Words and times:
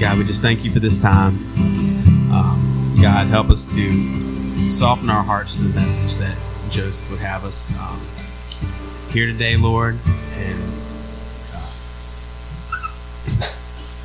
God, 0.00 0.16
we 0.16 0.24
just 0.24 0.40
thank 0.40 0.64
you 0.64 0.70
for 0.70 0.80
this 0.80 0.98
time. 0.98 1.34
Um, 2.32 2.96
God, 3.02 3.26
help 3.26 3.50
us 3.50 3.66
to 3.74 4.70
soften 4.70 5.10
our 5.10 5.22
hearts 5.22 5.56
to 5.56 5.62
the 5.64 5.78
message 5.78 6.16
that 6.16 6.34
Joseph 6.70 7.10
would 7.10 7.20
have 7.20 7.44
us 7.44 7.78
um, 7.78 8.00
here 9.12 9.26
today, 9.26 9.58
Lord. 9.58 9.98
And 10.36 10.58
uh, 11.52 11.70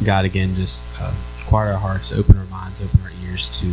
God, 0.04 0.25
again, 0.25 0.54
just 0.55 0.84
uh, 1.00 1.13
quiet 1.45 1.71
our 1.71 1.79
hearts, 1.79 2.12
open 2.12 2.38
our 2.39 2.46
minds, 2.48 2.84
open 2.84 3.00
our 3.02 3.14
ears 3.25 3.57
to 3.62 3.68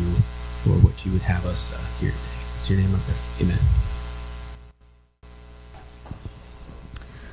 Lord 0.71 0.85
what 0.85 1.05
you 1.05 1.11
would 1.11 1.23
have 1.23 1.45
us 1.45 1.75
uh, 1.75 1.79
here 2.01 2.13
today. 2.13 2.23
It's 2.55 2.71
your 2.71 2.79
name 2.79 2.95
I 2.95 3.01
pray. 3.01 3.17
Amen. 3.47 3.59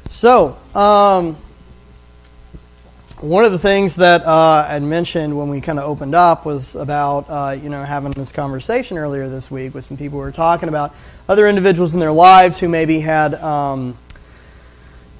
So, 0.07 0.57
um, 0.73 1.37
one 3.21 3.43
of 3.43 3.51
the 3.51 3.59
things 3.59 3.97
that 3.97 4.25
uh, 4.25 4.65
I 4.69 4.79
mentioned 4.79 5.37
when 5.37 5.49
we 5.49 5.59
kind 5.59 5.77
of 5.77 5.85
opened 5.85 6.15
up 6.15 6.45
was 6.45 6.75
about 6.75 7.29
uh, 7.29 7.51
you 7.51 7.69
know 7.69 7.83
having 7.83 8.11
this 8.11 8.31
conversation 8.31 8.97
earlier 8.97 9.27
this 9.27 9.51
week 9.51 9.73
with 9.73 9.83
some 9.83 9.97
people 9.97 10.19
who 10.19 10.23
were 10.23 10.31
talking 10.31 10.69
about 10.69 10.95
other 11.27 11.45
individuals 11.47 11.93
in 11.93 11.99
their 11.99 12.13
lives 12.13 12.59
who 12.59 12.69
maybe 12.69 13.01
had 13.01 13.35
um, 13.35 13.97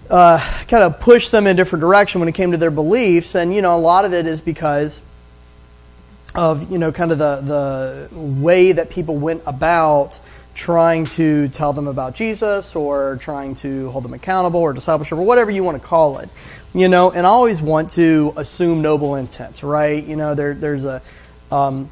uh, 0.10 0.40
kind 0.68 0.84
of 0.84 1.02
pushed 1.02 1.32
them 1.32 1.46
in 1.46 1.52
a 1.52 1.54
different 1.58 1.82
direction 1.82 2.22
when 2.22 2.30
it 2.30 2.36
came 2.36 2.52
to 2.52 2.58
their 2.58 2.72
beliefs, 2.72 3.36
and 3.36 3.54
you 3.54 3.62
know 3.62 3.76
a 3.76 3.80
lot 3.80 4.06
of 4.06 4.14
it 4.14 4.26
is 4.28 4.40
because 4.40 5.02
of 6.36 6.72
you 6.72 6.78
know 6.78 6.94
kind 6.94 7.12
of 7.12 7.18
the 7.18 7.42
the 7.42 8.16
way 8.16 8.72
that 8.72 8.90
people 8.90 9.18
went 9.18 9.42
about 9.46 10.20
trying 10.56 11.06
to 11.06 11.48
tell 11.50 11.74
them 11.74 11.88
about 11.88 12.16
Jesus 12.16 12.76
or 12.76 13.18
trying 13.22 13.56
to 13.56 13.90
hold 13.92 14.04
them 14.04 14.14
accountable 14.14 14.60
or 14.60 14.74
discipleship 14.74 15.18
or 15.18 15.22
whatever 15.24 15.52
you 15.52 15.64
want 15.64 15.82
to 15.82 15.88
call 15.88 16.20
it 16.20 16.30
you 16.74 16.88
know, 16.88 17.12
and 17.12 17.26
I 17.26 17.30
always 17.30 17.62
want 17.62 17.92
to 17.92 18.34
assume 18.38 18.82
noble 18.82 19.16
intent, 19.16 19.64
right? 19.64 20.04
You 20.04 20.16
know, 20.16 20.36
there, 20.36 20.54
there's 20.54 20.86
a 20.86 21.02
um, 21.52 21.90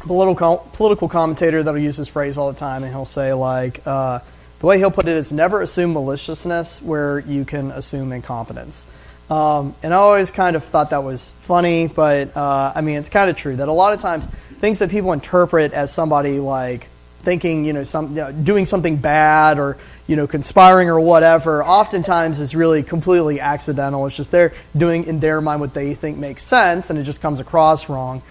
political 0.00 0.58
political 0.74 1.08
commentator 1.08 1.62
that'll 1.62 1.80
use 1.80 1.96
this 1.96 2.08
phrase 2.08 2.36
all 2.38 2.52
the 2.52 2.58
time, 2.58 2.82
and 2.82 2.92
he'll 2.92 3.04
say 3.04 3.32
like, 3.32 3.80
uh, 3.86 4.20
the 4.60 4.66
way 4.66 4.78
he'll 4.78 4.90
put 4.90 5.06
it 5.06 5.16
is, 5.16 5.32
never 5.32 5.62
assume 5.62 5.92
maliciousness 5.92 6.82
where 6.82 7.20
you 7.20 7.44
can 7.44 7.70
assume 7.70 8.12
incompetence. 8.12 8.86
Um, 9.30 9.74
and 9.82 9.92
I 9.92 9.98
always 9.98 10.30
kind 10.30 10.56
of 10.56 10.64
thought 10.64 10.90
that 10.90 11.04
was 11.04 11.32
funny, 11.40 11.86
but 11.86 12.36
uh, 12.36 12.72
I 12.74 12.80
mean, 12.80 12.96
it's 12.96 13.10
kind 13.10 13.28
of 13.28 13.36
true 13.36 13.56
that 13.56 13.68
a 13.68 13.72
lot 13.72 13.92
of 13.92 14.00
times 14.00 14.26
things 14.60 14.78
that 14.80 14.90
people 14.90 15.12
interpret 15.12 15.72
as 15.72 15.92
somebody 15.92 16.40
like 16.40 16.88
thinking, 17.22 17.64
you 17.64 17.72
know, 17.72 17.84
some, 17.84 18.10
you 18.10 18.16
know, 18.16 18.32
doing 18.32 18.66
something 18.66 18.96
bad 18.96 19.58
or 19.58 19.76
you 20.08 20.16
know, 20.16 20.26
conspiring 20.26 20.88
or 20.88 20.98
whatever, 20.98 21.62
oftentimes 21.62 22.40
is 22.40 22.56
really 22.56 22.82
completely 22.82 23.40
accidental. 23.40 24.06
It's 24.06 24.16
just 24.16 24.32
they're 24.32 24.54
doing 24.74 25.04
in 25.04 25.20
their 25.20 25.40
mind 25.40 25.60
what 25.60 25.74
they 25.74 25.94
think 25.94 26.16
makes 26.16 26.42
sense, 26.42 26.88
and 26.90 26.98
it 26.98 27.04
just 27.04 27.20
comes 27.20 27.40
across 27.40 27.90
wrong. 27.90 28.22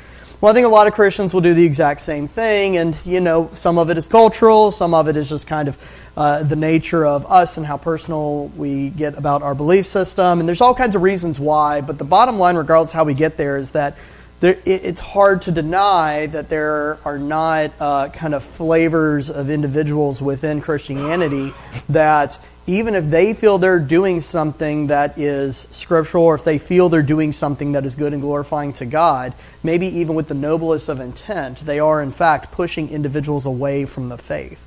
Well, 0.42 0.52
I 0.52 0.56
think 0.56 0.66
a 0.66 0.70
lot 0.70 0.88
of 0.88 0.94
Christians 0.94 1.34
will 1.34 1.42
do 1.42 1.54
the 1.54 1.64
exact 1.64 2.00
same 2.00 2.28
thing, 2.28 2.78
and 2.78 2.98
you 3.06 3.22
know, 3.22 3.52
some 3.54 3.78
of 3.78 3.92
it 3.92 3.98
is 3.98 4.08
cultural, 4.08 4.72
some 4.72 4.96
of 4.96 5.08
it 5.08 5.16
is 5.16 5.30
just 5.30 5.46
kind 5.46 5.68
of 5.68 5.78
uh, 6.18 6.42
the 6.42 6.56
nature 6.56 7.06
of 7.06 7.32
us 7.32 7.58
and 7.58 7.66
how 7.66 7.78
personal 7.78 8.48
we 8.58 8.90
get 8.90 9.16
about 9.16 9.44
our 9.44 9.54
belief 9.54 9.86
system, 9.86 10.40
and 10.40 10.50
there's 10.50 10.62
all 10.62 10.74
kinds 10.74 10.96
of 10.96 11.04
reasons 11.04 11.40
why. 11.40 11.82
But 11.82 12.00
the 12.00 12.04
bottom 12.04 12.40
line, 12.40 12.56
regardless 12.56 12.92
how 12.92 13.04
we 13.04 13.14
get 13.14 13.38
there, 13.38 13.58
is 13.58 13.72
that 13.72 13.96
there, 14.40 14.54
it, 14.66 14.84
it's 14.84 15.02
hard 15.02 15.42
to 15.44 15.52
deny 15.52 16.28
that 16.28 16.50
there 16.50 17.00
are 17.04 17.18
not 17.18 17.72
uh, 17.80 18.10
kind 18.10 18.34
of 18.34 18.44
flavors 18.44 19.30
of 19.30 19.50
individuals 19.50 20.22
within 20.22 20.62
Christianity 20.62 21.54
that 21.90 22.40
even 22.68 22.96
if 22.96 23.06
they 23.10 23.34
feel 23.34 23.58
they're 23.58 23.80
doing 23.80 24.20
something 24.20 24.88
that 24.88 25.18
is 25.18 25.58
scriptural 25.72 26.26
or 26.26 26.36
if 26.36 26.44
they 26.44 26.60
feel 26.60 26.90
they're 26.90 27.02
doing 27.02 27.32
something 27.32 27.72
that 27.72 27.86
is 27.86 27.96
good 27.96 28.14
and 28.14 28.22
glorifying 28.22 28.74
to 28.74 28.86
God, 28.86 29.34
maybe 29.64 29.88
even 29.88 30.16
with 30.16 30.28
the 30.28 30.34
noblest 30.34 30.90
of 30.90 31.00
intent, 31.00 31.60
they 31.60 31.80
are 31.80 32.04
in 32.04 32.12
fact 32.12 32.52
pushing 32.52 32.90
individuals 32.90 33.46
away 33.46 33.86
from 33.86 34.10
the 34.10 34.18
faith. 34.18 34.64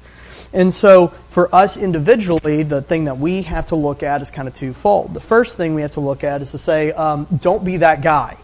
And 0.53 0.75
so, 0.75 1.09
for 1.29 1.55
us 1.55 1.77
individually, 1.77 2.65
the 2.65 2.83
thing 2.83 3.05
that 3.05 3.19
we 3.19 3.43
have 3.43 3.67
to 3.67 3.77
look 3.77 4.03
at 4.03 4.21
is 4.21 4.33
kind 4.33 4.49
of 4.49 4.55
twofold. 4.55 5.15
The 5.15 5.21
first 5.21 5.57
thing 5.57 5.77
we 5.77 5.83
have 5.83 5.93
to 5.93 6.01
look 6.01 6.25
at 6.25 6.43
is 6.43 6.51
to 6.51 6.59
say, 6.59 6.91
um, 6.91 7.29
don't 7.41 7.65
be 7.65 7.77
that 7.77 8.03
guy 8.03 8.37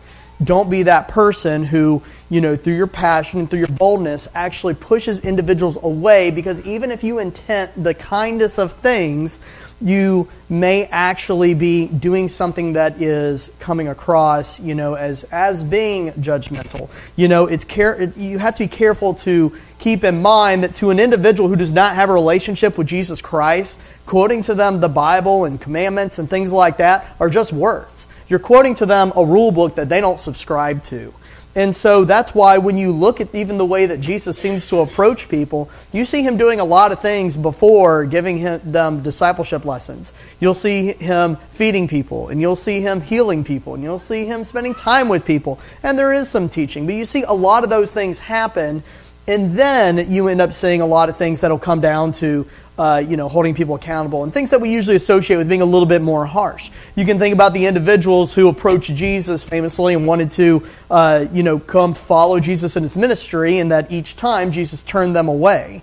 don't 0.43 0.69
be 0.69 0.83
that 0.85 1.09
person 1.09 1.65
who, 1.65 2.03
you 2.29 2.41
know, 2.41 2.57
through 2.57 2.77
your 2.77 2.87
passion 2.87 3.41
and 3.41 3.51
through 3.51 3.61
your 3.61 3.69
boldness 3.69 4.29
actually 4.35 4.75
pushes 4.75 5.21
individuals 5.21 5.79
away 5.83 6.31
because 6.31 6.65
even 6.67 6.91
if 6.91 7.03
you 7.03 7.19
intend 7.19 7.73
the 7.77 7.95
kindest 7.95 8.59
of 8.59 8.75
things, 8.75 9.41
you 9.81 10.29
may 10.49 10.87
actually 10.87 11.53
be 11.53 11.87
doing 11.87 12.29
something 12.29 12.75
that 12.75 13.01
is 13.01 13.55
coming 13.61 13.89
across, 13.89 14.59
you 14.59 14.75
know, 14.75 14.95
as 14.95 15.25
as 15.25 15.63
being 15.63 16.13
judgmental. 16.13 16.89
You 17.15 17.29
know, 17.29 17.47
it's 17.47 17.65
care 17.65 18.03
you 18.17 18.39
have 18.39 18.55
to 18.55 18.65
be 18.65 18.69
careful 18.69 19.15
to 19.15 19.57
keep 19.79 20.03
in 20.03 20.23
mind 20.23 20.65
that 20.65 20.75
to 20.77 20.91
an 20.91 20.99
individual 20.99 21.49
who 21.49 21.57
does 21.57 21.73
not 21.73 21.95
have 21.95 22.09
a 22.09 22.13
relationship 22.13 22.79
with 22.79 22.87
Jesus 22.87 23.21
Christ, 23.21 23.79
quoting 24.07 24.43
to 24.43 24.55
them 24.55 24.81
the 24.81 24.89
Bible 24.89 25.45
and 25.45 25.61
commandments 25.61 26.19
and 26.19 26.29
things 26.29 26.53
like 26.53 26.79
that 26.79 27.07
are 27.21 27.29
just 27.29 27.53
words. 27.53 28.07
You're 28.29 28.39
quoting 28.39 28.75
to 28.77 28.87
them 28.87 29.13
a 29.15 29.25
rule 29.25 29.53
book 29.53 29.77
that 29.77 29.89
they 29.89 30.01
don't 30.01 30.19
subscribe 30.19 30.83
to. 30.85 31.15
And 31.57 31.75
so 31.75 32.05
that's 32.05 32.35
why 32.35 32.59
when 32.59 32.77
you 32.77 32.93
look 32.93 33.19
at 33.23 33.35
even 33.35 33.57
the 33.57 33.65
way 33.65 33.87
that 33.87 33.99
Jesus 33.99 34.39
seems 34.39 34.69
to 34.69 34.81
approach 34.81 35.31
people, 35.31 35.71
you 35.91 36.05
see 36.05 36.23
him 36.23 36.37
doing 36.37 36.61
a 36.61 36.65
lot 36.65 36.93
of 36.93 37.01
things 37.01 37.35
before 37.35 38.05
giving 38.05 38.37
him, 38.37 38.61
them 38.63 39.03
discipleship 39.03 39.65
lessons. 39.65 40.13
You'll 40.39 40.53
see 40.53 40.93
him 40.93 41.37
feeding 41.37 41.89
people, 41.89 42.29
and 42.29 42.43
you'll 42.43 42.57
see 42.57 42.83
him 42.83 43.01
healing 43.01 43.43
people, 43.43 43.73
and 43.73 43.83
you'll 43.83 43.99
see 43.99 44.27
him 44.27 44.45
spending 44.45 44.75
time 44.75 45.09
with 45.09 45.25
people. 45.25 45.59
And 45.83 45.99
there 45.99 46.13
is 46.13 46.29
some 46.29 46.51
teaching, 46.51 46.85
but 46.85 46.95
you 46.95 47.07
see 47.07 47.23
a 47.23 47.33
lot 47.33 47.65
of 47.65 47.71
those 47.71 47.91
things 47.91 48.19
happen, 48.19 48.83
and 49.27 49.59
then 49.59 50.13
you 50.13 50.29
end 50.29 50.43
up 50.43 50.53
seeing 50.53 50.83
a 50.83 50.87
lot 50.87 51.09
of 51.09 51.17
things 51.17 51.41
that'll 51.41 51.59
come 51.59 51.81
down 51.81 52.13
to 52.13 52.47
uh, 52.79 53.03
you 53.07 53.17
know, 53.17 53.29
holding 53.29 53.55
people 53.55 53.75
accountable, 53.75 54.25
and 54.25 54.33
things 54.33 54.51
that 54.51 54.61
we 54.61 54.71
usually 54.71 54.97
associate 54.97 55.37
with 55.37 55.49
being 55.49 55.63
a 55.63 55.67
little 55.67 55.89
bit 55.89 56.03
more 56.03 56.27
harsh. 56.27 56.71
You 56.95 57.05
can 57.05 57.19
think 57.19 57.35
about 57.35 57.55
the 57.55 57.67
individuals 57.67 58.35
who 58.35 58.49
approached 58.49 58.95
Jesus 58.95 59.43
famously 59.43 59.95
and 59.95 60.07
wanted 60.07 60.31
to, 60.33 60.67
uh, 60.91 61.27
you 61.33 61.43
know, 61.43 61.59
come 61.59 61.95
follow 61.95 62.41
Jesus 62.41 62.77
in 62.77 62.83
his 62.83 62.97
ministry, 62.97 63.59
and 63.59 63.73
that 63.73 63.91
each 63.91 64.17
time 64.17 64.53
Jesus 64.53 64.83
turned 64.83 65.17
them 65.17 65.29
away. 65.29 65.83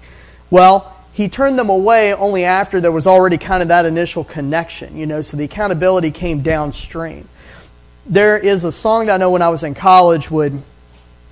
Well, 0.49 0.95
he 1.13 1.29
turned 1.29 1.59
them 1.59 1.69
away 1.69 2.13
only 2.13 2.43
after 2.43 2.81
there 2.81 2.91
was 2.91 3.05
already 3.05 3.37
kind 3.37 3.61
of 3.61 3.69
that 3.69 3.85
initial 3.85 4.23
connection, 4.23 4.97
you 4.97 5.05
know, 5.05 5.21
so 5.21 5.37
the 5.37 5.43
accountability 5.43 6.11
came 6.11 6.41
downstream. 6.41 7.27
There 8.05 8.37
is 8.37 8.63
a 8.63 8.71
song 8.71 9.05
that 9.05 9.15
I 9.15 9.17
know 9.17 9.31
when 9.31 9.41
I 9.41 9.49
was 9.49 9.63
in 9.63 9.75
college 9.75 10.29
would 10.29 10.61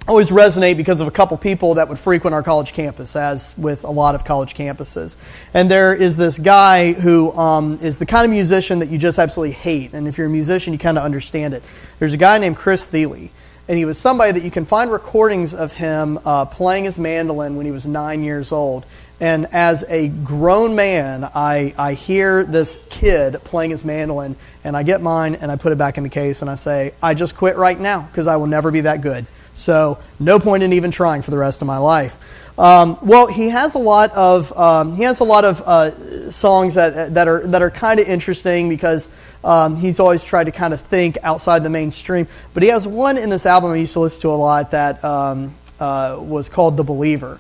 always 0.08 0.32
resonate 0.32 0.78
because 0.78 1.00
of 1.00 1.08
a 1.08 1.12
couple 1.12 1.38
people 1.38 1.76
that 1.76 1.88
would 1.88 2.00
frequent 2.00 2.34
our 2.34 2.42
college 2.42 2.74
campus, 2.74 3.16
as 3.16 3.56
with 3.58 3.84
a 3.84 3.92
lot 3.92 4.16
of 4.16 4.26
college 4.26 4.56
campuses. 4.56 5.16
And 5.54 5.70
there 5.70 5.94
is 5.94 6.18
this 6.18 6.40
guy 6.40 6.94
who 6.94 7.32
um, 7.34 7.78
is 7.82 8.00
the 8.00 8.06
kind 8.06 8.26
of 8.26 8.32
musician 8.32 8.80
that 8.80 8.90
you 8.90 8.98
just 8.98 9.20
absolutely 9.20 9.54
hate. 9.54 9.94
And 9.94 10.08
if 10.08 10.18
you're 10.18 10.28
a 10.28 10.30
musician, 10.30 10.74
you 10.74 10.80
kind 10.80 10.98
of 10.98 11.04
understand 11.04 11.54
it. 11.54 11.64
There's 12.00 12.14
a 12.14 12.18
guy 12.18 12.38
named 12.40 12.58
Chris 12.58 12.86
Thile. 12.86 13.30
And 13.68 13.78
he 13.78 13.86
was 13.86 13.98
somebody 13.98 14.34
that 14.34 14.44
you 14.44 14.52
can 14.52 14.66
find 14.66 14.92
recordings 14.92 15.54
of 15.54 15.76
him 15.76 16.20
uh, 16.26 16.46
playing 16.46 16.86
his 16.86 16.98
mandolin 16.98 17.56
when 17.56 17.66
he 17.66 17.72
was 17.72 17.86
nine 17.86 18.24
years 18.24 18.52
old. 18.52 18.86
And 19.22 19.46
as 19.54 19.86
a 19.88 20.08
grown 20.08 20.76
man, 20.76 21.24
I, 21.24 21.76
I 21.78 21.94
hear 21.94 22.44
this 22.44 22.80
kid 22.90 23.36
playing 23.44 23.70
his 23.70 23.86
mandolin, 23.86 24.36
and 24.64 24.76
I 24.76 24.82
get 24.82 25.00
mine 25.00 25.36
and 25.36 25.52
I 25.52 25.58
put 25.58 25.72
it 25.72 25.78
back 25.78 25.98
in 26.00 26.04
the 26.04 26.10
case, 26.10 26.42
and 26.42 26.50
I 26.50 26.56
say, 26.56 26.96
I 27.04 27.14
just 27.14 27.38
quit 27.38 27.56
right 27.56 27.80
now 27.80 28.02
because 28.02 28.26
I 28.26 28.38
will 28.38 28.48
never 28.48 28.72
be 28.72 28.82
that 28.82 29.02
good. 29.02 29.28
So, 29.54 30.00
no 30.20 30.40
point 30.40 30.64
in 30.64 30.74
even 30.74 30.92
trying 30.92 31.22
for 31.22 31.32
the 31.32 31.38
rest 31.38 31.62
of 31.62 31.68
my 31.68 31.78
life. 31.78 32.18
Um, 32.58 32.98
well, 33.02 33.28
he 33.28 33.50
has 33.50 33.76
a 33.76 33.80
lot 33.80 34.12
of 34.12 34.56
um, 34.58 34.96
he 34.96 35.04
has 35.04 35.20
a 35.20 35.24
lot 35.24 35.46
of 35.46 35.62
uh, 35.62 36.30
songs 36.30 36.76
that 36.76 37.14
that 37.14 37.28
are 37.28 37.46
that 37.48 37.62
are 37.62 37.72
kind 37.72 38.00
of 38.00 38.08
interesting 38.08 38.70
because 38.70 39.10
um, 39.44 39.76
he's 39.76 40.00
always 40.00 40.24
tried 40.24 40.46
to 40.46 40.52
kind 40.52 40.74
of 40.74 40.82
think 40.82 41.18
outside 41.24 41.64
the 41.64 41.70
mainstream. 41.70 42.28
But 42.54 42.64
he 42.64 42.70
has 42.70 42.86
one 42.86 43.18
in 43.18 43.30
this 43.30 43.46
album 43.46 43.72
I 43.72 43.78
used 43.78 43.94
to 43.94 44.02
listen 44.02 44.22
to 44.22 44.30
a 44.30 44.38
lot 44.38 44.72
that 44.72 45.04
um, 45.04 45.54
uh, 45.80 46.18
was 46.20 46.50
called 46.50 46.78
"The 46.78 46.84
Believer." 46.84 47.40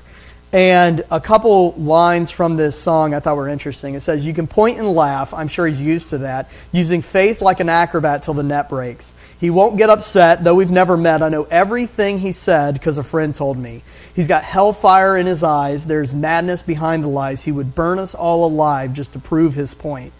And 0.53 1.05
a 1.09 1.21
couple 1.21 1.71
lines 1.77 2.29
from 2.29 2.57
this 2.57 2.77
song 2.77 3.13
I 3.13 3.21
thought 3.21 3.37
were 3.37 3.47
interesting. 3.47 3.93
It 3.95 4.01
says, 4.01 4.25
You 4.25 4.33
can 4.33 4.47
point 4.47 4.79
and 4.79 4.87
laugh. 4.89 5.33
I'm 5.33 5.47
sure 5.47 5.65
he's 5.65 5.81
used 5.81 6.09
to 6.09 6.17
that. 6.19 6.51
Using 6.73 7.01
faith 7.01 7.41
like 7.41 7.61
an 7.61 7.69
acrobat 7.69 8.23
till 8.23 8.33
the 8.33 8.43
net 8.43 8.67
breaks. 8.67 9.13
He 9.39 9.49
won't 9.49 9.77
get 9.77 9.89
upset, 9.89 10.43
though 10.43 10.55
we've 10.55 10.71
never 10.71 10.97
met. 10.97 11.21
I 11.21 11.29
know 11.29 11.43
everything 11.43 12.19
he 12.19 12.33
said 12.33 12.73
because 12.73 12.97
a 12.97 13.03
friend 13.03 13.33
told 13.33 13.57
me. 13.57 13.81
He's 14.13 14.27
got 14.27 14.43
hellfire 14.43 15.15
in 15.15 15.25
his 15.25 15.41
eyes. 15.41 15.87
There's 15.87 16.13
madness 16.13 16.63
behind 16.63 17.05
the 17.05 17.07
lies. 17.07 17.43
He 17.43 17.53
would 17.53 17.73
burn 17.73 17.97
us 17.97 18.13
all 18.13 18.45
alive 18.45 18.91
just 18.91 19.13
to 19.13 19.19
prove 19.19 19.53
his 19.53 19.73
point. 19.73 20.11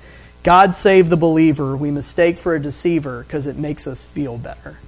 God 0.43 0.75
save 0.75 1.09
the 1.09 1.17
believer 1.17 1.75
we 1.75 1.91
mistake 1.91 2.37
for 2.37 2.55
a 2.55 2.59
deceiver 2.59 3.23
because 3.23 3.47
it 3.47 3.57
makes 3.57 3.85
us 3.85 4.05
feel 4.05 4.37
better. 4.37 4.79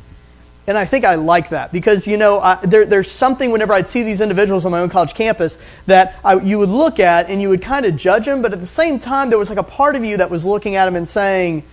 And 0.66 0.78
I 0.78 0.86
think 0.86 1.04
I 1.04 1.16
like 1.16 1.50
that 1.50 1.74
because, 1.74 2.08
you 2.08 2.16
know, 2.16 2.40
I, 2.40 2.56
there, 2.64 2.86
there's 2.86 3.12
something 3.12 3.52
whenever 3.52 3.74
I'd 3.74 3.88
see 3.88 4.04
these 4.04 4.22
individuals 4.22 4.66
on 4.66 4.72
my 4.72 4.80
own 4.80 4.90
college 4.90 5.14
campus 5.14 5.62
that 5.88 6.16
I, 6.24 6.40
you 6.40 6.58
would 6.60 6.70
look 6.70 7.02
at 7.02 7.30
and 7.30 7.42
you 7.42 7.50
would 7.50 7.62
kind 7.62 7.86
of 7.86 7.98
judge 7.98 8.26
them, 8.26 8.42
but 8.42 8.54
at 8.54 8.62
the 8.62 8.66
same 8.66 8.98
time, 8.98 9.30
there 9.30 9.38
was 9.38 9.50
like 9.50 9.60
a 9.60 9.64
part 9.64 9.98
of 9.98 10.06
you 10.06 10.18
that 10.18 10.30
was 10.30 10.46
looking 10.46 10.76
at 10.78 10.86
them 10.86 10.96
and 10.96 11.08
saying, 11.08 11.64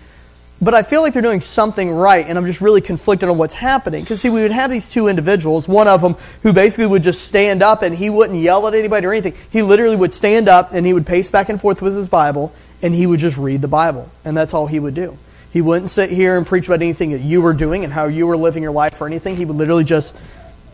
but 0.62 0.74
I 0.74 0.82
feel 0.82 1.00
like 1.00 1.14
they're 1.14 1.22
doing 1.22 1.40
something 1.40 1.90
right, 1.90 2.26
and 2.26 2.36
I'm 2.36 2.44
just 2.44 2.60
really 2.60 2.82
conflicted 2.82 3.30
on 3.30 3.38
what's 3.38 3.54
happening. 3.54 4.02
Because, 4.02 4.20
see, 4.20 4.28
we 4.28 4.42
would 4.42 4.50
have 4.50 4.70
these 4.70 4.90
two 4.90 5.08
individuals, 5.08 5.66
one 5.66 5.88
of 5.88 6.02
them 6.02 6.16
who 6.42 6.52
basically 6.52 6.86
would 6.86 7.02
just 7.02 7.26
stand 7.26 7.62
up 7.62 7.80
and 7.80 7.94
he 7.94 8.10
wouldn't 8.10 8.38
yell 8.38 8.66
at 8.66 8.74
anybody 8.74 9.06
or 9.06 9.12
anything. 9.12 9.34
He 9.48 9.62
literally 9.62 9.96
would 9.96 10.12
stand 10.12 10.48
up 10.48 10.74
and 10.74 10.84
he 10.84 10.92
would 10.92 11.06
pace 11.06 11.30
back 11.30 11.48
and 11.48 11.58
forth 11.58 11.80
with 11.80 11.96
his 11.96 12.08
Bible, 12.08 12.52
and 12.82 12.94
he 12.94 13.06
would 13.06 13.20
just 13.20 13.38
read 13.38 13.62
the 13.62 13.68
Bible, 13.68 14.10
and 14.24 14.36
that's 14.36 14.52
all 14.52 14.66
he 14.66 14.80
would 14.80 14.94
do. 14.94 15.16
He 15.50 15.60
wouldn't 15.60 15.90
sit 15.90 16.10
here 16.10 16.36
and 16.36 16.46
preach 16.46 16.66
about 16.66 16.82
anything 16.82 17.10
that 17.10 17.22
you 17.22 17.40
were 17.40 17.52
doing 17.52 17.84
and 17.84 17.92
how 17.92 18.06
you 18.06 18.26
were 18.26 18.36
living 18.36 18.62
your 18.62 18.72
life 18.72 19.00
or 19.00 19.06
anything. 19.06 19.36
He 19.36 19.44
would 19.44 19.56
literally 19.56 19.84
just 19.84 20.16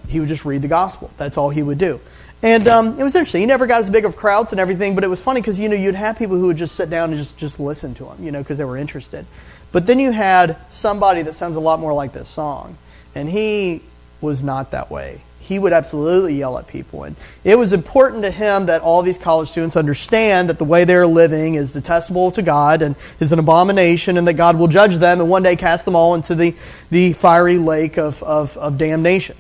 he 0.09 0.21
would 0.21 0.29
just 0.29 0.45
read 0.45 0.63
the 0.63 0.69
gospel. 0.69 1.11
That's 1.17 1.37
all 1.37 1.51
he 1.51 1.63
would 1.63 1.79
do. 1.79 2.01
And 2.43 2.69
um, 2.69 2.99
it 2.99 3.03
was 3.03 3.15
interesting. 3.15 3.41
He 3.41 3.47
never 3.47 3.67
got 3.67 3.81
as 3.81 3.91
big 3.91 4.05
of 4.05 4.17
crowds 4.17 4.53
and 4.53 4.61
everything, 4.61 4.95
but 4.95 5.03
it 5.03 5.09
was 5.09 5.23
funny 5.23 5.41
because 5.41 5.59
you 5.59 5.69
know 5.69 5.75
you'd 5.75 5.95
have 5.95 6.19
people 6.19 6.37
who 6.37 6.49
would 6.49 6.59
just 6.59 6.75
sit 6.77 6.91
down 6.91 7.11
and 7.11 7.19
just 7.19 7.39
just 7.39 7.59
listen 7.59 7.95
to 7.95 8.07
him, 8.07 8.23
you 8.23 8.31
know, 8.31 8.43
because 8.43 8.59
they 8.59 8.65
were 8.65 8.77
interested. 8.77 9.27
But 9.73 9.87
then 9.87 9.99
you 9.99 10.13
had 10.13 10.57
somebody 10.69 11.23
that 11.23 11.35
sounds 11.35 11.57
a 11.57 11.61
lot 11.61 11.81
more 11.81 11.93
like 11.93 12.13
this 12.13 12.29
song, 12.29 12.77
and 13.15 13.29
he 13.29 13.83
was 14.21 14.43
not 14.43 14.71
that 14.73 14.91
way. 14.91 15.23
He 15.47 15.59
would 15.59 15.73
absolutely 15.73 16.35
yell 16.35 16.59
at 16.59 16.67
people, 16.67 17.05
and 17.05 17.17
it 17.45 17.57
was 17.57 17.73
important 17.73 18.25
to 18.25 18.31
him 18.31 18.67
that 18.67 18.83
all 18.83 19.03
these 19.03 19.19
college 19.19 19.49
students 19.49 19.77
understand 19.77 20.49
that 20.49 20.59
the 20.59 20.65
way 20.65 20.85
they're 20.85 21.07
living 21.07 21.55
is 21.55 21.73
detestable 21.73 22.31
to 22.33 22.43
God 22.43 22.83
and 22.83 22.97
is 23.21 23.33
an 23.33 23.39
abomination, 23.39 24.17
and 24.17 24.27
that 24.27 24.35
God 24.35 24.59
will 24.59 24.69
judge 24.69 24.97
them 24.97 25.21
and 25.21 25.31
one 25.31 25.43
day 25.43 25.57
cast 25.57 25.85
them 25.85 25.95
all 25.95 26.15
into 26.15 26.35
the 26.35 26.55
the 26.91 27.13
fiery 27.13 27.59
lake 27.59 27.97
of 27.97 28.23
of, 28.23 28.57
of 28.59 28.77
damnation. 28.77 29.37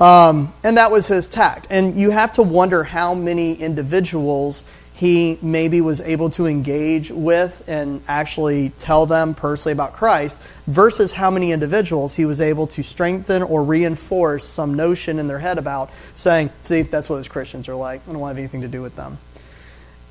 Um, 0.00 0.52
and 0.64 0.78
that 0.78 0.90
was 0.90 1.06
his 1.06 1.28
tact. 1.28 1.68
And 1.70 1.94
you 1.94 2.10
have 2.10 2.32
to 2.32 2.42
wonder 2.42 2.82
how 2.82 3.14
many 3.14 3.54
individuals 3.54 4.64
he 5.02 5.36
maybe 5.42 5.80
was 5.80 6.00
able 6.00 6.30
to 6.30 6.46
engage 6.46 7.10
with 7.10 7.64
and 7.66 8.00
actually 8.06 8.68
tell 8.78 9.04
them 9.04 9.34
personally 9.34 9.72
about 9.72 9.94
Christ 9.94 10.40
versus 10.68 11.12
how 11.12 11.28
many 11.28 11.50
individuals 11.50 12.14
he 12.14 12.24
was 12.24 12.40
able 12.40 12.68
to 12.68 12.84
strengthen 12.84 13.42
or 13.42 13.64
reinforce 13.64 14.44
some 14.44 14.74
notion 14.74 15.18
in 15.18 15.26
their 15.26 15.40
head 15.40 15.58
about 15.58 15.90
saying, 16.14 16.50
see, 16.62 16.82
that's 16.82 17.08
what 17.08 17.16
those 17.16 17.26
Christians 17.26 17.68
are 17.68 17.74
like. 17.74 18.00
I 18.06 18.12
don't 18.12 18.20
want 18.20 18.36
to 18.36 18.40
have 18.40 18.44
anything 18.44 18.60
to 18.60 18.68
do 18.68 18.80
with 18.80 18.94
them. 18.94 19.18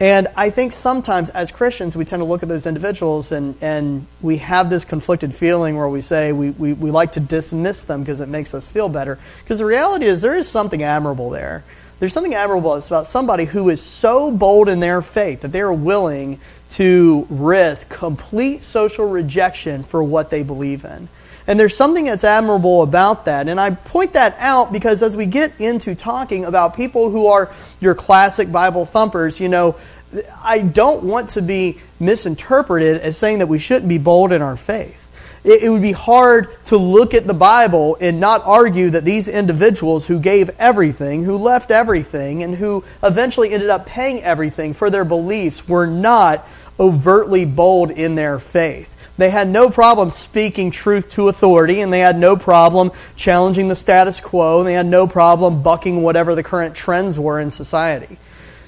And 0.01 0.27
I 0.35 0.49
think 0.49 0.73
sometimes 0.73 1.29
as 1.29 1.51
Christians, 1.51 1.95
we 1.95 2.03
tend 2.03 2.19
to 2.19 2.25
look 2.25 2.43
at 2.43 2.49
those 2.49 2.65
individuals 2.65 3.31
and, 3.31 3.55
and 3.61 4.05
we 4.19 4.39
have 4.39 4.69
this 4.69 4.83
conflicted 4.83 5.33
feeling 5.33 5.77
where 5.77 5.87
we 5.87 6.01
say 6.01 6.33
we, 6.33 6.49
we, 6.49 6.73
we 6.73 6.91
like 6.91 7.13
to 7.13 7.21
dismiss 7.21 7.83
them 7.83 8.01
because 8.01 8.19
it 8.19 8.27
makes 8.27 8.53
us 8.53 8.67
feel 8.67 8.89
better. 8.89 9.17
Because 9.41 9.59
the 9.59 9.65
reality 9.65 10.03
is, 10.03 10.21
there 10.21 10.35
is 10.35 10.49
something 10.49 10.83
admirable 10.83 11.29
there. 11.29 11.63
There's 12.01 12.13
something 12.13 12.33
admirable 12.33 12.73
about 12.73 13.05
somebody 13.05 13.45
who 13.45 13.69
is 13.69 13.79
so 13.79 14.31
bold 14.31 14.69
in 14.69 14.79
their 14.79 15.03
faith 15.03 15.41
that 15.41 15.51
they 15.51 15.61
are 15.61 15.71
willing 15.71 16.39
to 16.69 17.27
risk 17.29 17.91
complete 17.91 18.63
social 18.63 19.05
rejection 19.07 19.83
for 19.83 20.01
what 20.01 20.31
they 20.31 20.41
believe 20.41 20.83
in. 20.83 21.09
And 21.45 21.59
there's 21.59 21.77
something 21.77 22.05
that's 22.05 22.23
admirable 22.23 22.81
about 22.81 23.25
that. 23.25 23.47
And 23.47 23.59
I 23.59 23.75
point 23.75 24.13
that 24.13 24.35
out 24.39 24.73
because 24.73 25.03
as 25.03 25.15
we 25.15 25.27
get 25.27 25.61
into 25.61 25.93
talking 25.93 26.43
about 26.43 26.75
people 26.75 27.11
who 27.11 27.27
are 27.27 27.53
your 27.79 27.93
classic 27.93 28.51
Bible 28.51 28.85
thumpers, 28.85 29.39
you 29.39 29.47
know, 29.47 29.75
I 30.41 30.57
don't 30.57 31.03
want 31.03 31.29
to 31.29 31.43
be 31.43 31.81
misinterpreted 31.99 32.99
as 32.99 33.15
saying 33.15 33.37
that 33.39 33.47
we 33.47 33.59
shouldn't 33.59 33.89
be 33.89 33.99
bold 33.99 34.31
in 34.31 34.41
our 34.41 34.57
faith. 34.57 35.00
It, 35.43 35.63
it 35.63 35.69
would 35.69 35.81
be 35.81 35.91
hard 35.91 36.49
to 36.65 36.77
look 36.77 37.13
at 37.13 37.27
the 37.27 37.33
Bible 37.33 37.97
and 37.99 38.19
not 38.19 38.43
argue 38.45 38.89
that 38.91 39.05
these 39.05 39.27
individuals 39.27 40.07
who 40.07 40.19
gave 40.19 40.49
everything, 40.59 41.23
who 41.23 41.37
left 41.37 41.71
everything, 41.71 42.43
and 42.43 42.55
who 42.55 42.83
eventually 43.03 43.51
ended 43.51 43.69
up 43.69 43.85
paying 43.85 44.21
everything 44.23 44.73
for 44.73 44.89
their 44.89 45.05
beliefs 45.05 45.67
were 45.67 45.87
not 45.87 46.47
overtly 46.79 47.45
bold 47.45 47.91
in 47.91 48.15
their 48.15 48.39
faith. 48.39 48.95
They 49.17 49.29
had 49.29 49.47
no 49.47 49.69
problem 49.69 50.09
speaking 50.09 50.71
truth 50.71 51.09
to 51.11 51.27
authority, 51.27 51.81
and 51.81 51.91
they 51.93 51.99
had 51.99 52.17
no 52.17 52.35
problem 52.35 52.91
challenging 53.15 53.67
the 53.67 53.75
status 53.75 54.19
quo, 54.19 54.59
and 54.59 54.67
they 54.67 54.73
had 54.73 54.85
no 54.85 55.05
problem 55.05 55.61
bucking 55.61 56.01
whatever 56.01 56.33
the 56.33 56.43
current 56.43 56.75
trends 56.75 57.19
were 57.19 57.39
in 57.39 57.51
society. 57.51 58.17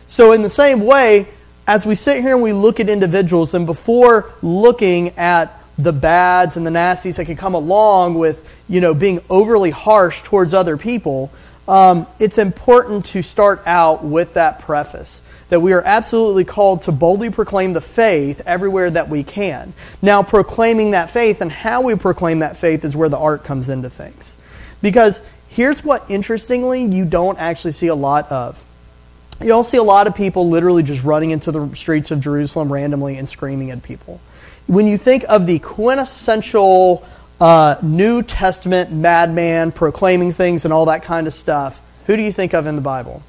So, 0.05 0.31
in 0.31 0.43
the 0.43 0.49
same 0.49 0.81
way, 0.81 1.27
as 1.65 1.85
we 1.85 1.95
sit 1.95 2.21
here 2.21 2.35
and 2.35 2.43
we 2.43 2.53
look 2.53 2.79
at 2.79 2.89
individuals, 2.89 3.53
and 3.53 3.65
before 3.65 4.31
looking 4.41 5.17
at 5.17 5.62
the 5.77 5.93
bads 5.93 6.57
and 6.57 6.65
the 6.65 6.71
nasties 6.71 7.17
that 7.17 7.25
can 7.25 7.35
come 7.35 7.53
along 7.53 8.15
with, 8.15 8.49
you 8.67 8.81
know, 8.81 8.93
being 8.93 9.21
overly 9.29 9.71
harsh 9.71 10.21
towards 10.21 10.53
other 10.53 10.77
people, 10.77 11.31
um, 11.67 12.07
it's 12.19 12.37
important 12.37 13.05
to 13.05 13.21
start 13.21 13.61
out 13.65 14.03
with 14.03 14.35
that 14.35 14.59
preface 14.59 15.21
that 15.49 15.59
we 15.59 15.73
are 15.73 15.83
absolutely 15.83 16.43
called 16.43 16.81
to 16.81 16.91
boldly 16.91 17.29
proclaim 17.29 17.73
the 17.73 17.81
faith 17.81 18.41
everywhere 18.47 18.89
that 18.89 19.07
we 19.07 19.23
can. 19.23 19.71
Now, 20.01 20.23
proclaiming 20.23 20.91
that 20.91 21.11
faith 21.11 21.41
and 21.41 21.51
how 21.51 21.83
we 21.83 21.93
proclaim 21.93 22.39
that 22.39 22.57
faith 22.57 22.83
is 22.83 22.95
where 22.95 23.07
the 23.07 23.19
art 23.19 23.43
comes 23.43 23.69
into 23.69 23.87
things. 23.87 24.35
Because 24.81 25.23
here's 25.49 25.83
what, 25.83 26.09
interestingly, 26.09 26.83
you 26.85 27.05
don't 27.05 27.37
actually 27.37 27.73
see 27.73 27.85
a 27.85 27.95
lot 27.95 28.31
of. 28.31 28.63
You 29.41 29.47
don't 29.47 29.63
see 29.63 29.77
a 29.77 29.83
lot 29.83 30.07
of 30.07 30.15
people 30.15 30.49
literally 30.49 30.81
just 30.81 31.03
running 31.03 31.29
into 31.29 31.51
the 31.51 31.75
streets 31.75 32.09
of 32.09 32.19
Jerusalem 32.19 32.73
randomly 32.73 33.17
and 33.17 33.29
screaming 33.29 33.69
at 33.69 33.83
people. 33.83 34.19
When 34.67 34.87
you 34.87 34.97
think 34.97 35.25
of 35.27 35.45
the 35.45 35.59
quintessential 35.59 37.05
uh, 37.39 37.75
New 37.81 38.23
Testament 38.23 38.91
madman 38.91 39.71
proclaiming 39.71 40.31
things 40.31 40.63
and 40.65 40.73
all 40.73 40.85
that 40.85 41.03
kind 41.03 41.27
of 41.27 41.33
stuff, 41.33 41.81
who 42.05 42.15
do 42.15 42.21
you 42.21 42.31
think 42.31 42.53
of 42.53 42.65
in 42.67 42.75
the 42.75 42.81
Bible? 42.81 43.23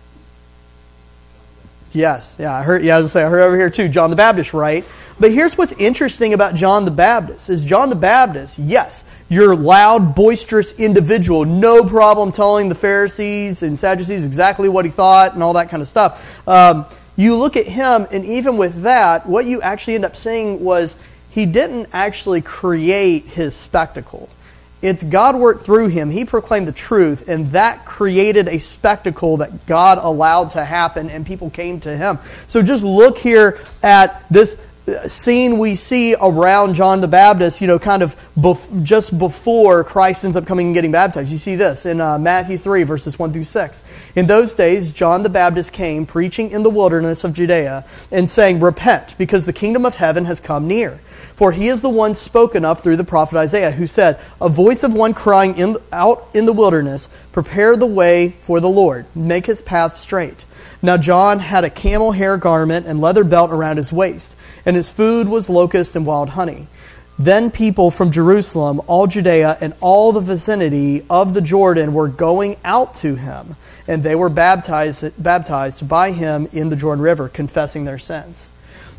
Yes, 1.92 2.34
yeah, 2.40 2.52
I 2.52 2.62
heard. 2.62 2.82
Yeah, 2.82 2.98
I 2.98 3.02
say 3.02 3.22
I 3.22 3.28
heard 3.28 3.42
over 3.42 3.56
here 3.56 3.70
too, 3.70 3.88
John 3.88 4.10
the 4.10 4.16
Baptist, 4.16 4.52
right? 4.52 4.84
But 5.20 5.31
here's 5.31 5.56
what's 5.56 5.70
interesting 5.72 6.34
about 6.34 6.56
John 6.56 6.84
the 6.84 6.90
Baptist: 6.90 7.48
is 7.50 7.64
John 7.64 7.88
the 7.88 7.96
Baptist, 7.96 8.58
yes, 8.58 9.04
you're 9.28 9.54
loud, 9.54 10.14
boisterous 10.16 10.72
individual, 10.72 11.44
no 11.44 11.84
problem 11.84 12.32
telling 12.32 12.69
the 12.69 12.75
Pharisees 12.75 13.62
and 13.62 13.78
Sadducees 13.78 14.26
exactly 14.26 14.69
what 14.69 14.84
he 14.84 14.90
thought 14.90 15.34
and 15.34 15.42
all 15.42 15.52
that 15.52 15.69
kind 15.69 15.81
of 15.81 15.88
stuff. 15.88 16.48
Um, 16.48 16.84
you 17.14 17.36
look 17.36 17.56
at 17.56 17.69
him, 17.69 18.08
and 18.10 18.25
even 18.25 18.56
with 18.56 18.82
that, 18.82 19.25
what 19.26 19.46
you 19.46 19.62
actually 19.62 19.94
end 19.94 20.04
up 20.04 20.16
seeing 20.16 20.64
was 20.64 20.96
he 21.34 21.46
didn't 21.46 21.88
actually 21.92 22.40
create 22.40 23.25
his 23.25 23.56
spectacle. 23.56 24.28
It's 24.82 25.02
God 25.02 25.34
worked 25.34 25.64
through 25.64 25.88
him. 25.88 26.10
He 26.10 26.25
proclaimed 26.25 26.69
the 26.69 26.72
truth, 26.72 27.28
and 27.28 27.48
that 27.48 27.84
created 27.84 28.46
a 28.46 28.58
spectacle 28.58 29.38
that 29.38 29.66
God 29.66 29.98
allowed 29.98 30.52
to 30.52 30.64
happen, 30.64 31.10
and 31.10 31.26
people 31.26 31.50
came 31.50 31.81
to 31.81 31.96
him. 31.96 32.20
So 32.46 32.62
just 32.62 32.84
look 32.84 33.19
here 33.19 33.58
at 33.82 34.25
this 34.31 34.62
scene 35.06 35.58
we 35.58 35.75
see 35.75 36.14
around 36.14 36.75
John 36.75 37.00
the 37.00 37.08
Baptist, 37.08 37.60
you 37.60 37.66
know, 37.66 37.81
kind 37.81 38.02
of 38.02 38.14
bef- 38.38 38.84
just 38.84 39.19
before 39.19 39.82
Christ 39.82 40.25
ends 40.25 40.36
up 40.36 40.46
coming 40.46 40.66
and 40.66 40.75
getting 40.75 40.92
baptized. 40.92 41.32
You 41.32 41.38
see 41.38 41.56
this 41.56 41.84
in 41.84 42.00
uh, 42.00 42.17
Matthew 42.19 42.58
3, 42.58 42.84
verses 42.84 43.19
1 43.19 43.32
through 43.32 43.43
6. 43.44 43.84
In 44.14 44.29
those 44.29 44.55
days, 44.55 44.93
John 44.93 45.24
the 45.24 45.31
Baptist 45.31 45.72
came 45.72 46.06
preaching 46.06 46.50
in 46.53 46.62
the 46.62 46.70
wilderness 46.70 47.24
of 47.24 47.32
Judea 47.32 47.84
and 48.12 48.31
saying, 48.31 48.60
Repent, 48.60 49.17
because 49.19 49.46
the 49.46 49.53
kingdom 49.53 49.84
of 49.84 49.96
heaven 49.96 50.26
has 50.26 50.38
come 50.38 50.69
near. 50.69 51.00
For 51.34 51.50
he 51.50 51.69
is 51.69 51.81
the 51.81 51.91
one 51.91 52.14
spoken 52.14 52.64
of 52.64 52.81
through 52.81 52.96
the 52.96 53.05
prophet 53.05 53.36
Isaiah, 53.36 53.72
who 53.72 53.86
said, 53.86 54.20
A 54.41 54.48
voice 54.48 54.84
of 54.84 54.94
one 54.94 55.14
crying 55.14 55.56
in, 55.58 55.76
out 55.93 56.29
in 56.32 56.46
the 56.46 56.53
wilderness, 56.53 57.08
Prepare 57.32 57.76
the 57.76 57.86
way 57.86 58.36
for 58.43 58.60
the 58.60 58.69
Lord, 58.69 59.06
make 59.17 59.46
his 59.46 59.60
path 59.60 59.94
straight. 59.94 60.44
Now 60.81 60.96
John 60.96 61.41
had 61.41 61.64
a 61.64 61.70
camel 61.70 62.12
hair 62.12 62.36
garment 62.36 62.86
and 62.86 63.00
leather 63.00 63.24
belt 63.24 63.50
around 63.50 63.79
his 63.79 63.93
waist, 63.93 64.36
and 64.64 64.76
his 64.76 64.91
food 64.91 65.29
was 65.29 65.50
locust 65.50 65.96
and 65.96 66.06
wild 66.06 66.31
honey. 66.31 66.69
Then 67.19 67.50
people 67.50 67.91
from 67.91 68.10
Jerusalem, 68.10 68.81
all 68.86 69.06
Judea, 69.06 69.56
and 69.60 69.72
all 69.81 70.12
the 70.12 70.20
vicinity 70.20 71.05
of 71.08 71.32
the 71.32 71.41
Jordan 71.41 71.94
were 71.94 72.08
going 72.08 72.56
out 72.64 72.94
to 72.96 73.14
him, 73.14 73.56
and 73.86 74.03
they 74.03 74.14
were 74.14 74.29
baptized, 74.29 75.22
baptized 75.22 75.88
by 75.88 76.10
him 76.10 76.48
in 76.53 76.70
the 76.70 76.76
Jordan 76.76 77.03
River, 77.03 77.29
confessing 77.29 77.84
their 77.84 77.98
sins. 77.98 78.50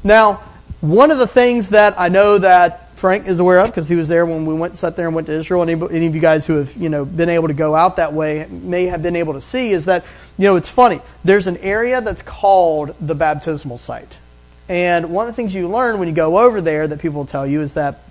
Now, 0.04 0.42
one 0.86 1.12
of 1.12 1.18
the 1.18 1.28
things 1.28 1.70
that 1.70 2.00
I 2.00 2.10
know 2.10 2.38
that 2.38 2.98
Frank 2.98 3.28
is 3.28 3.40
aware 3.40 3.60
of 3.60 3.68
because 3.68 3.90
he 3.90 3.96
was 3.96 4.08
there 4.08 4.26
when 4.26 4.46
we 4.46 4.54
went 4.54 4.78
sat 4.78 4.96
there 4.96 5.08
and 5.08 5.16
went 5.16 5.28
to 5.28 5.34
Israel. 5.34 5.62
And 5.62 5.72
any, 5.72 5.96
any 5.98 6.08
of 6.08 6.16
you 6.16 6.22
guys 6.22 6.48
who 6.48 6.56
have 6.56 6.76
you 6.76 6.90
know 6.90 7.06
been 7.06 7.30
able 7.30 7.48
to 7.48 7.54
go 7.54 7.76
out 7.76 7.98
that 7.98 8.14
way 8.14 8.48
may 8.50 8.86
have 8.86 9.04
been 9.04 9.16
able 9.16 9.34
to 9.34 9.42
see 9.42 9.72
is 9.72 9.86
that 9.86 10.06
you 10.38 10.46
know 10.46 10.56
it's 10.56 10.70
funny. 10.70 11.02
There's 11.24 11.48
an 11.48 11.58
area 11.58 12.02
that's 12.02 12.22
called 12.22 12.96
the 13.00 13.16
baptismal 13.16 13.78
site, 13.78 14.18
and 14.70 15.12
one 15.12 15.28
of 15.28 15.34
the 15.34 15.36
things 15.36 15.54
you 15.54 15.68
learn 15.68 16.00
when 16.00 16.08
you 16.08 16.14
go 16.14 16.40
over 16.40 16.62
there 16.62 16.88
that 16.88 17.00
people 17.00 17.26
tell 17.26 17.46
you 17.46 17.62
is 17.62 17.74
that 17.74 18.02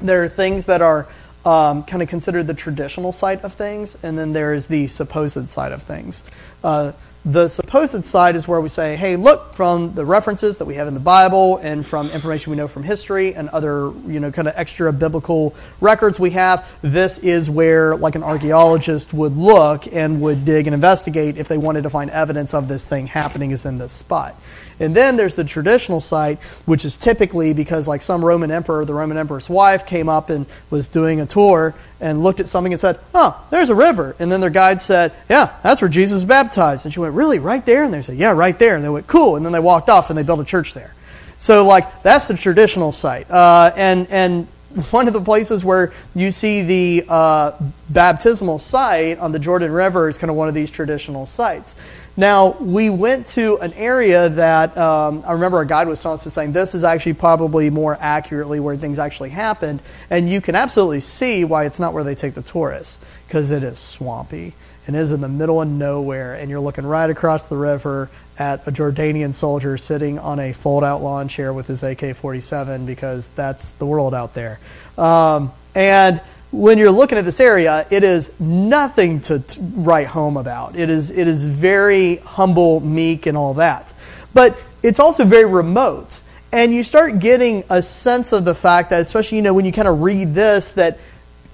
there 0.00 0.24
are 0.24 0.28
things 0.28 0.66
that 0.66 0.82
are 0.82 1.06
um, 1.44 1.84
kind 1.84 2.02
of 2.02 2.08
considered 2.08 2.46
the 2.46 2.54
traditional 2.54 3.12
side 3.12 3.44
of 3.44 3.52
things, 3.52 3.96
and 4.02 4.18
then 4.18 4.32
there 4.32 4.54
is 4.54 4.66
the 4.68 4.86
supposed 4.86 5.48
side 5.48 5.72
of 5.72 5.82
things. 5.82 6.24
Uh, 6.62 6.92
the 7.24 7.48
supposed 7.48 8.04
side 8.04 8.36
is 8.36 8.46
where 8.46 8.60
we 8.60 8.68
say, 8.68 8.96
hey, 8.96 9.16
look, 9.16 9.54
from 9.54 9.94
the 9.94 10.04
references 10.04 10.58
that 10.58 10.66
we 10.66 10.74
have 10.74 10.86
in 10.86 10.92
the 10.92 11.00
Bible 11.00 11.56
and 11.58 11.86
from 11.86 12.10
information 12.10 12.50
we 12.50 12.56
know 12.56 12.68
from 12.68 12.82
history 12.82 13.34
and 13.34 13.48
other, 13.48 13.92
you 14.06 14.20
know, 14.20 14.30
kind 14.30 14.46
of 14.46 14.52
extra 14.56 14.92
biblical 14.92 15.54
records 15.80 16.20
we 16.20 16.30
have, 16.30 16.68
this 16.82 17.18
is 17.20 17.48
where, 17.48 17.96
like, 17.96 18.14
an 18.14 18.22
archaeologist 18.22 19.14
would 19.14 19.36
look 19.36 19.90
and 19.90 20.20
would 20.20 20.44
dig 20.44 20.66
and 20.66 20.74
investigate 20.74 21.38
if 21.38 21.48
they 21.48 21.56
wanted 21.56 21.82
to 21.82 21.90
find 21.90 22.10
evidence 22.10 22.52
of 22.52 22.68
this 22.68 22.84
thing 22.84 23.06
happening 23.06 23.52
is 23.52 23.64
in 23.64 23.78
this 23.78 23.92
spot. 23.92 24.38
And 24.80 24.94
then 24.94 25.16
there's 25.16 25.34
the 25.34 25.44
traditional 25.44 26.00
site, 26.00 26.40
which 26.66 26.84
is 26.84 26.96
typically 26.96 27.52
because, 27.52 27.86
like, 27.86 28.02
some 28.02 28.24
Roman 28.24 28.50
emperor, 28.50 28.84
the 28.84 28.94
Roman 28.94 29.16
emperor's 29.16 29.48
wife, 29.48 29.86
came 29.86 30.08
up 30.08 30.30
and 30.30 30.46
was 30.70 30.88
doing 30.88 31.20
a 31.20 31.26
tour 31.26 31.74
and 32.00 32.22
looked 32.22 32.40
at 32.40 32.48
something 32.48 32.72
and 32.72 32.80
said, 32.80 32.98
Oh, 33.14 33.44
there's 33.50 33.70
a 33.70 33.74
river. 33.74 34.14
And 34.18 34.30
then 34.30 34.40
their 34.40 34.50
guide 34.50 34.80
said, 34.80 35.12
Yeah, 35.28 35.56
that's 35.62 35.80
where 35.80 35.88
Jesus 35.88 36.16
was 36.16 36.24
baptized. 36.24 36.84
And 36.84 36.92
she 36.92 37.00
went, 37.00 37.14
Really? 37.14 37.38
Right 37.38 37.64
there? 37.64 37.84
And 37.84 37.94
they 37.94 38.02
said, 38.02 38.16
Yeah, 38.16 38.32
right 38.32 38.58
there. 38.58 38.76
And 38.76 38.84
they 38.84 38.88
went, 38.88 39.06
Cool. 39.06 39.36
And 39.36 39.44
then 39.44 39.52
they 39.52 39.60
walked 39.60 39.88
off 39.88 40.10
and 40.10 40.18
they 40.18 40.22
built 40.22 40.40
a 40.40 40.44
church 40.44 40.74
there. 40.74 40.94
So, 41.38 41.66
like, 41.66 42.02
that's 42.02 42.28
the 42.28 42.34
traditional 42.34 42.92
site. 42.92 43.30
Uh, 43.30 43.72
and, 43.76 44.06
and 44.08 44.48
one 44.90 45.06
of 45.06 45.14
the 45.14 45.20
places 45.20 45.64
where 45.64 45.92
you 46.14 46.30
see 46.30 46.62
the 46.62 47.04
uh, 47.08 47.52
baptismal 47.90 48.58
site 48.58 49.18
on 49.18 49.32
the 49.32 49.38
Jordan 49.38 49.70
River 49.70 50.08
is 50.08 50.18
kind 50.18 50.30
of 50.30 50.36
one 50.36 50.48
of 50.48 50.54
these 50.54 50.70
traditional 50.70 51.26
sites. 51.26 51.76
Now, 52.16 52.52
we 52.60 52.90
went 52.90 53.26
to 53.28 53.58
an 53.58 53.72
area 53.72 54.28
that 54.28 54.78
um, 54.78 55.24
I 55.26 55.32
remember 55.32 55.56
our 55.56 55.64
guide 55.64 55.88
was 55.88 55.98
saying 56.00 56.52
this 56.52 56.76
is 56.76 56.84
actually 56.84 57.14
probably 57.14 57.70
more 57.70 57.98
accurately 58.00 58.60
where 58.60 58.76
things 58.76 59.00
actually 59.00 59.30
happened. 59.30 59.80
And 60.10 60.30
you 60.30 60.40
can 60.40 60.54
absolutely 60.54 61.00
see 61.00 61.44
why 61.44 61.64
it's 61.64 61.80
not 61.80 61.92
where 61.92 62.04
they 62.04 62.14
take 62.14 62.34
the 62.34 62.42
tourists, 62.42 63.04
because 63.26 63.50
it 63.50 63.64
is 63.64 63.80
swampy 63.80 64.54
and 64.86 64.94
is 64.94 65.10
in 65.10 65.22
the 65.22 65.28
middle 65.28 65.60
of 65.60 65.68
nowhere. 65.68 66.34
And 66.34 66.48
you're 66.48 66.60
looking 66.60 66.86
right 66.86 67.10
across 67.10 67.48
the 67.48 67.56
river 67.56 68.10
at 68.38 68.64
a 68.66 68.70
Jordanian 68.70 69.34
soldier 69.34 69.76
sitting 69.76 70.20
on 70.20 70.38
a 70.38 70.52
fold 70.52 70.84
out 70.84 71.02
lawn 71.02 71.26
chair 71.26 71.52
with 71.52 71.66
his 71.66 71.82
AK 71.82 72.14
47, 72.14 72.86
because 72.86 73.26
that's 73.28 73.70
the 73.70 73.86
world 73.86 74.14
out 74.14 74.34
there. 74.34 74.60
Um, 74.96 75.50
and 75.74 76.20
when 76.54 76.78
you're 76.78 76.90
looking 76.90 77.18
at 77.18 77.24
this 77.24 77.40
area, 77.40 77.86
it 77.90 78.04
is 78.04 78.38
nothing 78.38 79.20
to 79.22 79.40
t- 79.40 79.60
write 79.74 80.06
home 80.06 80.36
about. 80.36 80.76
It 80.76 80.88
is, 80.88 81.10
it 81.10 81.26
is 81.26 81.44
very 81.44 82.16
humble, 82.16 82.80
meek, 82.80 83.26
and 83.26 83.36
all 83.36 83.54
that. 83.54 83.92
But 84.32 84.56
it's 84.82 85.00
also 85.00 85.24
very 85.24 85.46
remote. 85.46 86.20
And 86.52 86.72
you 86.72 86.84
start 86.84 87.18
getting 87.18 87.64
a 87.68 87.82
sense 87.82 88.32
of 88.32 88.44
the 88.44 88.54
fact 88.54 88.90
that, 88.90 89.00
especially, 89.00 89.38
you 89.38 89.42
know, 89.42 89.52
when 89.52 89.64
you 89.64 89.72
kind 89.72 89.88
of 89.88 90.00
read 90.00 90.34
this, 90.34 90.70
that 90.72 90.98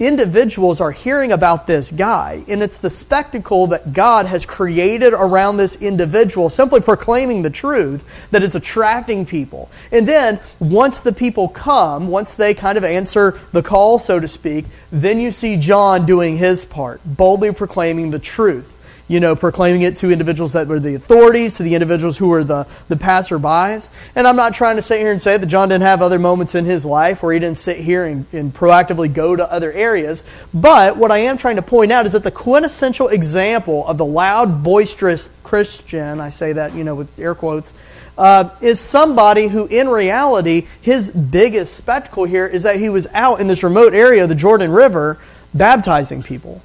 individuals 0.00 0.80
are 0.80 0.90
hearing 0.90 1.30
about 1.30 1.66
this 1.66 1.92
guy, 1.92 2.42
and 2.48 2.62
it's 2.62 2.78
the 2.78 2.90
spectacle 2.90 3.68
that 3.68 3.92
God 3.92 4.26
has 4.26 4.44
created 4.46 5.12
around 5.12 5.58
this 5.58 5.80
individual, 5.80 6.48
simply 6.48 6.80
proclaiming 6.80 7.42
the 7.42 7.50
truth, 7.50 8.04
that 8.30 8.42
is 8.42 8.54
attracting 8.54 9.26
people. 9.26 9.70
And 9.92 10.08
then, 10.08 10.40
once 10.58 11.00
the 11.00 11.12
people 11.12 11.48
come, 11.48 12.08
once 12.08 12.34
they 12.34 12.54
kind 12.54 12.78
of 12.78 12.84
answer 12.84 13.38
the 13.52 13.62
call, 13.62 13.98
so 13.98 14.18
to 14.18 14.26
speak, 14.26 14.64
then 14.90 15.20
you 15.20 15.30
see 15.30 15.56
John 15.56 16.06
doing 16.06 16.38
his 16.38 16.64
part, 16.64 17.00
boldly 17.04 17.52
proclaiming 17.52 18.10
the 18.10 18.18
truth 18.18 18.79
you 19.10 19.18
know, 19.18 19.34
proclaiming 19.34 19.82
it 19.82 19.96
to 19.96 20.12
individuals 20.12 20.52
that 20.52 20.68
were 20.68 20.78
the 20.78 20.94
authorities, 20.94 21.54
to 21.54 21.64
the 21.64 21.74
individuals 21.74 22.16
who 22.16 22.28
were 22.28 22.44
the, 22.44 22.64
the 22.86 22.94
passerbys. 22.94 23.90
And 24.14 24.24
I'm 24.24 24.36
not 24.36 24.54
trying 24.54 24.76
to 24.76 24.82
sit 24.82 25.00
here 25.00 25.10
and 25.10 25.20
say 25.20 25.36
that 25.36 25.46
John 25.46 25.68
didn't 25.68 25.82
have 25.82 26.00
other 26.00 26.20
moments 26.20 26.54
in 26.54 26.64
his 26.64 26.84
life 26.84 27.20
where 27.20 27.32
he 27.32 27.40
didn't 27.40 27.58
sit 27.58 27.78
here 27.78 28.04
and, 28.04 28.24
and 28.32 28.54
proactively 28.54 29.12
go 29.12 29.34
to 29.34 29.52
other 29.52 29.72
areas. 29.72 30.22
But 30.54 30.96
what 30.96 31.10
I 31.10 31.18
am 31.18 31.36
trying 31.38 31.56
to 31.56 31.62
point 31.62 31.90
out 31.90 32.06
is 32.06 32.12
that 32.12 32.22
the 32.22 32.30
quintessential 32.30 33.08
example 33.08 33.84
of 33.88 33.98
the 33.98 34.06
loud, 34.06 34.62
boisterous 34.62 35.28
Christian, 35.42 36.20
I 36.20 36.30
say 36.30 36.52
that, 36.52 36.76
you 36.76 36.84
know, 36.84 36.94
with 36.94 37.18
air 37.18 37.34
quotes, 37.34 37.74
uh, 38.16 38.50
is 38.60 38.78
somebody 38.78 39.48
who, 39.48 39.66
in 39.66 39.88
reality, 39.88 40.68
his 40.80 41.10
biggest 41.10 41.74
spectacle 41.74 42.26
here 42.26 42.46
is 42.46 42.62
that 42.62 42.76
he 42.76 42.88
was 42.88 43.08
out 43.12 43.40
in 43.40 43.48
this 43.48 43.64
remote 43.64 43.92
area 43.92 44.22
of 44.22 44.28
the 44.28 44.36
Jordan 44.36 44.70
River 44.70 45.18
baptizing 45.52 46.22
people. 46.22 46.62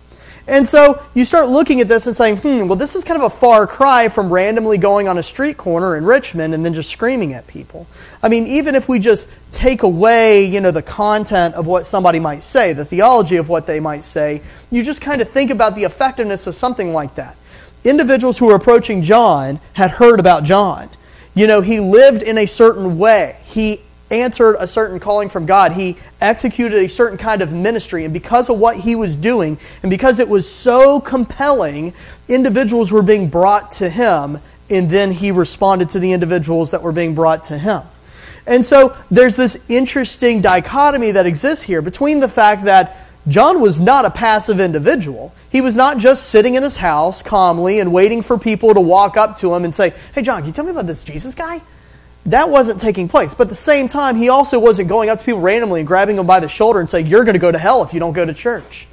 And 0.47 0.67
so 0.67 1.03
you 1.15 1.25
start 1.25 1.49
looking 1.49 1.81
at 1.81 1.87
this 1.87 2.05
and 2.05 2.15
saying, 2.15 2.37
hmm, 2.37 2.67
well, 2.67 2.75
this 2.75 2.95
is 2.95 3.03
kind 3.03 3.19
of 3.19 3.25
a 3.25 3.35
far 3.35 3.65
cry 3.65 4.09
from 4.09 4.31
randomly 4.31 4.77
going 4.77 5.07
on 5.07 5.17
a 5.17 5.23
street 5.23 5.57
corner 5.57 5.97
in 5.97 6.05
Richmond 6.05 6.53
and 6.53 6.63
then 6.63 6.73
just 6.73 6.91
screaming 6.91 7.33
at 7.33 7.47
people. 7.47 7.87
I 8.21 8.29
mean, 8.29 8.45
even 8.45 8.75
if 8.75 8.87
we 8.87 8.99
just 8.99 9.27
take 9.51 9.81
away, 9.81 10.45
you 10.45 10.61
know, 10.61 10.69
the 10.69 10.83
content 10.83 11.55
of 11.55 11.65
what 11.65 11.87
somebody 11.87 12.19
might 12.19 12.43
say, 12.43 12.73
the 12.73 12.85
theology 12.85 13.37
of 13.37 13.49
what 13.49 13.65
they 13.65 13.79
might 13.79 14.03
say, 14.03 14.41
you 14.69 14.83
just 14.83 15.01
kind 15.01 15.19
of 15.19 15.29
think 15.29 15.49
about 15.49 15.73
the 15.73 15.83
effectiveness 15.83 16.45
of 16.45 16.53
something 16.53 16.93
like 16.93 17.15
that. 17.15 17.35
Individuals 17.83 18.37
who 18.37 18.45
were 18.45 18.55
approaching 18.55 19.01
John 19.01 19.59
had 19.73 19.91
heard 19.91 20.19
about 20.19 20.43
John. 20.43 20.89
You 21.33 21.47
know, 21.47 21.61
he 21.61 21.79
lived 21.79 22.21
in 22.21 22.37
a 22.37 22.45
certain 22.45 22.99
way. 22.99 23.41
He 23.45 23.81
answered 24.11 24.55
a 24.59 24.67
certain 24.67 24.99
calling 24.99 25.29
from 25.29 25.45
God. 25.45 25.73
He 25.73 25.97
executed 26.21 26.83
a 26.83 26.89
certain 26.89 27.17
kind 27.17 27.41
of 27.41 27.53
ministry. 27.53 28.03
And 28.03 28.13
because 28.13 28.49
of 28.49 28.59
what 28.59 28.77
he 28.77 28.95
was 28.95 29.15
doing, 29.15 29.57
and 29.81 29.89
because 29.89 30.19
it 30.19 30.29
was 30.29 30.49
so 30.49 30.99
compelling, 30.99 31.93
individuals 32.27 32.91
were 32.91 33.01
being 33.01 33.29
brought 33.29 33.71
to 33.73 33.89
him, 33.89 34.39
and 34.69 34.89
then 34.89 35.11
he 35.11 35.31
responded 35.31 35.89
to 35.89 35.99
the 35.99 36.11
individuals 36.11 36.71
that 36.71 36.81
were 36.81 36.91
being 36.91 37.15
brought 37.15 37.45
to 37.45 37.57
him. 37.57 37.81
And 38.47 38.63
so 38.63 38.95
there's 39.09 39.35
this 39.35 39.65
interesting 39.69 40.41
dichotomy 40.41 41.11
that 41.11 41.25
exists 41.25 41.63
here 41.63 41.81
between 41.81 42.19
the 42.19 42.27
fact 42.27 42.65
that 42.65 42.97
John 43.27 43.59
was 43.59 43.79
not 43.79 44.05
a 44.05 44.11
passive 44.11 44.59
individual. 44.59 45.33
He 45.51 45.61
was 45.61 45.75
not 45.75 45.97
just 45.97 46.29
sitting 46.29 46.53
in 46.53 46.61
his 46.61 46.77
house 46.77 47.23
calmly 47.23 47.79
and 47.79 47.91
waiting 47.91 48.21
for 48.21 48.37
people 48.37 48.75
to 48.75 48.81
walk 48.81 49.17
up 49.17 49.37
to 49.37 49.53
him 49.55 49.63
and 49.63 49.73
say, 49.73 49.93
Hey, 50.13 50.21
John, 50.21 50.41
can 50.41 50.47
you 50.47 50.51
tell 50.51 50.65
me 50.65 50.71
about 50.71 50.85
this 50.85 51.03
Jesus 51.03 51.33
guy? 51.33 51.61
That 52.25 52.49
wasn't 52.49 52.81
taking 52.81 53.07
place. 53.07 53.33
But 53.33 53.43
at 53.43 53.49
the 53.49 53.55
same 53.55 53.87
time, 53.87 54.15
he 54.15 54.29
also 54.29 54.59
wasn't 54.59 54.89
going 54.89 55.09
up 55.09 55.19
to 55.19 55.25
people 55.25 55.41
randomly 55.41 55.81
and 55.81 55.87
grabbing 55.87 56.15
them 56.15 56.25
by 56.25 56.39
the 56.39 56.47
shoulder 56.47 56.79
and 56.79 56.89
saying, 56.89 57.07
You're 57.07 57.23
going 57.23 57.33
to 57.33 57.39
go 57.39 57.51
to 57.51 57.57
hell 57.57 57.83
if 57.83 57.93
you 57.93 57.99
don't 57.99 58.13
go 58.13 58.25
to 58.25 58.33
church. 58.33 58.87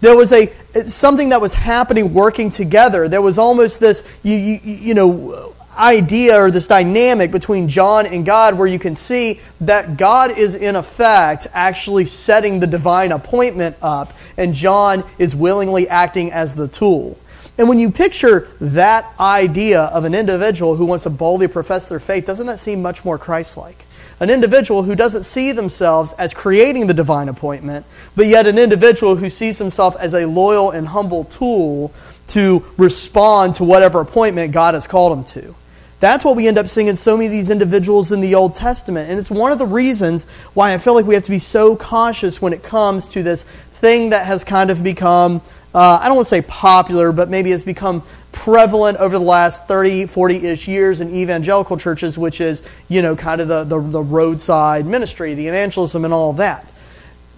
There 0.00 0.16
was 0.16 0.32
a 0.32 0.52
something 0.86 1.30
that 1.30 1.40
was 1.40 1.52
happening 1.52 2.14
working 2.14 2.50
together. 2.50 3.08
There 3.08 3.20
was 3.20 3.38
almost 3.38 3.80
this 3.80 4.06
you, 4.22 4.34
you, 4.34 4.60
you 4.64 4.94
know 4.94 5.54
idea 5.76 6.40
or 6.40 6.50
this 6.50 6.66
dynamic 6.66 7.30
between 7.30 7.68
John 7.68 8.06
and 8.06 8.26
God 8.26 8.58
where 8.58 8.66
you 8.66 8.78
can 8.78 8.96
see 8.96 9.40
that 9.62 9.96
God 9.96 10.36
is 10.36 10.54
in 10.54 10.76
effect 10.76 11.46
actually 11.52 12.04
setting 12.04 12.60
the 12.60 12.66
divine 12.66 13.12
appointment 13.12 13.76
up 13.80 14.12
and 14.36 14.52
John 14.52 15.04
is 15.18 15.34
willingly 15.34 15.88
acting 15.88 16.32
as 16.32 16.54
the 16.54 16.68
tool. 16.68 17.18
And 17.60 17.68
when 17.68 17.78
you 17.78 17.90
picture 17.90 18.48
that 18.62 19.12
idea 19.20 19.82
of 19.82 20.06
an 20.06 20.14
individual 20.14 20.76
who 20.76 20.86
wants 20.86 21.04
to 21.04 21.10
boldly 21.10 21.46
profess 21.46 21.90
their 21.90 22.00
faith, 22.00 22.24
doesn't 22.24 22.46
that 22.46 22.58
seem 22.58 22.80
much 22.80 23.04
more 23.04 23.18
Christ 23.18 23.58
like? 23.58 23.84
An 24.18 24.30
individual 24.30 24.82
who 24.82 24.94
doesn't 24.94 25.24
see 25.24 25.52
themselves 25.52 26.14
as 26.14 26.32
creating 26.32 26.86
the 26.86 26.94
divine 26.94 27.28
appointment, 27.28 27.84
but 28.16 28.24
yet 28.24 28.46
an 28.46 28.56
individual 28.56 29.16
who 29.16 29.28
sees 29.28 29.58
himself 29.58 29.94
as 30.00 30.14
a 30.14 30.24
loyal 30.24 30.70
and 30.70 30.88
humble 30.88 31.24
tool 31.24 31.92
to 32.28 32.64
respond 32.78 33.56
to 33.56 33.64
whatever 33.64 34.00
appointment 34.00 34.54
God 34.54 34.72
has 34.72 34.86
called 34.86 35.18
him 35.18 35.24
to. 35.24 35.54
That's 35.98 36.24
what 36.24 36.36
we 36.36 36.48
end 36.48 36.56
up 36.56 36.66
seeing 36.66 36.86
in 36.86 36.96
so 36.96 37.18
many 37.18 37.26
of 37.26 37.32
these 37.32 37.50
individuals 37.50 38.10
in 38.10 38.22
the 38.22 38.36
Old 38.36 38.54
Testament. 38.54 39.10
And 39.10 39.18
it's 39.18 39.30
one 39.30 39.52
of 39.52 39.58
the 39.58 39.66
reasons 39.66 40.24
why 40.54 40.72
I 40.72 40.78
feel 40.78 40.94
like 40.94 41.04
we 41.04 41.12
have 41.12 41.24
to 41.24 41.30
be 41.30 41.38
so 41.38 41.76
cautious 41.76 42.40
when 42.40 42.54
it 42.54 42.62
comes 42.62 43.06
to 43.08 43.22
this 43.22 43.44
thing 43.44 44.10
that 44.10 44.24
has 44.24 44.44
kind 44.44 44.70
of 44.70 44.82
become 44.82 45.42
uh, 45.74 46.00
I 46.02 46.06
don't 46.06 46.16
want 46.16 46.26
to 46.26 46.30
say 46.30 46.42
popular, 46.42 47.12
but 47.12 47.28
maybe 47.28 47.50
has 47.50 47.62
become 47.62 48.02
prevalent 48.32 48.98
over 48.98 49.18
the 49.18 49.24
last 49.24 49.68
30, 49.68 50.06
40 50.06 50.36
ish 50.46 50.68
years 50.68 51.00
in 51.00 51.14
evangelical 51.14 51.76
churches, 51.76 52.18
which 52.18 52.40
is, 52.40 52.62
you 52.88 53.02
know, 53.02 53.14
kind 53.14 53.40
of 53.40 53.48
the, 53.48 53.64
the, 53.64 53.78
the 53.78 54.02
roadside 54.02 54.86
ministry, 54.86 55.34
the 55.34 55.46
evangelism, 55.46 56.04
and 56.04 56.12
all 56.12 56.32
that. 56.34 56.66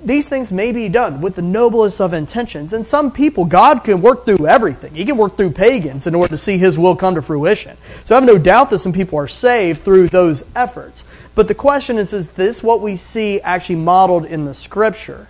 These 0.05 0.29
things 0.29 0.51
may 0.51 0.73
be 0.73 0.89
done 0.89 1.21
with 1.21 1.37
the 1.37 1.43
noblest 1.43 2.01
of 2.01 2.13
intentions. 2.13 2.73
And 2.73 2.85
some 2.85 3.13
people, 3.13 3.45
God 3.45 3.85
can 3.85 4.03
work 4.03 4.27
through 4.27 4.49
everything. 4.49 4.95
He 4.95 5.05
can 5.05 5.17
work 5.17 5.37
through 5.37 5.53
pagans 5.53 6.09
in 6.09 6.15
order 6.15 6.31
to 6.31 6.37
see 6.37 6.59
His 6.59 6.77
will 6.77 6.97
come 6.97 7.15
to 7.15 7.23
fruition. 7.23 7.77
So 8.03 8.17
I 8.17 8.19
have 8.19 8.27
no 8.27 8.39
doubt 8.39 8.71
that 8.71 8.81
some 8.81 8.93
people 8.93 9.19
are 9.19 9.29
saved 9.29 9.83
through 9.83 10.09
those 10.09 10.45
efforts. 10.57 11.05
But 11.35 11.47
the 11.47 11.55
question 11.55 11.99
is 11.99 12.13
is 12.13 12.31
this 12.31 12.63
what 12.63 12.81
we 12.81 12.97
see 12.97 13.41
actually 13.43 13.77
modeled 13.77 14.25
in 14.25 14.45
the 14.45 14.55
Scripture? 14.55 15.29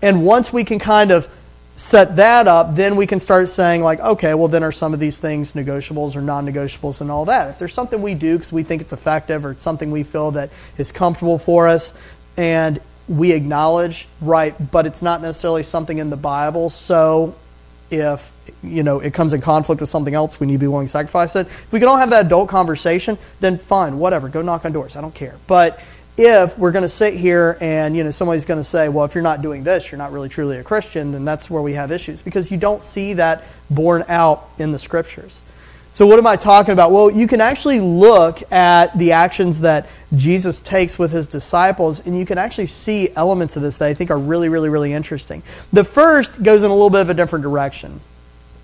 And 0.00 0.26
once 0.26 0.52
we 0.52 0.64
can 0.64 0.80
kind 0.80 1.12
of 1.12 1.28
set 1.82 2.14
that 2.14 2.46
up, 2.46 2.76
then 2.76 2.94
we 2.94 3.08
can 3.08 3.18
start 3.18 3.50
saying, 3.50 3.82
like, 3.82 3.98
okay, 3.98 4.34
well, 4.34 4.46
then 4.46 4.62
are 4.62 4.70
some 4.70 4.94
of 4.94 5.00
these 5.00 5.18
things 5.18 5.52
negotiables 5.54 6.14
or 6.14 6.22
non 6.22 6.46
negotiables 6.46 7.00
and 7.00 7.10
all 7.10 7.24
that? 7.24 7.50
If 7.50 7.58
there's 7.58 7.74
something 7.74 8.00
we 8.00 8.14
do 8.14 8.38
because 8.38 8.52
we 8.52 8.62
think 8.62 8.82
it's 8.82 8.92
effective 8.92 9.44
or 9.44 9.50
it's 9.50 9.64
something 9.64 9.90
we 9.90 10.04
feel 10.04 10.30
that 10.30 10.50
is 10.78 10.92
comfortable 10.92 11.38
for 11.38 11.68
us 11.68 11.98
and 12.36 12.80
we 13.08 13.32
acknowledge, 13.32 14.06
right, 14.20 14.54
but 14.70 14.86
it's 14.86 15.02
not 15.02 15.22
necessarily 15.22 15.64
something 15.64 15.98
in 15.98 16.08
the 16.08 16.16
Bible, 16.16 16.70
so 16.70 17.34
if 17.90 18.32
you 18.62 18.82
know 18.84 19.00
it 19.00 19.12
comes 19.12 19.32
in 19.32 19.40
conflict 19.40 19.80
with 19.80 19.90
something 19.90 20.14
else, 20.14 20.38
we 20.38 20.46
need 20.46 20.54
to 20.54 20.58
be 20.60 20.68
willing 20.68 20.86
to 20.86 20.90
sacrifice 20.90 21.34
it. 21.34 21.48
If 21.48 21.72
we 21.72 21.80
can 21.80 21.88
all 21.88 21.96
have 21.96 22.10
that 22.10 22.26
adult 22.26 22.48
conversation, 22.48 23.18
then 23.40 23.58
fine, 23.58 23.98
whatever, 23.98 24.28
go 24.28 24.40
knock 24.40 24.64
on 24.64 24.72
doors. 24.72 24.94
I 24.94 25.00
don't 25.00 25.14
care. 25.14 25.34
But 25.48 25.80
if 26.16 26.58
we're 26.58 26.72
going 26.72 26.82
to 26.82 26.88
sit 26.88 27.14
here 27.14 27.56
and 27.60 27.96
you 27.96 28.04
know 28.04 28.10
somebody's 28.10 28.44
going 28.44 28.60
to 28.60 28.64
say 28.64 28.88
well 28.88 29.04
if 29.04 29.14
you're 29.14 29.22
not 29.22 29.40
doing 29.40 29.64
this 29.64 29.90
you're 29.90 29.98
not 29.98 30.12
really 30.12 30.28
truly 30.28 30.58
a 30.58 30.64
christian 30.64 31.10
then 31.10 31.24
that's 31.24 31.48
where 31.48 31.62
we 31.62 31.72
have 31.72 31.90
issues 31.90 32.20
because 32.20 32.50
you 32.50 32.58
don't 32.58 32.82
see 32.82 33.14
that 33.14 33.44
borne 33.70 34.04
out 34.08 34.48
in 34.58 34.72
the 34.72 34.78
scriptures. 34.78 35.40
So 35.92 36.06
what 36.06 36.18
am 36.18 36.26
i 36.26 36.36
talking 36.36 36.72
about? 36.72 36.90
Well 36.90 37.10
you 37.10 37.26
can 37.26 37.40
actually 37.40 37.80
look 37.80 38.42
at 38.52 38.96
the 38.98 39.12
actions 39.12 39.60
that 39.60 39.88
jesus 40.14 40.60
takes 40.60 40.98
with 40.98 41.12
his 41.12 41.26
disciples 41.26 42.06
and 42.06 42.18
you 42.18 42.26
can 42.26 42.36
actually 42.36 42.66
see 42.66 43.08
elements 43.16 43.56
of 43.56 43.62
this 43.62 43.78
that 43.78 43.88
i 43.88 43.94
think 43.94 44.10
are 44.10 44.18
really 44.18 44.50
really 44.50 44.68
really 44.68 44.92
interesting. 44.92 45.42
The 45.72 45.84
first 45.84 46.42
goes 46.42 46.62
in 46.62 46.70
a 46.70 46.74
little 46.74 46.90
bit 46.90 47.00
of 47.00 47.10
a 47.10 47.14
different 47.14 47.42
direction. 47.42 48.00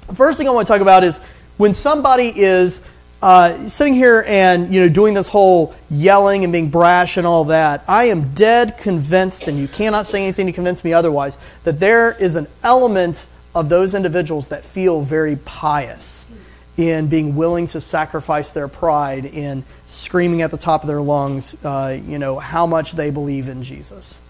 The 0.06 0.14
first 0.14 0.36
thing 0.36 0.48
i 0.48 0.50
want 0.50 0.66
to 0.66 0.72
talk 0.72 0.82
about 0.82 1.02
is 1.02 1.18
when 1.56 1.72
somebody 1.72 2.30
is 2.34 2.86
uh, 3.20 3.68
sitting 3.68 3.94
here 3.94 4.24
and 4.26 4.72
you 4.72 4.80
know 4.80 4.88
doing 4.88 5.14
this 5.14 5.28
whole 5.28 5.74
yelling 5.90 6.44
and 6.44 6.52
being 6.52 6.70
brash 6.70 7.16
and 7.16 7.26
all 7.26 7.44
that, 7.44 7.84
I 7.88 8.04
am 8.04 8.34
dead 8.34 8.78
convinced, 8.78 9.48
and 9.48 9.58
you 9.58 9.68
cannot 9.68 10.06
say 10.06 10.22
anything 10.22 10.46
to 10.46 10.52
convince 10.52 10.84
me 10.84 10.92
otherwise, 10.92 11.38
that 11.64 11.80
there 11.80 12.12
is 12.12 12.36
an 12.36 12.46
element 12.62 13.26
of 13.54 13.68
those 13.68 13.94
individuals 13.94 14.48
that 14.48 14.64
feel 14.64 15.02
very 15.02 15.36
pious 15.36 16.30
in 16.76 17.08
being 17.08 17.34
willing 17.34 17.66
to 17.66 17.80
sacrifice 17.80 18.50
their 18.50 18.68
pride 18.68 19.24
in 19.24 19.64
screaming 19.86 20.42
at 20.42 20.52
the 20.52 20.56
top 20.56 20.82
of 20.82 20.86
their 20.86 21.02
lungs, 21.02 21.56
uh, 21.64 21.98
you 22.06 22.20
know, 22.20 22.38
how 22.38 22.66
much 22.66 22.92
they 22.92 23.10
believe 23.10 23.48
in 23.48 23.64
Jesus. 23.64 24.20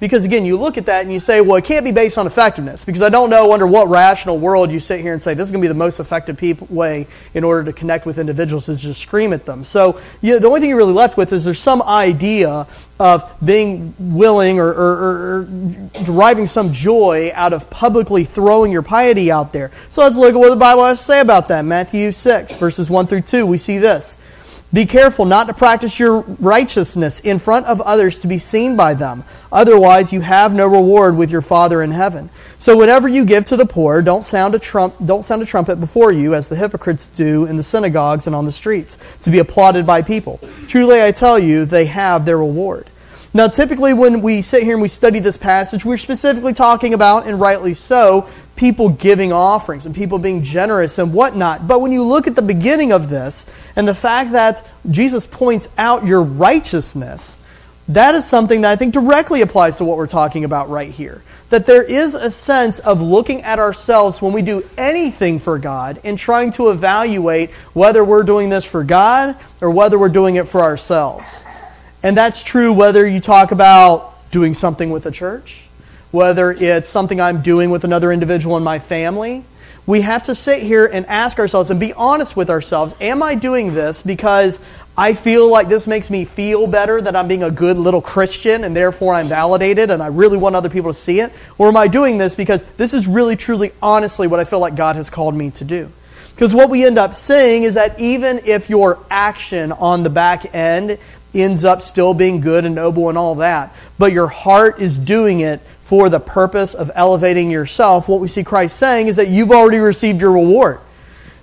Because 0.00 0.24
again, 0.24 0.46
you 0.46 0.56
look 0.56 0.78
at 0.78 0.86
that 0.86 1.02
and 1.02 1.12
you 1.12 1.18
say, 1.18 1.42
well, 1.42 1.56
it 1.56 1.64
can't 1.64 1.84
be 1.84 1.92
based 1.92 2.16
on 2.16 2.26
effectiveness. 2.26 2.84
Because 2.84 3.02
I 3.02 3.10
don't 3.10 3.28
know 3.28 3.52
under 3.52 3.66
what 3.66 3.88
rational 3.88 4.38
world 4.38 4.70
you 4.70 4.80
sit 4.80 5.00
here 5.00 5.12
and 5.12 5.22
say 5.22 5.34
this 5.34 5.44
is 5.44 5.52
going 5.52 5.62
to 5.62 5.64
be 5.64 5.68
the 5.68 5.74
most 5.74 6.00
effective 6.00 6.40
way 6.70 7.06
in 7.34 7.44
order 7.44 7.64
to 7.64 7.72
connect 7.72 8.06
with 8.06 8.18
individuals 8.18 8.68
is 8.68 8.78
just 8.78 9.00
scream 9.02 9.32
at 9.34 9.44
them. 9.44 9.62
So 9.62 10.00
you 10.22 10.32
know, 10.32 10.38
the 10.38 10.48
only 10.48 10.60
thing 10.60 10.70
you're 10.70 10.78
really 10.78 10.94
left 10.94 11.18
with 11.18 11.32
is 11.32 11.44
there's 11.44 11.58
some 11.58 11.82
idea 11.82 12.66
of 12.98 13.34
being 13.44 13.94
willing 13.98 14.58
or, 14.58 14.68
or, 14.68 14.92
or, 14.92 15.48
deriving 16.04 16.46
some 16.46 16.72
joy 16.72 17.32
out 17.34 17.52
of 17.52 17.70
publicly 17.70 18.24
throwing 18.24 18.70
your 18.70 18.82
piety 18.82 19.30
out 19.30 19.52
there. 19.52 19.70
So 19.88 20.02
let's 20.02 20.16
look 20.16 20.34
at 20.34 20.38
what 20.38 20.50
the 20.50 20.56
Bible 20.56 20.84
has 20.84 20.98
to 20.98 21.04
say 21.04 21.20
about 21.20 21.48
that. 21.48 21.64
Matthew 21.64 22.12
6, 22.12 22.56
verses 22.56 22.90
1 22.90 23.06
through 23.06 23.22
2, 23.22 23.46
we 23.46 23.56
see 23.56 23.78
this. 23.78 24.18
Be 24.72 24.86
careful 24.86 25.24
not 25.24 25.48
to 25.48 25.54
practice 25.54 25.98
your 25.98 26.20
righteousness 26.38 27.18
in 27.18 27.40
front 27.40 27.66
of 27.66 27.80
others 27.80 28.20
to 28.20 28.28
be 28.28 28.38
seen 28.38 28.76
by 28.76 28.94
them. 28.94 29.24
Otherwise, 29.50 30.12
you 30.12 30.20
have 30.20 30.54
no 30.54 30.64
reward 30.68 31.16
with 31.16 31.32
your 31.32 31.40
Father 31.40 31.82
in 31.82 31.90
heaven. 31.90 32.30
So, 32.56 32.76
whatever 32.76 33.08
you 33.08 33.24
give 33.24 33.44
to 33.46 33.56
the 33.56 33.66
poor, 33.66 34.00
don't 34.00 34.22
sound 34.22 34.54
a 34.54 34.60
trump, 34.60 34.94
don't 35.04 35.24
sound 35.24 35.42
a 35.42 35.46
trumpet 35.46 35.80
before 35.80 36.12
you, 36.12 36.34
as 36.34 36.48
the 36.48 36.54
hypocrites 36.54 37.08
do 37.08 37.46
in 37.46 37.56
the 37.56 37.64
synagogues 37.64 38.28
and 38.28 38.36
on 38.36 38.44
the 38.44 38.52
streets, 38.52 38.96
to 39.22 39.30
be 39.30 39.40
applauded 39.40 39.86
by 39.86 40.02
people. 40.02 40.38
Truly, 40.68 41.02
I 41.02 41.10
tell 41.10 41.36
you, 41.36 41.64
they 41.64 41.86
have 41.86 42.24
their 42.24 42.38
reward. 42.38 42.90
Now, 43.34 43.48
typically, 43.48 43.92
when 43.92 44.22
we 44.22 44.42
sit 44.42 44.62
here 44.62 44.74
and 44.74 44.82
we 44.82 44.88
study 44.88 45.18
this 45.18 45.36
passage, 45.36 45.84
we're 45.84 45.96
specifically 45.96 46.52
talking 46.52 46.94
about, 46.94 47.26
and 47.26 47.40
rightly 47.40 47.74
so, 47.74 48.28
people 48.60 48.90
giving 48.90 49.32
offerings 49.32 49.86
and 49.86 49.94
people 49.94 50.18
being 50.18 50.42
generous 50.42 50.98
and 50.98 51.14
whatnot. 51.14 51.66
But 51.66 51.80
when 51.80 51.92
you 51.92 52.04
look 52.04 52.26
at 52.26 52.36
the 52.36 52.42
beginning 52.42 52.92
of 52.92 53.08
this 53.08 53.46
and 53.74 53.88
the 53.88 53.94
fact 53.94 54.32
that 54.32 54.62
Jesus 54.90 55.24
points 55.24 55.66
out 55.78 56.06
your 56.06 56.22
righteousness, 56.22 57.42
that 57.88 58.14
is 58.14 58.28
something 58.28 58.60
that 58.60 58.70
I 58.70 58.76
think 58.76 58.92
directly 58.92 59.40
applies 59.40 59.78
to 59.78 59.84
what 59.84 59.96
we're 59.96 60.06
talking 60.06 60.44
about 60.44 60.68
right 60.68 60.90
here. 60.90 61.22
That 61.48 61.64
there 61.64 61.82
is 61.82 62.14
a 62.14 62.30
sense 62.30 62.80
of 62.80 63.00
looking 63.00 63.40
at 63.42 63.58
ourselves 63.58 64.20
when 64.20 64.34
we 64.34 64.42
do 64.42 64.62
anything 64.76 65.38
for 65.38 65.58
God 65.58 65.98
and 66.04 66.18
trying 66.18 66.52
to 66.52 66.68
evaluate 66.68 67.50
whether 67.72 68.04
we're 68.04 68.24
doing 68.24 68.50
this 68.50 68.66
for 68.66 68.84
God 68.84 69.36
or 69.62 69.70
whether 69.70 69.98
we're 69.98 70.10
doing 70.10 70.36
it 70.36 70.46
for 70.46 70.60
ourselves. 70.60 71.46
And 72.02 72.14
that's 72.14 72.44
true 72.44 72.74
whether 72.74 73.08
you 73.08 73.20
talk 73.20 73.52
about 73.52 74.30
doing 74.30 74.52
something 74.52 74.90
with 74.90 75.06
a 75.06 75.10
church 75.10 75.69
whether 76.10 76.52
it's 76.52 76.88
something 76.88 77.20
I'm 77.20 77.42
doing 77.42 77.70
with 77.70 77.84
another 77.84 78.12
individual 78.12 78.56
in 78.56 78.62
my 78.62 78.78
family. 78.78 79.44
We 79.86 80.02
have 80.02 80.24
to 80.24 80.34
sit 80.34 80.62
here 80.62 80.86
and 80.86 81.06
ask 81.06 81.38
ourselves 81.38 81.70
and 81.70 81.80
be 81.80 81.92
honest 81.94 82.36
with 82.36 82.50
ourselves 82.50 82.94
Am 83.00 83.22
I 83.22 83.34
doing 83.34 83.74
this 83.74 84.02
because 84.02 84.60
I 84.96 85.14
feel 85.14 85.50
like 85.50 85.68
this 85.68 85.86
makes 85.86 86.10
me 86.10 86.24
feel 86.24 86.66
better 86.66 87.00
that 87.00 87.16
I'm 87.16 87.26
being 87.26 87.42
a 87.42 87.50
good 87.50 87.76
little 87.76 88.02
Christian 88.02 88.64
and 88.64 88.76
therefore 88.76 89.14
I'm 89.14 89.28
validated 89.28 89.90
and 89.90 90.02
I 90.02 90.08
really 90.08 90.36
want 90.36 90.56
other 90.56 90.68
people 90.68 90.90
to 90.90 90.98
see 90.98 91.20
it? 91.20 91.32
Or 91.58 91.68
am 91.68 91.76
I 91.76 91.88
doing 91.88 92.18
this 92.18 92.34
because 92.34 92.64
this 92.76 92.92
is 92.92 93.06
really, 93.06 93.36
truly, 93.36 93.72
honestly 93.82 94.26
what 94.26 94.40
I 94.40 94.44
feel 94.44 94.60
like 94.60 94.74
God 94.74 94.96
has 94.96 95.10
called 95.10 95.34
me 95.34 95.50
to 95.52 95.64
do? 95.64 95.90
Because 96.34 96.54
what 96.54 96.70
we 96.70 96.84
end 96.86 96.98
up 96.98 97.14
seeing 97.14 97.64
is 97.64 97.74
that 97.74 97.98
even 98.00 98.40
if 98.44 98.70
your 98.70 98.98
action 99.10 99.72
on 99.72 100.02
the 100.02 100.10
back 100.10 100.54
end 100.54 100.98
ends 101.34 101.64
up 101.64 101.82
still 101.82 102.14
being 102.14 102.40
good 102.40 102.64
and 102.64 102.74
noble 102.74 103.08
and 103.08 103.18
all 103.18 103.36
that, 103.36 103.74
but 103.98 104.12
your 104.12 104.28
heart 104.28 104.80
is 104.80 104.98
doing 104.98 105.40
it 105.40 105.60
for 105.90 106.08
the 106.08 106.20
purpose 106.20 106.72
of 106.72 106.88
elevating 106.94 107.50
yourself, 107.50 108.08
what 108.08 108.20
we 108.20 108.28
see 108.28 108.44
Christ 108.44 108.76
saying 108.76 109.08
is 109.08 109.16
that 109.16 109.26
you've 109.26 109.50
already 109.50 109.78
received 109.78 110.20
your 110.20 110.30
reward. 110.30 110.78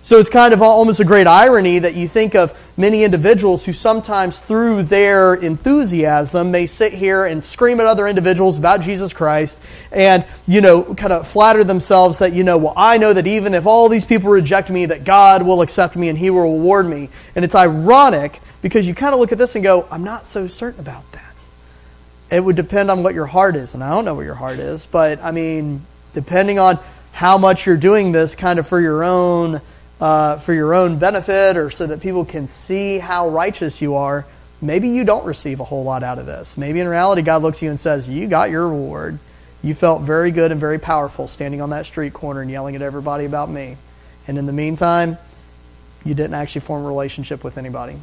So 0.03 0.19
it's 0.19 0.29
kind 0.29 0.53
of 0.53 0.61
almost 0.61 1.01
a 1.01 1.03
great 1.03 1.27
irony 1.27 1.79
that 1.79 1.95
you 1.95 2.07
think 2.07 2.33
of 2.33 2.57
many 2.77 3.03
individuals 3.03 3.65
who 3.65 3.73
sometimes, 3.73 4.39
through 4.39 4.83
their 4.83 5.33
enthusiasm, 5.33 6.49
may 6.49 6.65
sit 6.65 6.93
here 6.93 7.25
and 7.25 7.43
scream 7.43 7.81
at 7.81 7.87
other 7.87 8.07
individuals 8.07 8.57
about 8.57 8.79
Jesus 8.79 9.11
Christ 9.11 9.61
and, 9.91 10.23
you 10.47 10.61
know, 10.61 10.95
kind 10.95 11.11
of 11.11 11.27
flatter 11.27 11.65
themselves 11.65 12.19
that, 12.19 12.31
you 12.31 12.45
know, 12.45 12.57
well, 12.57 12.73
I 12.77 12.97
know 12.97 13.11
that 13.11 13.27
even 13.27 13.53
if 13.53 13.65
all 13.65 13.89
these 13.89 14.05
people 14.05 14.29
reject 14.29 14.69
me, 14.69 14.85
that 14.85 15.03
God 15.03 15.45
will 15.45 15.61
accept 15.61 15.97
me 15.97 16.07
and 16.07 16.17
He 16.17 16.29
will 16.29 16.43
reward 16.43 16.85
me. 16.85 17.09
And 17.35 17.43
it's 17.43 17.53
ironic 17.53 18.39
because 18.61 18.87
you 18.87 18.95
kind 18.95 19.13
of 19.13 19.19
look 19.19 19.33
at 19.33 19.37
this 19.37 19.55
and 19.55 19.63
go, 19.63 19.89
I'm 19.91 20.05
not 20.05 20.25
so 20.25 20.47
certain 20.47 20.79
about 20.79 21.11
that 21.11 21.26
it 22.29 22.43
would 22.43 22.55
depend 22.55 22.91
on 22.91 23.03
what 23.03 23.13
your 23.13 23.25
heart 23.25 23.55
is. 23.55 23.73
And 23.73 23.83
I 23.83 23.89
don't 23.89 24.05
know 24.05 24.15
what 24.15 24.25
your 24.25 24.35
heart 24.35 24.59
is, 24.59 24.85
but 24.85 25.23
I 25.23 25.31
mean, 25.31 25.81
depending 26.13 26.59
on 26.59 26.79
how 27.11 27.37
much 27.37 27.65
you're 27.65 27.77
doing 27.77 28.11
this 28.11 28.35
kind 28.35 28.59
of 28.59 28.67
for 28.67 28.79
your 28.79 29.03
own 29.03 29.61
uh, 29.99 30.37
for 30.37 30.53
your 30.53 30.73
own 30.75 30.99
benefit 30.99 31.57
or 31.57 31.69
so 31.69 31.87
that 31.87 32.01
people 32.01 32.23
can 32.23 32.47
see 32.47 32.99
how 32.99 33.29
righteous 33.29 33.81
you 33.81 33.95
are, 33.95 34.27
maybe 34.61 34.89
you 34.89 35.03
don't 35.03 35.25
receive 35.25 35.59
a 35.59 35.63
whole 35.63 35.83
lot 35.83 36.03
out 36.03 36.19
of 36.19 36.25
this. 36.25 36.57
Maybe 36.57 36.79
in 36.79 36.87
reality, 36.87 37.23
God 37.23 37.41
looks 37.41 37.57
at 37.59 37.63
you 37.63 37.69
and 37.71 37.79
says, 37.79 38.07
You 38.07 38.27
got 38.27 38.51
your 38.51 38.67
reward. 38.67 39.19
You 39.63 39.73
felt 39.73 40.03
very 40.03 40.29
good 40.29 40.51
and 40.51 40.59
very 40.59 40.77
powerful 40.77 41.27
standing 41.27 41.61
on 41.61 41.71
that 41.71 41.87
street 41.87 42.13
corner 42.13 42.41
and 42.41 42.51
yelling 42.51 42.75
at 42.75 42.83
everybody 42.83 43.25
about 43.25 43.49
me. 43.49 43.77
And 44.27 44.37
in 44.37 44.45
the 44.45 44.53
meantime, 44.53 45.17
you 46.05 46.13
didn't 46.13 46.35
actually 46.35 46.61
form 46.61 46.85
a 46.85 46.87
relationship 46.87 47.43
with 47.43 47.57
anybody. 47.57 47.97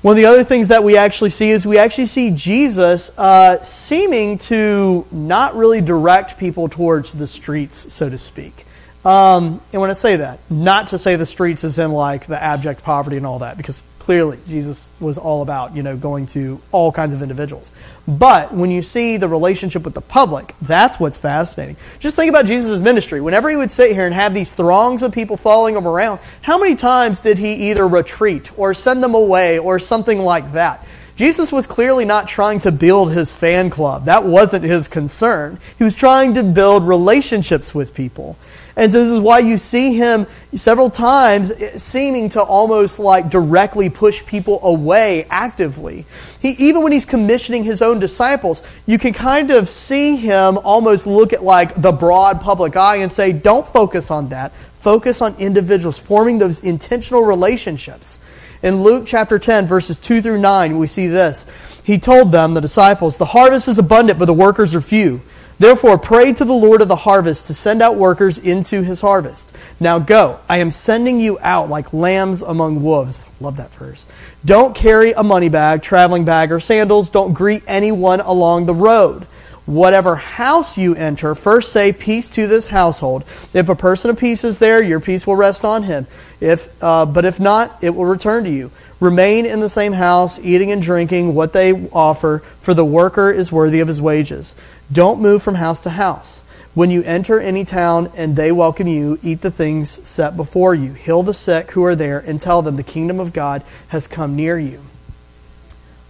One 0.00 0.12
of 0.12 0.16
the 0.16 0.26
other 0.26 0.44
things 0.44 0.68
that 0.68 0.84
we 0.84 0.96
actually 0.96 1.30
see 1.30 1.50
is 1.50 1.66
we 1.66 1.76
actually 1.76 2.06
see 2.06 2.30
Jesus 2.30 3.10
uh, 3.18 3.60
seeming 3.64 4.38
to 4.38 5.04
not 5.10 5.56
really 5.56 5.80
direct 5.80 6.38
people 6.38 6.68
towards 6.68 7.14
the 7.14 7.26
streets, 7.26 7.92
so 7.92 8.08
to 8.08 8.16
speak. 8.16 8.64
Um, 9.04 9.60
and 9.72 9.80
when 9.80 9.90
I 9.90 9.94
say 9.94 10.16
that, 10.16 10.38
not 10.48 10.88
to 10.88 10.98
say 10.98 11.16
the 11.16 11.26
streets 11.26 11.64
is 11.64 11.80
in 11.80 11.90
like 11.90 12.26
the 12.26 12.40
abject 12.40 12.84
poverty 12.84 13.16
and 13.16 13.26
all 13.26 13.40
that, 13.40 13.56
because 13.56 13.82
clearly 14.08 14.38
Jesus 14.48 14.88
was 15.00 15.18
all 15.18 15.42
about, 15.42 15.76
you 15.76 15.82
know, 15.82 15.94
going 15.94 16.24
to 16.24 16.58
all 16.72 16.90
kinds 16.90 17.12
of 17.12 17.20
individuals. 17.20 17.72
But 18.06 18.54
when 18.54 18.70
you 18.70 18.80
see 18.80 19.18
the 19.18 19.28
relationship 19.28 19.82
with 19.82 19.92
the 19.92 20.00
public, 20.00 20.54
that's 20.62 20.98
what's 20.98 21.18
fascinating. 21.18 21.76
Just 21.98 22.16
think 22.16 22.30
about 22.30 22.46
Jesus' 22.46 22.80
ministry. 22.80 23.20
Whenever 23.20 23.50
he 23.50 23.56
would 23.56 23.70
sit 23.70 23.92
here 23.92 24.06
and 24.06 24.14
have 24.14 24.32
these 24.32 24.50
throngs 24.50 25.02
of 25.02 25.12
people 25.12 25.36
following 25.36 25.76
him 25.76 25.86
around, 25.86 26.20
how 26.40 26.56
many 26.56 26.74
times 26.74 27.20
did 27.20 27.36
he 27.36 27.70
either 27.70 27.86
retreat 27.86 28.50
or 28.58 28.72
send 28.72 29.02
them 29.02 29.14
away 29.14 29.58
or 29.58 29.78
something 29.78 30.20
like 30.20 30.52
that? 30.52 30.86
Jesus 31.18 31.50
was 31.50 31.66
clearly 31.66 32.04
not 32.04 32.28
trying 32.28 32.60
to 32.60 32.70
build 32.70 33.10
his 33.10 33.32
fan 33.32 33.70
club. 33.70 34.04
That 34.04 34.24
wasn't 34.24 34.64
his 34.64 34.86
concern. 34.86 35.58
He 35.76 35.82
was 35.82 35.96
trying 35.96 36.34
to 36.34 36.44
build 36.44 36.86
relationships 36.86 37.74
with 37.74 37.92
people. 37.92 38.36
And 38.76 38.92
so 38.92 39.02
this 39.02 39.10
is 39.10 39.18
why 39.18 39.40
you 39.40 39.58
see 39.58 39.94
him 39.94 40.28
several 40.54 40.88
times 40.88 41.50
eh, 41.50 41.76
seeming 41.76 42.28
to 42.28 42.40
almost 42.40 43.00
like 43.00 43.30
directly 43.30 43.90
push 43.90 44.24
people 44.24 44.60
away 44.62 45.26
actively. 45.28 46.06
He, 46.38 46.50
even 46.50 46.84
when 46.84 46.92
he's 46.92 47.04
commissioning 47.04 47.64
his 47.64 47.82
own 47.82 47.98
disciples, 47.98 48.62
you 48.86 48.96
can 48.96 49.12
kind 49.12 49.50
of 49.50 49.68
see 49.68 50.14
him 50.14 50.58
almost 50.58 51.08
look 51.08 51.32
at 51.32 51.42
like 51.42 51.82
the 51.82 51.90
broad 51.90 52.40
public 52.40 52.76
eye 52.76 52.98
and 52.98 53.10
say, 53.10 53.32
don't 53.32 53.66
focus 53.66 54.12
on 54.12 54.28
that. 54.28 54.52
Focus 54.74 55.20
on 55.20 55.34
individuals, 55.40 55.98
forming 55.98 56.38
those 56.38 56.62
intentional 56.62 57.24
relationships. 57.24 58.20
In 58.62 58.82
Luke 58.82 59.04
chapter 59.06 59.38
10, 59.38 59.66
verses 59.66 59.98
2 59.98 60.20
through 60.20 60.40
9, 60.40 60.78
we 60.78 60.86
see 60.86 61.06
this. 61.06 61.46
He 61.84 61.98
told 61.98 62.32
them, 62.32 62.54
the 62.54 62.60
disciples, 62.60 63.16
The 63.16 63.26
harvest 63.26 63.68
is 63.68 63.78
abundant, 63.78 64.18
but 64.18 64.24
the 64.24 64.34
workers 64.34 64.74
are 64.74 64.80
few. 64.80 65.20
Therefore, 65.58 65.98
pray 65.98 66.32
to 66.32 66.44
the 66.44 66.52
Lord 66.52 66.82
of 66.82 66.88
the 66.88 66.96
harvest 66.96 67.48
to 67.48 67.54
send 67.54 67.82
out 67.82 67.96
workers 67.96 68.38
into 68.38 68.82
his 68.82 69.00
harvest. 69.00 69.52
Now 69.80 69.98
go, 69.98 70.38
I 70.48 70.58
am 70.58 70.70
sending 70.70 71.18
you 71.18 71.38
out 71.40 71.68
like 71.68 71.92
lambs 71.92 72.42
among 72.42 72.82
wolves. 72.82 73.26
Love 73.40 73.56
that 73.56 73.74
verse. 73.74 74.06
Don't 74.44 74.74
carry 74.74 75.12
a 75.12 75.24
money 75.24 75.48
bag, 75.48 75.82
traveling 75.82 76.24
bag, 76.24 76.52
or 76.52 76.60
sandals. 76.60 77.10
Don't 77.10 77.32
greet 77.32 77.64
anyone 77.66 78.20
along 78.20 78.66
the 78.66 78.74
road. 78.74 79.26
Whatever 79.68 80.16
house 80.16 80.78
you 80.78 80.94
enter, 80.94 81.34
first 81.34 81.72
say 81.72 81.92
peace 81.92 82.30
to 82.30 82.46
this 82.46 82.68
household. 82.68 83.22
If 83.52 83.68
a 83.68 83.74
person 83.74 84.08
of 84.08 84.18
peace 84.18 84.42
is 84.42 84.58
there, 84.58 84.82
your 84.82 84.98
peace 84.98 85.26
will 85.26 85.36
rest 85.36 85.62
on 85.62 85.82
him. 85.82 86.06
If, 86.40 86.70
uh, 86.82 87.04
but 87.04 87.26
if 87.26 87.38
not, 87.38 87.84
it 87.84 87.90
will 87.90 88.06
return 88.06 88.44
to 88.44 88.50
you. 88.50 88.70
Remain 88.98 89.44
in 89.44 89.60
the 89.60 89.68
same 89.68 89.92
house, 89.92 90.40
eating 90.42 90.72
and 90.72 90.80
drinking 90.80 91.34
what 91.34 91.52
they 91.52 91.86
offer, 91.90 92.38
for 92.62 92.72
the 92.72 92.82
worker 92.82 93.30
is 93.30 93.52
worthy 93.52 93.80
of 93.80 93.88
his 93.88 94.00
wages. 94.00 94.54
Don't 94.90 95.20
move 95.20 95.42
from 95.42 95.56
house 95.56 95.82
to 95.82 95.90
house. 95.90 96.44
When 96.72 96.90
you 96.90 97.02
enter 97.02 97.38
any 97.38 97.66
town 97.66 98.10
and 98.16 98.36
they 98.36 98.50
welcome 98.50 98.86
you, 98.86 99.18
eat 99.22 99.42
the 99.42 99.50
things 99.50 99.90
set 100.08 100.34
before 100.34 100.74
you. 100.74 100.94
Heal 100.94 101.22
the 101.22 101.34
sick 101.34 101.72
who 101.72 101.84
are 101.84 101.94
there 101.94 102.20
and 102.20 102.40
tell 102.40 102.62
them 102.62 102.76
the 102.76 102.82
kingdom 102.82 103.20
of 103.20 103.34
God 103.34 103.62
has 103.88 104.06
come 104.06 104.34
near 104.34 104.58
you. 104.58 104.80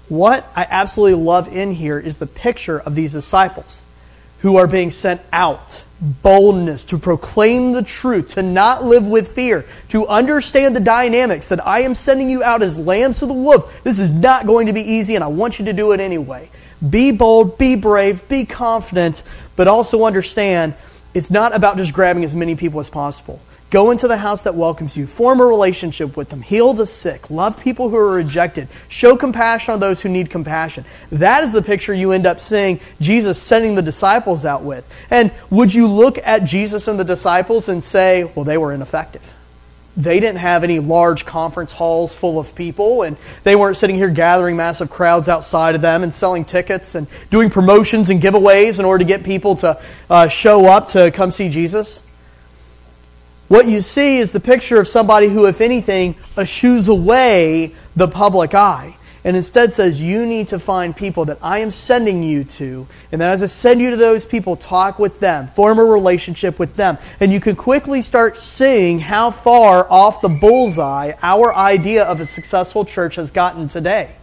What 0.09 0.51
I 0.57 0.67
absolutely 0.69 1.23
love 1.23 1.55
in 1.55 1.73
here 1.73 1.99
is 1.99 2.19
the 2.19 2.27
picture 2.27 2.79
of 2.81 2.95
these 2.95 3.13
disciples. 3.13 3.85
who 4.41 4.57
are 4.57 4.67
being 4.67 4.91
sent 4.91 5.21
out. 5.33 5.85
Boldness 6.01 6.85
to 6.87 6.99
proclaim 6.99 7.73
the 7.73 7.83
truth, 7.83 8.35
to 8.35 8.43
not 8.43 8.85
live 8.85 9.05
with 9.05 9.33
fear, 9.33 9.67
to 9.89 10.07
understand 10.07 10.77
the 10.77 10.81
dynamics 10.81 11.49
that 11.49 11.67
I 11.67 11.81
am 11.81 11.97
sending 11.97 12.31
you 12.31 12.45
out 12.45 12.63
as 12.63 12.79
lambs 12.79 13.19
to 13.19 13.27
the 13.27 13.33
wolves. 13.33 13.67
This 13.83 13.99
is 13.99 14.13
not 14.13 14.47
going 14.47 14.69
to 14.69 14.73
be 14.73 14.81
easy, 14.81 15.17
and 15.17 15.25
I 15.25 15.27
want 15.27 15.59
you 15.59 15.65
to 15.65 15.73
do 15.73 15.91
it 15.91 15.99
anyway. 15.99 16.51
Be 16.89 17.11
bold, 17.11 17.59
be 17.59 17.75
brave, 17.75 18.29
be 18.29 18.45
confident, 18.45 19.25
but 19.57 19.67
also 19.67 20.05
understand 20.05 20.75
it's 21.15 21.33
not 21.33 21.53
about 21.53 21.77
just 21.77 21.93
grabbing 21.93 22.23
as 22.23 22.37
many 22.37 22.55
people 22.55 22.79
as 22.79 22.89
possible. 22.89 23.41
Go 23.71 23.91
into 23.91 24.09
the 24.09 24.17
house 24.17 24.43
that 24.43 24.55
welcomes 24.55 24.97
you. 24.97 25.07
Form 25.07 25.41
a 25.41 25.45
relationship 25.45 26.17
with 26.17 26.31
them. 26.31 26.41
Heal 26.41 26.73
the 26.73 26.87
sick. 26.87 27.31
Love 27.31 27.61
people 27.61 27.91
who 27.91 27.97
are 27.97 28.13
rejected. 28.13 28.67
Show 28.89 29.15
compassion 29.15 29.75
on 29.75 29.81
those 29.81 30.01
who 30.01 30.09
need 30.09 30.31
compassion. 30.31 30.87
That 31.13 31.45
is 31.45 31.53
the 31.53 31.61
picture 31.61 31.93
you 31.93 32.13
end 32.13 32.25
up 32.25 32.41
seeing 32.41 32.81
Jesus 32.99 33.41
sending 33.41 33.75
the 33.75 33.83
disciples 33.83 34.47
out 34.47 34.63
with. 34.63 34.91
And 35.11 35.31
would 35.51 35.75
you 35.75 35.87
look 35.87 36.17
at 36.25 36.45
Jesus 36.45 36.89
and 36.89 36.99
the 36.99 37.05
disciples 37.05 37.69
and 37.69 37.85
say, 37.85 38.25
well, 38.25 38.47
they 38.47 38.57
were 38.57 38.73
ineffective? 38.73 39.35
They 39.99 40.19
didn't 40.21 40.39
have 40.39 40.65
any 40.65 40.79
large 40.79 41.27
conference 41.27 41.73
halls 41.73 42.15
full 42.15 42.39
of 42.39 42.55
people, 42.55 43.03
and 43.03 43.17
they 43.43 43.57
weren't 43.57 43.77
sitting 43.77 43.97
here 43.97 44.09
gathering 44.09 44.57
massive 44.57 44.91
crowds 44.91 45.29
outside 45.29 45.75
of 45.75 45.81
them 45.81 46.05
and 46.05 46.15
selling 46.15 46.45
tickets 46.45 46.95
and 46.95 47.09
doing 47.31 47.51
promotions 47.51 48.09
and 48.09 48.23
giveaways 48.23 48.79
in 48.79 48.85
order 48.85 49.05
to 49.05 49.09
get 49.09 49.25
people 49.25 49.57
to 49.57 49.79
uh, 50.09 50.29
show 50.29 50.67
up 50.67 50.87
to 50.89 51.11
come 51.11 51.33
see 51.33 51.49
Jesus. 51.49 52.08
What 53.49 53.67
you 53.67 53.81
see 53.81 54.19
is 54.19 54.33
the 54.33 54.41
picture 54.41 54.79
of 54.79 54.87
somebody 54.87 55.29
who, 55.29 55.47
if 55.47 55.63
anything, 55.63 56.17
eschews 56.37 56.87
away 56.87 57.75
the 57.97 58.07
public 58.07 58.55
eye 58.55 58.95
and 59.25 59.37
instead 59.37 59.73
says, 59.73 60.03
You 60.03 60.27
need 60.27 60.49
to 60.49 60.59
find 60.59 60.95
people 60.95 61.25
that 61.25 61.39
I 61.43 61.61
am 61.61 61.71
sending 61.71 62.23
you 62.23 62.45
to. 62.45 62.87
And 63.11 63.19
then 63.19 63.31
as 63.31 63.43
I 63.43 63.47
send 63.47 63.81
you 63.81 63.91
to 63.91 63.97
those 63.97 64.27
people, 64.27 64.55
talk 64.55 64.99
with 64.99 65.19
them, 65.19 65.49
form 65.49 65.79
a 65.79 65.85
relationship 65.85 66.59
with 66.59 66.77
them. 66.77 66.99
And 67.21 67.33
you 67.33 67.41
can 67.41 67.57
quickly 67.57 68.03
start 68.03 68.37
seeing 68.37 68.99
how 68.99 69.31
far 69.31 69.91
off 69.91 70.21
the 70.21 70.29
bullseye 70.29 71.13
our 71.23 71.55
idea 71.55 72.05
of 72.05 72.21
a 72.21 72.27
successful 72.27 72.85
church 72.85 73.17
has 73.17 73.31
gotten 73.31 73.67
today 73.67 74.15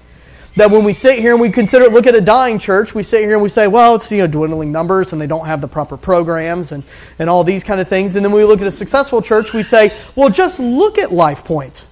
that 0.56 0.72
when 0.72 0.84
we 0.84 0.94
sit 0.94 1.20
here 1.20 1.32
and 1.32 1.42
we 1.42 1.50
consider 1.50 1.86
look 1.88 2.08
at 2.08 2.16
a 2.16 2.22
dying 2.22 2.60
church, 2.60 2.96
we 2.96 3.04
sit 3.04 3.22
here 3.22 3.34
and 3.34 3.42
we 3.42 3.50
say, 3.50 3.68
well, 3.68 3.96
it's 3.96 4.12
you 4.12 4.20
know 4.20 4.28
dwindling 4.28 4.72
numbers 4.72 5.14
and 5.14 5.22
they 5.22 5.28
don't 5.28 5.46
have 5.46 5.62
the 5.62 5.68
proper 5.68 5.98
programs 5.98 6.72
and, 6.72 6.84
and 7.20 7.30
all 7.30 7.44
these 7.44 7.64
kind 7.64 7.82
of 7.82 7.88
things. 7.88 8.16
And 8.16 8.24
then 8.24 8.32
we 8.32 8.44
look 8.44 8.62
at 8.62 8.68
a 8.68 8.72
successful 8.72 9.22
church, 9.22 9.54
we 9.54 9.64
say, 9.64 9.96
well, 10.16 10.30
just 10.30 10.60
look 10.60 10.98
at 10.98 11.12
Life 11.12 11.44
Point. 11.44 11.86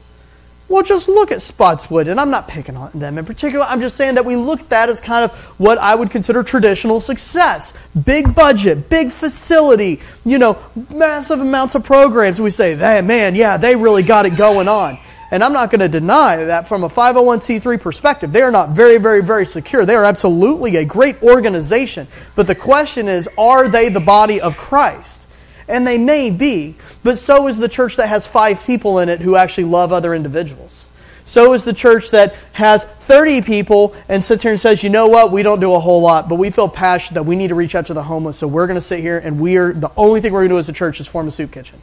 Well, 0.70 0.82
just 0.82 1.08
look 1.08 1.32
at 1.32 1.42
Spotswood, 1.42 2.08
and 2.08 2.20
I'm 2.20 2.32
not 2.32 2.48
picking 2.48 2.76
on 2.78 2.90
them 2.94 3.18
in 3.18 3.26
particular. 3.26 3.66
I'm 3.66 3.82
just 3.82 3.96
saying 3.96 4.16
that 4.16 4.26
we 4.26 4.36
look 4.36 4.62
at 4.62 4.70
that 4.70 4.90
as 4.90 5.02
kind 5.02 5.24
of 5.24 5.32
what 5.60 5.78
I 5.78 5.94
would 5.94 6.10
consider 6.10 6.42
traditional 6.42 7.00
success. 7.00 7.74
Big 8.06 8.34
budget, 8.34 8.90
big 8.90 9.12
facility, 9.12 10.00
you 10.26 10.40
know, 10.40 10.58
massive 10.90 11.42
amounts 11.42 11.76
of 11.76 11.84
programs. 11.84 12.42
We 12.42 12.50
say, 12.50 12.76
man, 13.02 13.36
yeah, 13.36 13.58
they 13.58 13.76
really 13.76 14.04
got 14.04 14.26
it 14.26 14.36
going 14.36 14.68
on. 14.68 14.98
And 15.34 15.44
I'm 15.44 15.52
not 15.52 15.72
going 15.72 15.80
to 15.80 15.90
deny 15.90 16.44
that 16.44 16.68
from 16.68 16.84
a 16.84 16.90
501c3 16.90 17.82
perspective, 17.82 18.32
they 18.32 18.44
are 18.44 18.52
not 18.52 18.70
very, 18.70 19.00
very, 19.00 19.24
very 19.24 19.48
secure. 19.48 19.84
They 19.84 19.96
are 19.96 20.04
absolutely 20.04 20.76
a 20.76 20.86
great 20.86 21.24
organization. 21.24 22.08
But 22.36 22.46
the 22.46 22.54
question 22.54 23.08
is, 23.08 23.28
are 23.36 23.68
they 23.68 23.90
the 23.90 24.00
body 24.00 24.40
of 24.40 24.58
Christ? 24.58 25.28
And 25.68 25.88
they 25.88 25.98
may 25.98 26.30
be, 26.30 26.76
but 27.02 27.18
so 27.18 27.48
is 27.48 27.58
the 27.58 27.68
church 27.68 27.96
that 27.96 28.10
has 28.10 28.28
five 28.28 28.64
people 28.64 29.00
in 29.00 29.10
it 29.10 29.22
who 29.22 29.36
actually 29.36 29.64
love 29.64 29.92
other 29.92 30.14
individuals. 30.14 30.88
So 31.24 31.54
is 31.54 31.66
the 31.66 31.74
church 31.74 32.12
that 32.12 32.36
has 32.52 32.86
30 32.86 33.42
people 33.42 33.96
and 34.10 34.24
sits 34.24 34.44
here 34.44 34.52
and 34.52 34.62
says, 34.62 34.84
you 34.84 34.92
know 34.92 35.08
what, 35.08 35.32
we 35.32 35.42
don't 35.42 35.60
do 35.60 35.74
a 35.74 35.80
whole 35.80 36.02
lot, 36.02 36.30
but 36.30 36.36
we 36.36 36.52
feel 36.52 36.70
passionate 36.70 37.16
that 37.16 37.24
we 37.24 37.36
need 37.36 37.48
to 37.48 37.56
reach 37.56 37.74
out 37.74 37.88
to 37.88 37.96
the 37.96 38.04
homeless, 38.04 38.38
so 38.38 38.48
we're 38.48 38.68
going 38.68 38.76
to 38.76 38.82
sit 38.82 39.00
here 39.00 39.18
and 39.18 39.40
we're 39.40 39.74
the 39.74 39.92
only 39.98 40.22
thing 40.22 40.32
we're 40.32 40.42
going 40.42 40.50
to 40.50 40.56
do 40.56 40.60
as 40.60 40.70
a 40.70 40.74
church 40.74 41.00
is 41.00 41.08
form 41.08 41.28
a 41.28 41.32
soup 41.32 41.52
kitchen. 41.52 41.80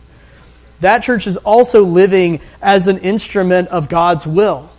That 0.80 1.02
church 1.02 1.26
is 1.26 1.36
also 1.38 1.82
living 1.84 2.40
as 2.62 2.88
an 2.88 2.98
instrument 2.98 3.68
of 3.68 3.88
God's 3.88 4.26
will. 4.26 4.70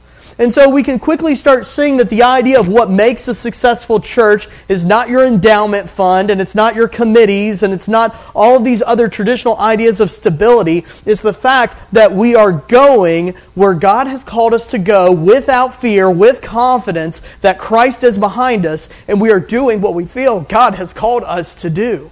And 0.42 0.52
so 0.52 0.70
we 0.70 0.82
can 0.82 0.98
quickly 0.98 1.36
start 1.36 1.68
seeing 1.68 1.98
that 1.98 2.10
the 2.10 2.24
idea 2.24 2.60
of 2.60 2.68
what 2.68 2.90
makes 2.90 3.28
a 3.28 3.34
successful 3.34 4.00
church 4.00 4.48
is 4.68 4.84
not 4.84 5.08
your 5.08 5.24
endowment 5.24 5.88
fund 5.88 6.32
and 6.32 6.42
it's 6.42 6.56
not 6.56 6.74
your 6.74 6.88
committees 6.88 7.62
and 7.62 7.72
it's 7.72 7.88
not 7.88 8.16
all 8.34 8.58
of 8.58 8.64
these 8.64 8.82
other 8.82 9.08
traditional 9.08 9.56
ideas 9.58 10.00
of 10.00 10.10
stability. 10.10 10.84
It's 11.06 11.22
the 11.22 11.32
fact 11.32 11.78
that 11.94 12.12
we 12.12 12.34
are 12.34 12.54
going 12.54 13.36
where 13.54 13.76
God 13.76 14.08
has 14.08 14.24
called 14.24 14.56
us 14.56 14.66
to 14.68 14.80
go 14.80 15.12
without 15.12 15.76
fear, 15.76 16.10
with 16.10 16.42
confidence 16.42 17.22
that 17.42 17.60
Christ 17.60 18.04
is 18.04 18.18
behind 18.18 18.66
us, 18.66 18.90
and 19.08 19.22
we 19.22 19.32
are 19.32 19.40
doing 19.40 19.80
what 19.80 19.94
we 19.94 20.06
feel 20.06 20.42
God 20.42 20.74
has 20.76 20.92
called 20.92 21.24
us 21.24 21.54
to 21.62 21.70
do. 21.70 22.10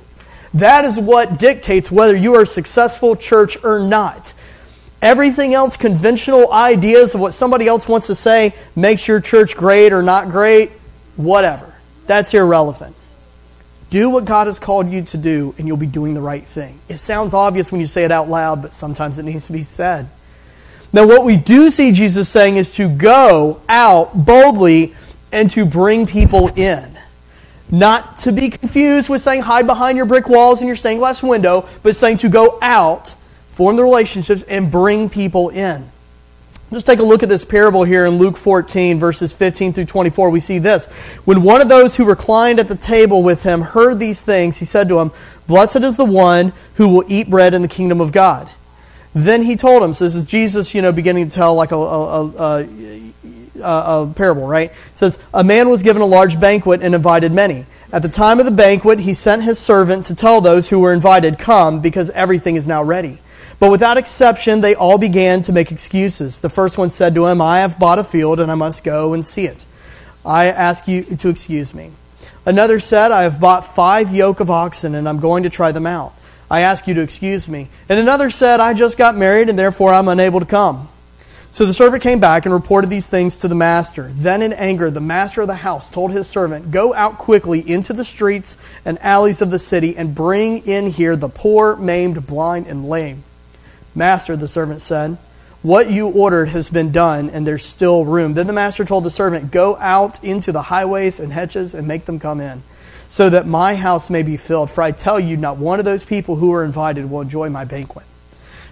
That 0.53 0.85
is 0.85 0.99
what 0.99 1.37
dictates 1.37 1.91
whether 1.91 2.15
you 2.15 2.35
are 2.35 2.41
a 2.41 2.47
successful 2.47 3.15
church 3.15 3.63
or 3.63 3.79
not. 3.79 4.33
Everything 5.01 5.53
else, 5.53 5.77
conventional 5.77 6.51
ideas 6.51 7.15
of 7.15 7.21
what 7.21 7.33
somebody 7.33 7.67
else 7.67 7.87
wants 7.87 8.07
to 8.07 8.15
say, 8.15 8.53
makes 8.75 9.07
your 9.07 9.21
church 9.21 9.55
great 9.55 9.93
or 9.93 10.03
not 10.03 10.29
great, 10.29 10.71
whatever. 11.15 11.73
That's 12.05 12.33
irrelevant. 12.33 12.95
Do 13.89 14.09
what 14.09 14.25
God 14.25 14.47
has 14.47 14.59
called 14.59 14.91
you 14.91 15.01
to 15.03 15.17
do, 15.17 15.55
and 15.57 15.67
you'll 15.67 15.77
be 15.77 15.87
doing 15.87 16.13
the 16.13 16.21
right 16.21 16.43
thing. 16.43 16.79
It 16.89 16.97
sounds 16.97 17.33
obvious 17.33 17.71
when 17.71 17.81
you 17.81 17.87
say 17.87 18.03
it 18.03 18.11
out 18.11 18.29
loud, 18.29 18.61
but 18.61 18.73
sometimes 18.73 19.19
it 19.19 19.23
needs 19.23 19.47
to 19.47 19.53
be 19.53 19.63
said. 19.63 20.09
Now, 20.91 21.07
what 21.07 21.23
we 21.23 21.37
do 21.37 21.69
see 21.69 21.91
Jesus 21.91 22.27
saying 22.27 22.57
is 22.57 22.71
to 22.71 22.89
go 22.89 23.61
out 23.69 24.25
boldly 24.25 24.95
and 25.31 25.49
to 25.51 25.65
bring 25.65 26.07
people 26.07 26.49
in. 26.55 26.98
Not 27.71 28.17
to 28.17 28.31
be 28.31 28.49
confused 28.49 29.09
with 29.09 29.21
saying 29.21 29.43
hide 29.43 29.67
behind 29.67 29.97
your 29.97 30.05
brick 30.05 30.27
walls 30.27 30.59
and 30.59 30.67
your 30.67 30.75
stained 30.75 30.99
glass 30.99 31.21
window, 31.21 31.67
but 31.83 31.95
saying 31.95 32.17
to 32.17 32.29
go 32.29 32.57
out, 32.61 33.15
form 33.47 33.75
the 33.75 33.83
relationships, 33.83 34.41
and 34.43 34.71
bring 34.71 35.09
people 35.09 35.49
in. 35.49 35.89
Just 36.71 36.85
take 36.85 36.99
a 36.99 37.03
look 37.03 37.23
at 37.23 37.29
this 37.29 37.43
parable 37.43 37.83
here 37.83 38.05
in 38.05 38.17
Luke 38.17 38.37
14, 38.37 38.99
verses 38.99 39.33
15 39.33 39.73
through 39.73 39.85
24. 39.85 40.29
We 40.29 40.39
see 40.39 40.59
this. 40.59 40.85
When 41.25 41.41
one 41.41 41.61
of 41.61 41.69
those 41.69 41.97
who 41.97 42.05
reclined 42.05 42.59
at 42.59 42.67
the 42.67 42.75
table 42.75 43.23
with 43.23 43.41
him 43.41 43.61
heard 43.61 43.99
these 43.99 44.21
things, 44.21 44.59
he 44.59 44.65
said 44.65 44.87
to 44.89 44.99
him, 44.99 45.11
Blessed 45.47 45.77
is 45.77 45.95
the 45.95 46.05
one 46.05 46.53
who 46.75 46.89
will 46.89 47.03
eat 47.07 47.27
bread 47.27 47.55
in 47.55 47.63
the 47.63 47.67
kingdom 47.67 47.99
of 47.99 48.11
God. 48.11 48.49
Then 49.15 49.41
he 49.41 49.55
told 49.55 49.81
him, 49.81 49.93
so 49.93 50.05
this 50.05 50.15
is 50.15 50.27
Jesus, 50.27 50.75
you 50.75 50.83
know, 50.83 50.91
beginning 50.91 51.27
to 51.27 51.35
tell 51.35 51.55
like 51.55 51.71
a, 51.71 51.75
a, 51.75 52.27
a, 52.27 53.08
uh, 53.61 54.07
a 54.09 54.13
parable, 54.13 54.47
right? 54.47 54.71
It 54.71 54.97
says, 54.97 55.19
A 55.33 55.43
man 55.43 55.69
was 55.69 55.83
given 55.83 56.01
a 56.01 56.05
large 56.05 56.39
banquet 56.39 56.81
and 56.81 56.95
invited 56.95 57.31
many. 57.31 57.65
At 57.91 58.01
the 58.01 58.09
time 58.09 58.39
of 58.39 58.45
the 58.45 58.51
banquet, 58.51 58.99
he 58.99 59.13
sent 59.13 59.43
his 59.43 59.57
servant 59.57 60.05
to 60.05 60.15
tell 60.15 60.41
those 60.41 60.69
who 60.69 60.79
were 60.79 60.93
invited, 60.93 61.39
Come, 61.39 61.81
because 61.81 62.09
everything 62.11 62.55
is 62.55 62.67
now 62.67 62.83
ready. 62.83 63.19
But 63.59 63.71
without 63.71 63.97
exception, 63.97 64.61
they 64.61 64.73
all 64.73 64.97
began 64.97 65.41
to 65.43 65.51
make 65.51 65.71
excuses. 65.71 66.39
The 66.39 66.49
first 66.49 66.77
one 66.77 66.89
said 66.89 67.13
to 67.15 67.25
him, 67.25 67.41
I 67.41 67.59
have 67.59 67.77
bought 67.77 67.99
a 67.99 68.03
field 68.03 68.39
and 68.39 68.49
I 68.49 68.55
must 68.55 68.83
go 68.83 69.13
and 69.13 69.25
see 69.25 69.45
it. 69.45 69.65
I 70.25 70.45
ask 70.45 70.87
you 70.87 71.03
to 71.03 71.29
excuse 71.29 71.73
me. 71.73 71.91
Another 72.45 72.79
said, 72.79 73.11
I 73.11 73.23
have 73.23 73.39
bought 73.39 73.65
five 73.65 74.13
yoke 74.15 74.39
of 74.39 74.49
oxen 74.49 74.95
and 74.95 75.09
I'm 75.09 75.19
going 75.19 75.43
to 75.43 75.49
try 75.49 75.71
them 75.73 75.85
out. 75.85 76.13
I 76.49 76.61
ask 76.61 76.87
you 76.87 76.93
to 76.95 77.01
excuse 77.01 77.47
me. 77.47 77.67
And 77.89 77.99
another 77.99 78.29
said, 78.29 78.59
I 78.59 78.73
just 78.73 78.97
got 78.97 79.17
married 79.17 79.49
and 79.49 79.59
therefore 79.59 79.93
I'm 79.93 80.07
unable 80.07 80.39
to 80.39 80.45
come. 80.45 80.89
So 81.51 81.65
the 81.65 81.73
servant 81.73 82.03
came 82.03 82.19
back 82.19 82.45
and 82.45 82.53
reported 82.53 82.91
these 82.91 83.07
things 83.07 83.37
to 83.39 83.47
the 83.47 83.55
master. 83.55 84.09
Then, 84.13 84.43
in 84.43 84.53
anger, 84.53 84.91
the 84.91 85.01
master 85.01 85.41
of 85.41 85.47
the 85.47 85.55
house 85.55 85.89
told 85.89 86.11
his 86.11 86.27
servant, 86.27 86.69
Go 86.69 86.93
out 86.93 87.17
quickly 87.17 87.67
into 87.67 87.91
the 87.91 88.05
streets 88.05 88.57
and 88.85 88.99
alleys 88.99 89.41
of 89.41 89.49
the 89.49 89.57
city 89.57 89.97
and 89.97 90.13
bring 90.13 90.65
in 90.67 90.91
here 90.91 91.15
the 91.15 91.27
poor, 91.27 91.75
maimed, 91.75 92.27
blind, 92.27 92.67
and 92.67 92.87
lame. 92.87 93.23
Master, 93.95 94.35
the 94.35 94.47
servant 94.47 94.81
said, 94.81 95.17
What 95.63 95.89
you 95.89 96.07
ordered 96.07 96.49
has 96.49 96.69
been 96.69 96.91
done, 96.91 97.31
and 97.31 97.47
there's 97.47 97.65
still 97.65 98.05
room. 98.05 98.35
Then 98.35 98.47
the 98.47 98.53
master 98.53 98.85
told 98.85 99.03
the 99.03 99.09
servant, 99.09 99.49
Go 99.49 99.75
out 99.77 100.23
into 100.23 100.51
the 100.51 100.61
highways 100.61 101.19
and 101.19 101.33
hedges 101.33 101.73
and 101.73 101.87
make 101.87 102.05
them 102.05 102.19
come 102.19 102.39
in, 102.39 102.61
so 103.07 103.27
that 103.27 103.47
my 103.47 103.75
house 103.75 104.07
may 104.07 104.21
be 104.21 104.37
filled. 104.37 104.69
For 104.69 104.83
I 104.83 104.91
tell 104.91 105.19
you, 105.19 105.35
not 105.35 105.57
one 105.57 105.79
of 105.79 105.85
those 105.85 106.05
people 106.05 106.35
who 106.35 106.53
are 106.53 106.63
invited 106.63 107.09
will 107.09 107.21
enjoy 107.21 107.49
my 107.49 107.65
banquet. 107.65 108.05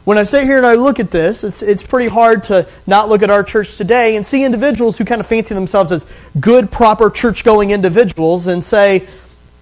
When 0.08 0.17
I 0.17 0.24
sit 0.24 0.46
here 0.46 0.56
and 0.56 0.65
I 0.65 0.76
look 0.76 1.02
at 1.02 1.12
this, 1.12 1.43
it's, 1.43 1.62
it's 1.62 1.84
pretty 1.84 2.08
hard 2.08 2.41
to 2.46 2.65
not 2.88 3.10
look 3.10 3.24
at 3.24 3.30
our 3.30 3.43
church 3.43 3.76
today 3.76 4.15
and 4.15 4.26
see 4.26 4.46
individuals 4.46 4.98
who 4.98 5.04
kind 5.04 5.20
of 5.20 5.28
fancy 5.28 5.54
themselves 5.54 5.91
as 5.91 6.06
good, 6.39 6.72
proper, 6.72 7.10
church 7.10 7.43
going 7.43 7.72
individuals 7.72 8.48
and 8.48 8.63
say, 8.63 9.06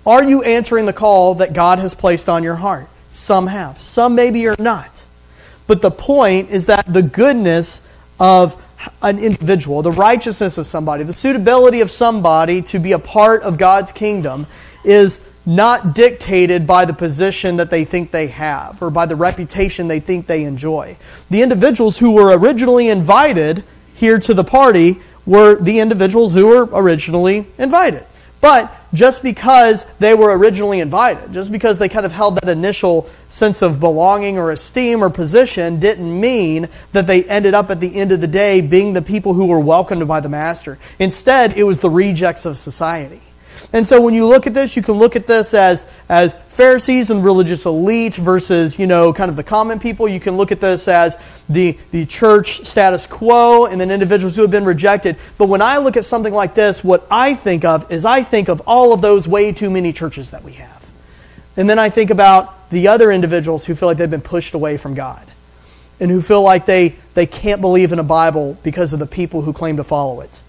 Are 0.06 0.24
you 0.24 0.44
answering 0.44 0.86
the 0.86 0.94
call 0.94 1.34
that 1.34 1.54
God 1.54 1.80
has 1.80 1.96
placed 1.96 2.30
on 2.30 2.44
your 2.44 2.58
heart? 2.58 2.88
Some 3.10 3.48
have, 3.48 3.80
some 3.80 4.14
maybe 4.14 4.46
are 4.46 4.56
not. 4.60 5.08
But 5.66 5.82
the 5.82 5.90
point 5.90 6.52
is 6.52 6.68
that 6.68 6.86
the 6.86 7.02
goodness 7.02 7.82
of 8.20 8.64
an 9.02 9.18
individual, 9.18 9.82
the 9.82 9.92
righteousness 9.92 10.60
of 10.60 10.68
somebody, 10.68 11.02
the 11.02 11.14
suitability 11.14 11.82
of 11.82 11.90
somebody 11.90 12.62
to 12.62 12.78
be 12.78 12.92
a 12.92 13.00
part 13.00 13.42
of 13.42 13.58
God's 13.58 13.92
kingdom 13.92 14.46
is 14.84 15.28
not 15.46 15.94
dictated 15.94 16.66
by 16.66 16.86
the 16.86 16.94
position 16.94 17.58
that 17.58 17.70
they 17.70 17.86
think 17.86 18.12
they 18.12 18.28
have 18.28 18.82
or 18.82 18.90
by 18.90 19.06
the 19.06 19.16
reputation 19.16 19.88
they 19.88 20.00
think 20.00 20.28
they 20.28 20.44
enjoy. 20.44 20.98
The 21.30 21.42
individuals 21.42 21.98
who 21.98 22.12
were 22.12 22.38
originally 22.38 22.90
invited 22.90 23.64
here 23.94 24.20
to 24.20 24.34
the 24.34 24.44
party 24.44 25.00
were 25.26 25.56
the 25.56 25.80
individuals 25.80 26.34
who 26.34 26.48
were 26.48 26.68
originally 26.72 27.48
invited. 27.58 28.06
But 28.42 28.72
just 28.94 29.24
because 29.24 29.86
they 29.98 30.14
were 30.14 30.38
originally 30.38 30.80
invited, 30.80 31.34
just 31.34 31.52
because 31.52 31.80
they 31.80 31.90
kind 31.90 32.06
of 32.06 32.12
held 32.12 32.36
that 32.36 32.50
initial 32.50 33.10
sense 33.28 33.62
of 33.62 33.80
belonging 33.80 34.38
or 34.38 34.52
esteem 34.52 35.04
or 35.04 35.10
position, 35.10 35.80
didn't 35.80 36.20
mean 36.20 36.70
that 36.92 37.08
they 37.08 37.24
ended 37.24 37.54
up 37.54 37.72
at 37.72 37.80
the 37.80 37.96
end 37.96 38.12
of 38.12 38.22
the 38.22 38.28
day 38.28 38.62
being 38.62 38.94
the 38.94 39.02
people 39.02 39.34
who 39.34 39.48
were 39.48 39.60
welcomed 39.60 40.08
by 40.08 40.20
the 40.20 40.30
Master. 40.30 40.78
Instead, 41.00 41.58
it 41.58 41.64
was 41.64 41.80
the 41.80 41.90
rejects 41.90 42.46
of 42.46 42.58
society. 42.58 43.22
And 43.74 43.86
so 43.86 44.02
when 44.02 44.14
you 44.14 44.26
look 44.26 44.48
at 44.48 44.54
this, 44.54 44.76
you 44.76 44.82
can 44.82 44.96
look 44.96 45.16
at 45.16 45.28
this 45.28 45.54
as, 45.54 45.86
as 46.08 46.34
Pharisees 46.34 47.10
and 47.10 47.24
religious 47.24 47.66
elite 47.66 48.16
versus, 48.16 48.80
you 48.80 48.88
know, 48.88 49.12
kind 49.12 49.30
of 49.30 49.36
the 49.36 49.44
common 49.44 49.80
people. 49.80 50.08
You 50.08 50.20
can 50.20 50.38
look 50.38 50.52
at 50.52 50.60
this 50.60 50.88
as 50.88 51.18
the, 51.50 51.78
the 51.92 52.06
church 52.06 52.66
status 52.66 53.06
quo 53.08 53.66
and 53.66 53.80
then 53.82 53.92
individuals 53.92 54.36
who 54.36 54.44
have 54.44 54.52
been 54.52 54.66
rejected. 54.66 55.18
But 55.38 55.50
when 55.50 55.62
I 55.62 55.78
look 55.78 55.98
at 55.98 56.06
something 56.06 56.34
like 56.34 56.56
this, 56.56 56.84
what 56.84 57.06
I 57.12 57.34
think 57.34 57.66
of 57.66 57.92
is 57.92 58.06
I 58.06 58.24
think 58.24 58.48
of 58.48 58.62
all 58.66 58.94
of 58.94 59.02
those 59.02 59.28
way 59.28 59.52
too 59.52 59.70
many 59.70 59.92
churches 59.92 60.32
that 60.32 60.44
we 60.44 60.54
have. 60.54 60.86
And 61.58 61.70
then 61.70 61.80
I 61.80 61.90
think 61.90 62.10
about 62.10 62.70
the 62.70 62.88
other 62.88 63.12
individuals 63.12 63.66
who 63.66 63.76
feel 63.76 63.90
like 63.90 63.98
they've 63.98 64.10
been 64.10 64.22
pushed 64.22 64.54
away 64.54 64.78
from 64.78 64.94
God 64.94 65.26
and 66.00 66.12
who 66.12 66.22
feel 66.22 66.42
like 66.42 66.66
they, 66.66 66.96
they 67.14 67.26
can't 67.26 67.62
believe 67.62 67.94
in 67.94 68.00
a 68.00 68.04
Bible 68.04 68.58
because 68.64 68.94
of 68.94 69.00
the 69.00 69.06
people 69.06 69.42
who 69.42 69.54
claim 69.54 69.78
to 69.78 69.84
follow 69.84 70.22
it. 70.22 70.42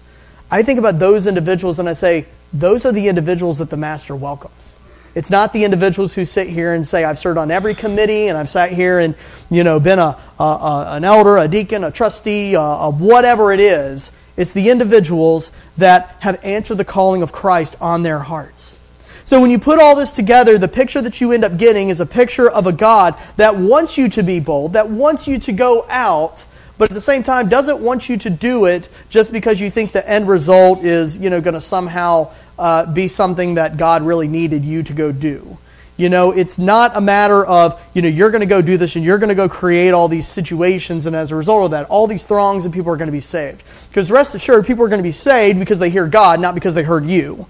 I 0.49 0.63
think 0.63 0.79
about 0.79 0.99
those 0.99 1.27
individuals 1.27 1.79
and 1.79 1.89
I 1.89 1.93
say, 1.93 2.25
those 2.53 2.85
are 2.85 2.91
the 2.91 3.07
individuals 3.07 3.57
that 3.59 3.69
the 3.69 3.77
master 3.77 4.15
welcomes. 4.15 4.79
It's 5.15 5.31
not 5.31 5.51
the 5.51 5.63
individuals 5.63 6.13
who 6.13 6.25
sit 6.25 6.47
here 6.47 6.73
and 6.73 6.87
say, 6.87 7.03
I've 7.03 7.17
served 7.17 7.39
on 7.39 7.49
every 7.49 7.73
committee 7.73 8.27
and 8.27 8.37
I've 8.37 8.49
sat 8.49 8.71
here 8.71 8.99
and, 8.99 9.15
you 9.49 9.63
know, 9.63 9.79
been 9.79 9.97
a, 9.97 10.15
a, 10.39 10.43
a 10.43 10.87
an 10.91 11.03
elder, 11.03 11.37
a 11.37 11.47
deacon, 11.47 11.83
a 11.83 11.89
trustee, 11.89 12.53
a, 12.53 12.59
a 12.59 12.89
whatever 12.91 13.51
it 13.51 13.59
is. 13.59 14.11
It's 14.37 14.53
the 14.53 14.69
individuals 14.69 15.51
that 15.77 16.15
have 16.19 16.39
answered 16.43 16.75
the 16.75 16.85
calling 16.85 17.23
of 17.23 17.31
Christ 17.31 17.75
on 17.81 18.03
their 18.03 18.19
hearts. 18.19 18.79
So 19.23 19.41
when 19.41 19.49
you 19.49 19.57
put 19.59 19.79
all 19.79 19.95
this 19.95 20.11
together, 20.11 20.57
the 20.57 20.67
picture 20.67 21.01
that 21.01 21.19
you 21.19 21.31
end 21.31 21.43
up 21.43 21.57
getting 21.57 21.89
is 21.89 21.99
a 21.99 22.05
picture 22.05 22.49
of 22.49 22.67
a 22.67 22.71
God 22.71 23.19
that 23.37 23.57
wants 23.57 23.97
you 23.97 24.09
to 24.09 24.23
be 24.23 24.39
bold, 24.39 24.73
that 24.73 24.87
wants 24.87 25.27
you 25.27 25.39
to 25.39 25.51
go 25.51 25.85
out 25.89 26.45
but 26.77 26.89
at 26.91 26.93
the 26.93 27.01
same 27.01 27.23
time 27.23 27.49
doesn't 27.49 27.79
want 27.79 28.09
you 28.09 28.17
to 28.17 28.29
do 28.29 28.65
it 28.65 28.89
just 29.09 29.31
because 29.31 29.59
you 29.59 29.69
think 29.69 29.91
the 29.91 30.07
end 30.09 30.27
result 30.27 30.83
is 30.83 31.17
you 31.17 31.29
know 31.29 31.41
going 31.41 31.53
to 31.53 31.61
somehow 31.61 32.31
uh, 32.59 32.85
be 32.85 33.07
something 33.07 33.55
that 33.55 33.77
God 33.77 34.03
really 34.03 34.27
needed 34.27 34.63
you 34.63 34.83
to 34.83 34.93
go 34.93 35.11
do. 35.11 35.57
You 35.97 36.09
know, 36.09 36.31
it's 36.31 36.59
not 36.59 36.95
a 36.95 37.01
matter 37.01 37.43
of, 37.43 37.83
you 37.95 38.03
know, 38.03 38.07
you're 38.07 38.29
going 38.29 38.41
to 38.41 38.47
go 38.47 38.61
do 38.61 38.77
this 38.77 38.95
and 38.95 39.03
you're 39.03 39.17
going 39.17 39.29
to 39.29 39.35
go 39.35 39.49
create 39.49 39.91
all 39.91 40.07
these 40.07 40.27
situations, 40.27 41.07
and 41.07 41.15
as 41.15 41.31
a 41.31 41.35
result 41.35 41.65
of 41.65 41.71
that, 41.71 41.87
all 41.89 42.05
these 42.05 42.23
throngs 42.23 42.65
of 42.65 42.71
people 42.71 42.91
are 42.91 42.97
going 42.97 43.07
to 43.07 43.11
be 43.11 43.19
saved. 43.19 43.63
Because 43.89 44.11
rest 44.11 44.35
assured, 44.35 44.67
people 44.67 44.85
are 44.85 44.89
going 44.89 44.99
to 44.99 45.07
be 45.07 45.11
saved 45.11 45.57
because 45.57 45.79
they 45.79 45.89
hear 45.89 46.05
God, 46.05 46.39
not 46.39 46.53
because 46.53 46.75
they 46.75 46.83
heard 46.83 47.07
you. 47.07 47.47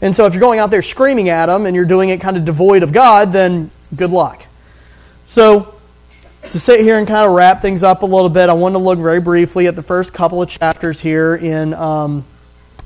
And 0.00 0.16
so 0.16 0.24
if 0.24 0.32
you're 0.32 0.40
going 0.40 0.58
out 0.58 0.70
there 0.70 0.80
screaming 0.80 1.28
at 1.28 1.46
them 1.46 1.66
and 1.66 1.76
you're 1.76 1.84
doing 1.84 2.08
it 2.08 2.22
kind 2.22 2.38
of 2.38 2.46
devoid 2.46 2.82
of 2.82 2.90
God, 2.90 3.34
then 3.34 3.70
good 3.94 4.10
luck. 4.10 4.46
So 5.26 5.74
to 6.42 6.58
sit 6.58 6.80
here 6.80 6.98
and 6.98 7.06
kind 7.06 7.26
of 7.26 7.32
wrap 7.32 7.60
things 7.60 7.82
up 7.82 8.02
a 8.02 8.06
little 8.06 8.30
bit, 8.30 8.48
I 8.48 8.54
want 8.54 8.74
to 8.74 8.78
look 8.78 8.98
very 8.98 9.20
briefly 9.20 9.66
at 9.66 9.76
the 9.76 9.82
first 9.82 10.12
couple 10.12 10.42
of 10.42 10.48
chapters 10.48 11.00
here 11.00 11.36
in, 11.36 11.74
um, 11.74 12.24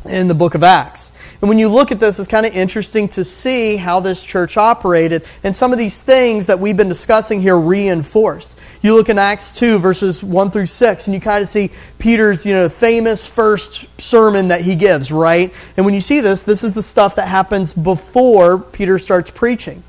in 0.04 0.28
the 0.28 0.34
book 0.34 0.54
of 0.54 0.62
Acts. 0.62 1.12
And 1.40 1.48
when 1.48 1.58
you 1.58 1.68
look 1.68 1.92
at 1.92 2.00
this, 2.00 2.18
it's 2.18 2.28
kind 2.28 2.46
of 2.46 2.54
interesting 2.54 3.08
to 3.10 3.24
see 3.24 3.76
how 3.76 4.00
this 4.00 4.24
church 4.24 4.56
operated 4.56 5.24
and 5.42 5.54
some 5.54 5.72
of 5.72 5.78
these 5.78 5.98
things 5.98 6.46
that 6.46 6.58
we've 6.58 6.76
been 6.76 6.88
discussing 6.88 7.40
here 7.40 7.58
reinforced. 7.58 8.58
You 8.82 8.94
look 8.94 9.08
in 9.08 9.18
Acts 9.18 9.52
2, 9.58 9.78
verses 9.78 10.22
1 10.22 10.50
through 10.50 10.66
6, 10.66 11.06
and 11.06 11.14
you 11.14 11.20
kind 11.20 11.42
of 11.42 11.48
see 11.48 11.70
Peter's 11.98 12.44
you 12.44 12.54
know, 12.54 12.68
famous 12.68 13.28
first 13.28 13.86
sermon 14.00 14.48
that 14.48 14.62
he 14.62 14.74
gives, 14.74 15.12
right? 15.12 15.52
And 15.76 15.86
when 15.86 15.94
you 15.94 16.00
see 16.00 16.20
this, 16.20 16.42
this 16.42 16.64
is 16.64 16.72
the 16.72 16.82
stuff 16.82 17.16
that 17.16 17.28
happens 17.28 17.72
before 17.72 18.58
Peter 18.58 18.98
starts 18.98 19.30
preaching. 19.30 19.82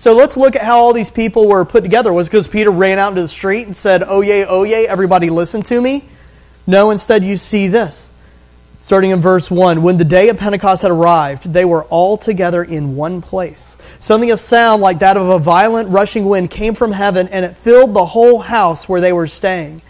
So 0.00 0.14
let's 0.14 0.34
look 0.34 0.56
at 0.56 0.62
how 0.62 0.78
all 0.78 0.94
these 0.94 1.10
people 1.10 1.46
were 1.46 1.62
put 1.66 1.82
together. 1.82 2.10
Was 2.10 2.26
because 2.26 2.48
Peter 2.48 2.70
ran 2.70 2.98
out 2.98 3.10
into 3.10 3.20
the 3.20 3.28
street 3.28 3.66
and 3.66 3.76
said, 3.76 4.02
Oh, 4.02 4.22
yay, 4.22 4.46
oh, 4.46 4.62
yay, 4.62 4.88
everybody 4.88 5.28
listen 5.28 5.60
to 5.64 5.78
me? 5.78 6.06
No, 6.66 6.88
instead 6.88 7.22
you 7.22 7.36
see 7.36 7.68
this. 7.68 8.10
Starting 8.80 9.10
in 9.10 9.20
verse 9.20 9.50
1 9.50 9.82
When 9.82 9.98
the 9.98 10.06
day 10.06 10.30
of 10.30 10.38
Pentecost 10.38 10.80
had 10.80 10.90
arrived, 10.90 11.52
they 11.52 11.66
were 11.66 11.84
all 11.84 12.16
together 12.16 12.64
in 12.64 12.96
one 12.96 13.20
place. 13.20 13.76
Suddenly, 13.98 14.30
a 14.30 14.38
sound 14.38 14.80
like 14.80 15.00
that 15.00 15.18
of 15.18 15.28
a 15.28 15.38
violent 15.38 15.90
rushing 15.90 16.24
wind 16.24 16.50
came 16.50 16.72
from 16.72 16.92
heaven, 16.92 17.28
and 17.28 17.44
it 17.44 17.54
filled 17.54 17.92
the 17.92 18.06
whole 18.06 18.38
house 18.38 18.88
where 18.88 19.02
they 19.02 19.12
were 19.12 19.26
staying. 19.26 19.82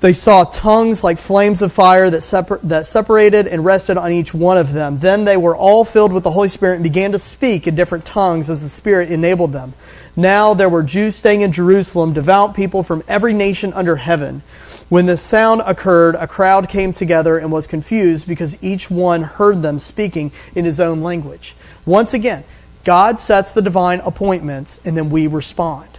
They 0.00 0.14
saw 0.14 0.44
tongues 0.44 1.04
like 1.04 1.18
flames 1.18 1.60
of 1.60 1.74
fire 1.74 2.08
that, 2.08 2.22
separ- 2.22 2.60
that 2.62 2.86
separated 2.86 3.46
and 3.46 3.64
rested 3.64 3.98
on 3.98 4.12
each 4.12 4.32
one 4.32 4.56
of 4.56 4.72
them. 4.72 4.98
Then 4.98 5.26
they 5.26 5.36
were 5.36 5.54
all 5.54 5.84
filled 5.84 6.12
with 6.12 6.24
the 6.24 6.30
Holy 6.30 6.48
Spirit 6.48 6.76
and 6.76 6.82
began 6.82 7.12
to 7.12 7.18
speak 7.18 7.66
in 7.66 7.74
different 7.74 8.06
tongues 8.06 8.48
as 8.48 8.62
the 8.62 8.70
Spirit 8.70 9.10
enabled 9.10 9.52
them. 9.52 9.74
Now 10.16 10.54
there 10.54 10.70
were 10.70 10.82
Jews 10.82 11.16
staying 11.16 11.42
in 11.42 11.52
Jerusalem, 11.52 12.14
devout 12.14 12.54
people 12.54 12.82
from 12.82 13.04
every 13.08 13.34
nation 13.34 13.74
under 13.74 13.96
heaven. 13.96 14.42
When 14.88 15.04
this 15.04 15.20
sound 15.20 15.62
occurred, 15.66 16.14
a 16.14 16.26
crowd 16.26 16.70
came 16.70 16.94
together 16.94 17.36
and 17.36 17.52
was 17.52 17.66
confused 17.66 18.26
because 18.26 18.62
each 18.64 18.90
one 18.90 19.22
heard 19.22 19.60
them 19.60 19.78
speaking 19.78 20.32
in 20.54 20.64
his 20.64 20.80
own 20.80 21.02
language. 21.02 21.54
Once 21.84 22.14
again, 22.14 22.42
God 22.84 23.20
sets 23.20 23.52
the 23.52 23.62
divine 23.62 24.00
appointments 24.00 24.80
and 24.84 24.96
then 24.96 25.10
we 25.10 25.26
respond. 25.26 25.89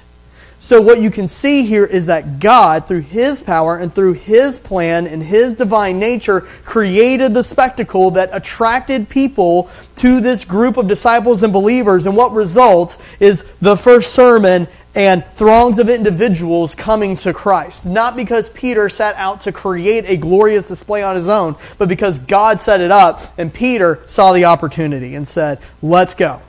So, 0.63 0.80
what 0.80 1.02
you 1.02 1.10
can 1.10 1.28
see 1.28 1.65
here 1.65 1.88
is 1.88 2.06
that 2.06 2.39
God, 2.39 2.88
through 2.88 3.02
His 3.02 3.41
power 3.41 3.78
and 3.78 3.91
through 3.91 4.13
His 4.13 4.60
plan 4.60 5.08
and 5.08 5.24
His 5.24 5.56
divine 5.56 5.97
nature, 5.97 6.41
created 6.65 7.34
the 7.34 7.41
spectacle 7.41 8.12
that 8.12 8.30
attracted 8.32 9.10
people 9.10 9.71
to 9.95 10.21
this 10.21 10.45
group 10.45 10.78
of 10.78 10.88
disciples 10.88 11.41
and 11.41 11.52
believers. 11.52 12.06
And 12.06 12.15
what 12.15 12.32
results 12.32 13.00
is 13.19 13.41
the 13.60 13.76
first 13.76 14.13
sermon 14.13 14.67
and 14.93 15.26
throngs 15.34 15.80
of 15.80 15.89
individuals 15.89 16.76
coming 16.76 17.15
to 17.17 17.34
Christ. 17.34 17.88
Not 17.88 18.15
because 18.15 18.52
Peter 18.52 18.88
set 18.88 19.15
out 19.15 19.41
to 19.41 19.52
create 19.52 20.06
a 20.06 20.15
glorious 20.15 20.67
display 20.67 21.02
on 21.02 21.15
his 21.15 21.28
own, 21.28 21.56
but 21.80 21.89
because 21.89 22.19
God 22.19 22.62
set 22.62 22.82
it 22.82 22.91
up 22.91 23.34
and 23.39 23.52
Peter 23.52 24.04
saw 24.06 24.32
the 24.32 24.45
opportunity 24.45 25.15
and 25.15 25.28
said, 25.28 25.58
Let's 25.82 26.13
go. 26.13 26.39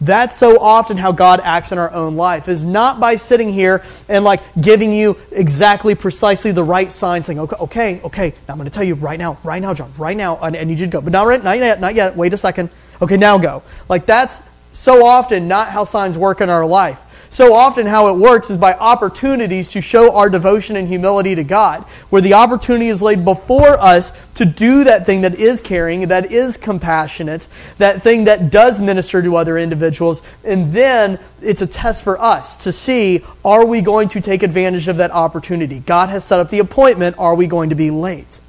That's 0.00 0.34
so 0.34 0.58
often 0.58 0.96
how 0.96 1.12
God 1.12 1.40
acts 1.40 1.72
in 1.72 1.78
our 1.78 1.92
own 1.92 2.16
life, 2.16 2.48
is 2.48 2.64
not 2.64 3.00
by 3.00 3.16
sitting 3.16 3.52
here 3.52 3.84
and 4.08 4.24
like 4.24 4.40
giving 4.60 4.92
you 4.92 5.18
exactly 5.30 5.94
precisely 5.94 6.52
the 6.52 6.64
right 6.64 6.90
sign, 6.90 7.22
saying, 7.22 7.38
okay, 7.38 7.56
okay, 7.56 8.00
okay, 8.04 8.30
now 8.48 8.54
I'm 8.54 8.58
going 8.58 8.68
to 8.68 8.74
tell 8.74 8.84
you 8.84 8.94
right 8.94 9.18
now, 9.18 9.38
right 9.44 9.60
now, 9.60 9.74
John, 9.74 9.92
right 9.98 10.16
now, 10.16 10.38
and, 10.38 10.54
need 10.68 10.80
you 10.80 10.86
to 10.86 10.92
go. 10.92 11.00
But 11.02 11.12
not, 11.12 11.26
right, 11.26 11.42
not 11.42 11.58
yet, 11.58 11.80
not 11.80 11.94
yet, 11.94 12.16
wait 12.16 12.32
a 12.32 12.38
second. 12.38 12.70
Okay, 13.02 13.16
now 13.16 13.36
go. 13.36 13.62
Like 13.88 14.06
that's 14.06 14.42
so 14.72 15.04
often 15.04 15.48
not 15.48 15.68
how 15.68 15.84
signs 15.84 16.16
work 16.16 16.40
in 16.40 16.48
our 16.48 16.64
life. 16.64 17.00
So 17.32 17.54
often, 17.54 17.86
how 17.86 18.08
it 18.08 18.18
works 18.18 18.50
is 18.50 18.56
by 18.56 18.74
opportunities 18.74 19.68
to 19.68 19.80
show 19.80 20.16
our 20.16 20.28
devotion 20.28 20.74
and 20.74 20.88
humility 20.88 21.36
to 21.36 21.44
God, 21.44 21.84
where 22.10 22.20
the 22.20 22.34
opportunity 22.34 22.88
is 22.88 23.00
laid 23.00 23.24
before 23.24 23.80
us 23.80 24.12
to 24.34 24.44
do 24.44 24.82
that 24.82 25.06
thing 25.06 25.20
that 25.20 25.36
is 25.36 25.60
caring, 25.60 26.08
that 26.08 26.32
is 26.32 26.56
compassionate, 26.56 27.46
that 27.78 28.02
thing 28.02 28.24
that 28.24 28.50
does 28.50 28.80
minister 28.80 29.22
to 29.22 29.36
other 29.36 29.58
individuals. 29.58 30.22
And 30.42 30.72
then 30.72 31.20
it's 31.40 31.62
a 31.62 31.68
test 31.68 32.02
for 32.02 32.20
us 32.20 32.56
to 32.64 32.72
see 32.72 33.24
are 33.44 33.64
we 33.64 33.80
going 33.80 34.08
to 34.08 34.20
take 34.20 34.42
advantage 34.42 34.88
of 34.88 34.96
that 34.96 35.12
opportunity? 35.12 35.78
God 35.78 36.08
has 36.08 36.24
set 36.24 36.40
up 36.40 36.48
the 36.48 36.58
appointment. 36.58 37.14
Are 37.16 37.36
we 37.36 37.46
going 37.46 37.70
to 37.70 37.76
be 37.76 37.92
late? 37.92 38.40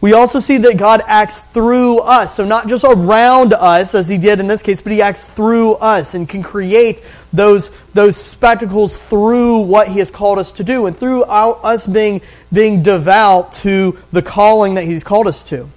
We 0.00 0.12
also 0.12 0.38
see 0.38 0.58
that 0.58 0.76
God 0.76 1.02
acts 1.06 1.40
through 1.40 1.98
us. 1.98 2.34
So, 2.34 2.44
not 2.44 2.68
just 2.68 2.84
around 2.84 3.52
us, 3.52 3.96
as 3.96 4.08
he 4.08 4.16
did 4.16 4.38
in 4.38 4.46
this 4.46 4.62
case, 4.62 4.80
but 4.80 4.92
he 4.92 5.02
acts 5.02 5.26
through 5.26 5.74
us 5.74 6.14
and 6.14 6.28
can 6.28 6.42
create 6.42 7.02
those, 7.32 7.70
those 7.94 8.16
spectacles 8.16 8.98
through 8.98 9.60
what 9.60 9.88
he 9.88 9.98
has 9.98 10.10
called 10.10 10.38
us 10.38 10.52
to 10.52 10.64
do 10.64 10.86
and 10.86 10.96
through 10.96 11.24
our, 11.24 11.58
us 11.64 11.86
being, 11.86 12.20
being 12.52 12.82
devout 12.82 13.50
to 13.52 13.98
the 14.12 14.22
calling 14.22 14.74
that 14.74 14.84
he's 14.84 15.02
called 15.02 15.26
us 15.26 15.42
to. 15.44 15.68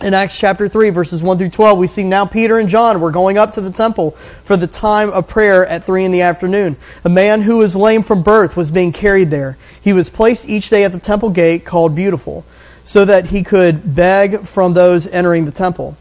In 0.00 0.12
Acts 0.12 0.38
chapter 0.38 0.68
3, 0.68 0.90
verses 0.90 1.22
1 1.22 1.38
through 1.38 1.48
12, 1.48 1.78
we 1.78 1.86
see 1.86 2.02
now 2.02 2.26
Peter 2.26 2.58
and 2.58 2.68
John 2.68 3.00
were 3.00 3.10
going 3.10 3.38
up 3.38 3.52
to 3.52 3.62
the 3.62 3.70
temple 3.70 4.10
for 4.44 4.54
the 4.56 4.66
time 4.66 5.08
of 5.10 5.26
prayer 5.26 5.64
at 5.66 5.84
3 5.84 6.04
in 6.04 6.12
the 6.12 6.20
afternoon. 6.20 6.76
A 7.02 7.08
man 7.08 7.42
who 7.42 7.58
was 7.58 7.74
lame 7.76 8.02
from 8.02 8.22
birth 8.22 8.56
was 8.56 8.70
being 8.70 8.92
carried 8.92 9.30
there. 9.30 9.56
He 9.80 9.94
was 9.94 10.10
placed 10.10 10.48
each 10.48 10.68
day 10.68 10.84
at 10.84 10.92
the 10.92 10.98
temple 10.98 11.30
gate 11.30 11.64
called 11.64 11.94
Beautiful 11.94 12.44
so 12.86 13.04
that 13.04 13.26
he 13.26 13.42
could 13.42 13.94
beg 13.94 14.46
from 14.46 14.72
those 14.72 15.06
entering 15.08 15.44
the 15.44 15.50
temple. 15.50 15.96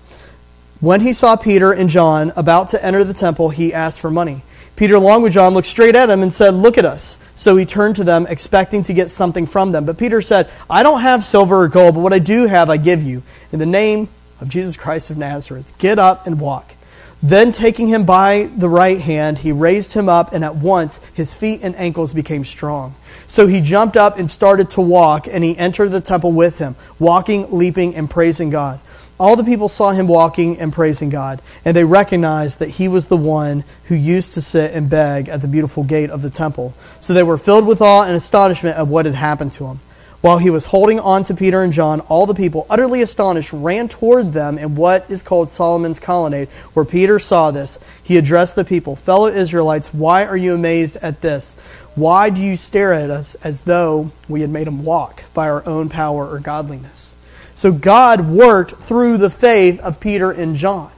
When 0.79 1.01
he 1.01 1.11
saw 1.13 1.35
Peter 1.35 1.73
and 1.73 1.89
John 1.89 2.31
about 2.37 2.69
to 2.69 2.85
enter 2.85 3.03
the 3.03 3.13
temple, 3.13 3.49
he 3.49 3.73
asked 3.73 3.99
for 3.99 4.11
money. 4.11 4.43
Peter, 4.75 4.95
along 4.95 5.23
with 5.23 5.33
John, 5.33 5.53
looked 5.53 5.67
straight 5.67 5.95
at 5.95 6.09
him 6.09 6.21
and 6.21 6.33
said, 6.33 6.53
Look 6.53 6.77
at 6.77 6.85
us. 6.85 7.17
So 7.33 7.55
he 7.55 7.65
turned 7.65 7.95
to 7.95 8.03
them, 8.03 8.27
expecting 8.27 8.83
to 8.83 8.93
get 8.93 9.09
something 9.09 9.45
from 9.45 9.71
them. 9.71 9.85
But 9.85 9.97
Peter 9.97 10.21
said, 10.21 10.49
I 10.69 10.83
don't 10.83 11.01
have 11.01 11.23
silver 11.23 11.61
or 11.61 11.67
gold, 11.67 11.95
but 11.95 12.01
what 12.01 12.13
I 12.13 12.19
do 12.19 12.45
have, 12.45 12.69
I 12.69 12.77
give 12.77 13.01
you. 13.01 13.23
In 13.51 13.59
the 13.59 13.65
name 13.65 14.09
of 14.39 14.49
Jesus 14.49 14.77
Christ 14.77 15.09
of 15.09 15.17
Nazareth, 15.17 15.73
get 15.77 15.97
up 15.97 16.27
and 16.27 16.39
walk. 16.39 16.75
Then, 17.23 17.51
taking 17.51 17.87
him 17.87 18.03
by 18.03 18.49
the 18.55 18.69
right 18.69 18.99
hand, 18.99 19.39
he 19.39 19.51
raised 19.51 19.93
him 19.93 20.09
up, 20.09 20.33
and 20.33 20.43
at 20.43 20.57
once 20.57 20.99
his 21.13 21.33
feet 21.33 21.61
and 21.63 21.75
ankles 21.77 22.13
became 22.13 22.43
strong. 22.43 22.95
So 23.27 23.47
he 23.47 23.61
jumped 23.61 23.97
up 23.97 24.17
and 24.17 24.29
started 24.29 24.69
to 24.71 24.81
walk, 24.81 25.27
and 25.27 25.43
he 25.43 25.57
entered 25.57 25.89
the 25.89 26.01
temple 26.01 26.31
with 26.31 26.59
him, 26.59 26.75
walking, 26.99 27.51
leaping, 27.55 27.95
and 27.95 28.09
praising 28.09 28.49
God. 28.49 28.79
All 29.17 29.37
the 29.37 29.45
people 29.45 29.69
saw 29.69 29.91
him 29.91 30.07
walking 30.07 30.59
and 30.59 30.73
praising 30.73 31.09
God, 31.09 31.41
and 31.63 31.75
they 31.75 31.85
recognized 31.85 32.59
that 32.59 32.71
he 32.71 32.89
was 32.89 33.07
the 33.07 33.15
one 33.15 33.63
who 33.85 33.95
used 33.95 34.33
to 34.33 34.41
sit 34.41 34.73
and 34.73 34.89
beg 34.89 35.29
at 35.29 35.41
the 35.41 35.47
beautiful 35.47 35.83
gate 35.83 36.09
of 36.09 36.21
the 36.21 36.29
temple. 36.29 36.73
So 36.99 37.13
they 37.13 37.23
were 37.23 37.37
filled 37.37 37.65
with 37.65 37.81
awe 37.81 38.03
and 38.03 38.15
astonishment 38.15 38.77
at 38.77 38.87
what 38.87 39.05
had 39.05 39.15
happened 39.15 39.53
to 39.53 39.67
him. 39.67 39.79
While 40.19 40.39
he 40.39 40.49
was 40.49 40.65
holding 40.65 40.99
on 40.99 41.23
to 41.25 41.35
Peter 41.35 41.61
and 41.61 41.71
John, 41.71 41.99
all 42.01 42.25
the 42.25 42.33
people, 42.33 42.65
utterly 42.67 43.03
astonished, 43.03 43.53
ran 43.53 43.87
toward 43.87 44.33
them 44.33 44.57
in 44.57 44.75
what 44.75 45.09
is 45.09 45.21
called 45.21 45.49
Solomon's 45.49 45.99
colonnade. 45.99 46.47
Where 46.73 46.83
Peter 46.83 47.19
saw 47.19 47.51
this, 47.51 47.77
he 48.01 48.17
addressed 48.17 48.55
the 48.55 48.65
people 48.65 48.95
Fellow 48.95 49.27
Israelites, 49.27 49.93
why 49.93 50.25
are 50.25 50.35
you 50.35 50.55
amazed 50.55 50.97
at 51.03 51.21
this? 51.21 51.55
Why 51.95 52.29
do 52.29 52.41
you 52.41 52.57
stare 52.57 52.93
at 52.93 53.09
us 53.09 53.35
as 53.35 53.61
though 53.61 54.11
we 54.27 54.41
had 54.41 54.49
made 54.49 54.67
him 54.67 54.83
walk 54.83 55.23
by 55.33 55.49
our 55.49 55.65
own 55.65 55.89
power 55.89 56.29
or 56.29 56.39
godliness? 56.39 57.15
So 57.55 57.71
God 57.71 58.29
worked 58.29 58.75
through 58.81 59.17
the 59.17 59.29
faith 59.29 59.79
of 59.79 60.01
Peter 60.01 60.29
and 60.29 60.57
John. 60.57 60.91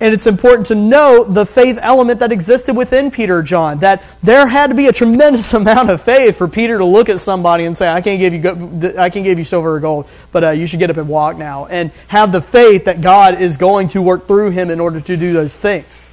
And 0.00 0.12
it's 0.12 0.26
important 0.26 0.66
to 0.66 0.74
note 0.74 1.32
the 1.32 1.46
faith 1.46 1.78
element 1.80 2.18
that 2.18 2.32
existed 2.32 2.76
within 2.76 3.12
Peter 3.12 3.38
and 3.38 3.46
John, 3.46 3.78
that 3.78 4.02
there 4.24 4.44
had 4.46 4.70
to 4.70 4.74
be 4.74 4.88
a 4.88 4.92
tremendous 4.92 5.54
amount 5.54 5.88
of 5.88 6.02
faith 6.02 6.36
for 6.36 6.48
Peter 6.48 6.78
to 6.78 6.84
look 6.84 7.08
at 7.08 7.20
somebody 7.20 7.64
and 7.64 7.78
say, 7.78 7.88
I 7.88 8.00
can't 8.00 8.18
give 8.18 8.34
you, 8.34 8.98
I 8.98 9.08
can't 9.08 9.24
give 9.24 9.38
you 9.38 9.44
silver 9.44 9.76
or 9.76 9.80
gold, 9.80 10.08
but 10.32 10.44
uh, 10.44 10.50
you 10.50 10.66
should 10.66 10.80
get 10.80 10.90
up 10.90 10.96
and 10.96 11.08
walk 11.08 11.36
now. 11.36 11.66
And 11.66 11.92
have 12.08 12.32
the 12.32 12.42
faith 12.42 12.86
that 12.86 13.02
God 13.02 13.40
is 13.40 13.56
going 13.56 13.86
to 13.88 14.02
work 14.02 14.26
through 14.26 14.50
him 14.50 14.68
in 14.68 14.80
order 14.80 15.00
to 15.00 15.16
do 15.16 15.32
those 15.32 15.56
things. 15.56 16.10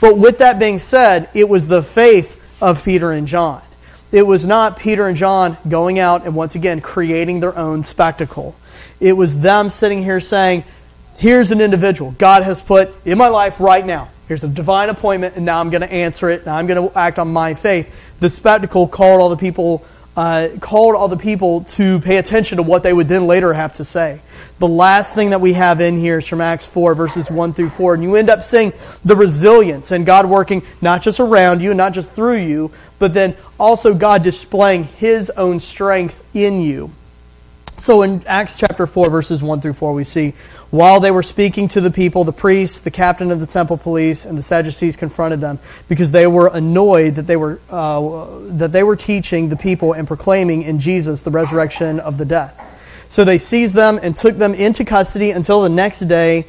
But 0.00 0.16
with 0.16 0.38
that 0.38 0.58
being 0.58 0.78
said, 0.78 1.28
it 1.34 1.48
was 1.48 1.68
the 1.68 1.82
faith 1.82 2.40
of 2.60 2.84
Peter 2.84 3.12
and 3.12 3.26
John. 3.26 3.62
It 4.12 4.26
was 4.26 4.46
not 4.46 4.78
Peter 4.78 5.08
and 5.08 5.16
John 5.16 5.56
going 5.68 5.98
out 5.98 6.24
and 6.24 6.36
once 6.36 6.54
again 6.54 6.80
creating 6.80 7.40
their 7.40 7.56
own 7.58 7.82
spectacle. 7.82 8.54
It 9.00 9.16
was 9.16 9.40
them 9.40 9.70
sitting 9.70 10.02
here 10.02 10.20
saying, 10.20 10.64
Here's 11.16 11.50
an 11.50 11.60
individual 11.60 12.12
God 12.12 12.42
has 12.42 12.60
put 12.60 12.92
in 13.04 13.18
my 13.18 13.28
life 13.28 13.60
right 13.60 13.84
now. 13.84 14.10
Here's 14.26 14.42
a 14.42 14.48
divine 14.48 14.88
appointment, 14.88 15.36
and 15.36 15.44
now 15.44 15.60
I'm 15.60 15.70
going 15.70 15.82
to 15.82 15.92
answer 15.92 16.30
it. 16.30 16.46
Now 16.46 16.56
I'm 16.56 16.66
going 16.66 16.88
to 16.88 16.98
act 16.98 17.18
on 17.18 17.28
my 17.32 17.54
faith. 17.54 18.16
The 18.20 18.30
spectacle 18.30 18.88
called 18.88 19.20
all 19.20 19.28
the 19.28 19.36
people, 19.36 19.84
uh, 20.16 20.48
called 20.60 20.94
all 20.94 21.08
the 21.08 21.16
people 21.16 21.62
to 21.62 22.00
pay 22.00 22.18
attention 22.18 22.56
to 22.56 22.62
what 22.62 22.82
they 22.82 22.92
would 22.92 23.08
then 23.08 23.26
later 23.26 23.52
have 23.52 23.74
to 23.74 23.84
say. 23.84 24.20
The 24.60 24.68
last 24.68 25.14
thing 25.14 25.30
that 25.30 25.40
we 25.40 25.54
have 25.54 25.80
in 25.80 25.98
here 25.98 26.18
is 26.18 26.28
from 26.28 26.40
Acts 26.40 26.66
4, 26.66 26.94
verses 26.94 27.30
1 27.30 27.54
through 27.54 27.70
4. 27.70 27.94
And 27.94 28.02
you 28.02 28.14
end 28.14 28.30
up 28.30 28.42
seeing 28.42 28.72
the 29.04 29.16
resilience 29.16 29.90
and 29.90 30.06
God 30.06 30.26
working 30.26 30.62
not 30.80 31.02
just 31.02 31.18
around 31.18 31.60
you, 31.60 31.70
and 31.70 31.78
not 31.78 31.92
just 31.92 32.12
through 32.12 32.38
you, 32.38 32.70
but 32.98 33.14
then 33.14 33.36
also 33.58 33.94
God 33.94 34.22
displaying 34.22 34.84
His 34.84 35.30
own 35.30 35.58
strength 35.58 36.24
in 36.34 36.60
you. 36.60 36.90
So 37.76 38.02
in 38.02 38.24
Acts 38.26 38.58
chapter 38.58 38.86
4, 38.86 39.10
verses 39.10 39.42
1 39.42 39.60
through 39.60 39.72
4, 39.72 39.92
we 39.92 40.04
see 40.04 40.32
while 40.70 41.00
they 41.00 41.10
were 41.10 41.22
speaking 41.22 41.68
to 41.68 41.80
the 41.80 41.90
people, 41.90 42.24
the 42.24 42.32
priests, 42.32 42.80
the 42.80 42.90
captain 42.90 43.30
of 43.30 43.40
the 43.40 43.46
temple 43.46 43.76
police, 43.76 44.24
and 44.24 44.38
the 44.38 44.42
Sadducees 44.42 44.96
confronted 44.96 45.40
them 45.40 45.58
because 45.88 46.12
they 46.12 46.26
were 46.26 46.50
annoyed 46.52 47.16
that 47.16 47.26
they 47.26 47.36
were, 47.36 47.60
uh, 47.70 48.26
that 48.56 48.72
they 48.72 48.82
were 48.82 48.96
teaching 48.96 49.48
the 49.48 49.56
people 49.56 49.92
and 49.92 50.06
proclaiming 50.06 50.62
in 50.62 50.78
Jesus 50.78 51.22
the 51.22 51.30
resurrection 51.30 52.00
of 52.00 52.16
the 52.16 52.24
dead. 52.24 52.52
So 53.08 53.24
they 53.24 53.38
seized 53.38 53.74
them 53.74 53.98
and 54.02 54.16
took 54.16 54.36
them 54.36 54.54
into 54.54 54.84
custody 54.84 55.30
until 55.30 55.62
the 55.62 55.68
next 55.68 56.00
day, 56.00 56.46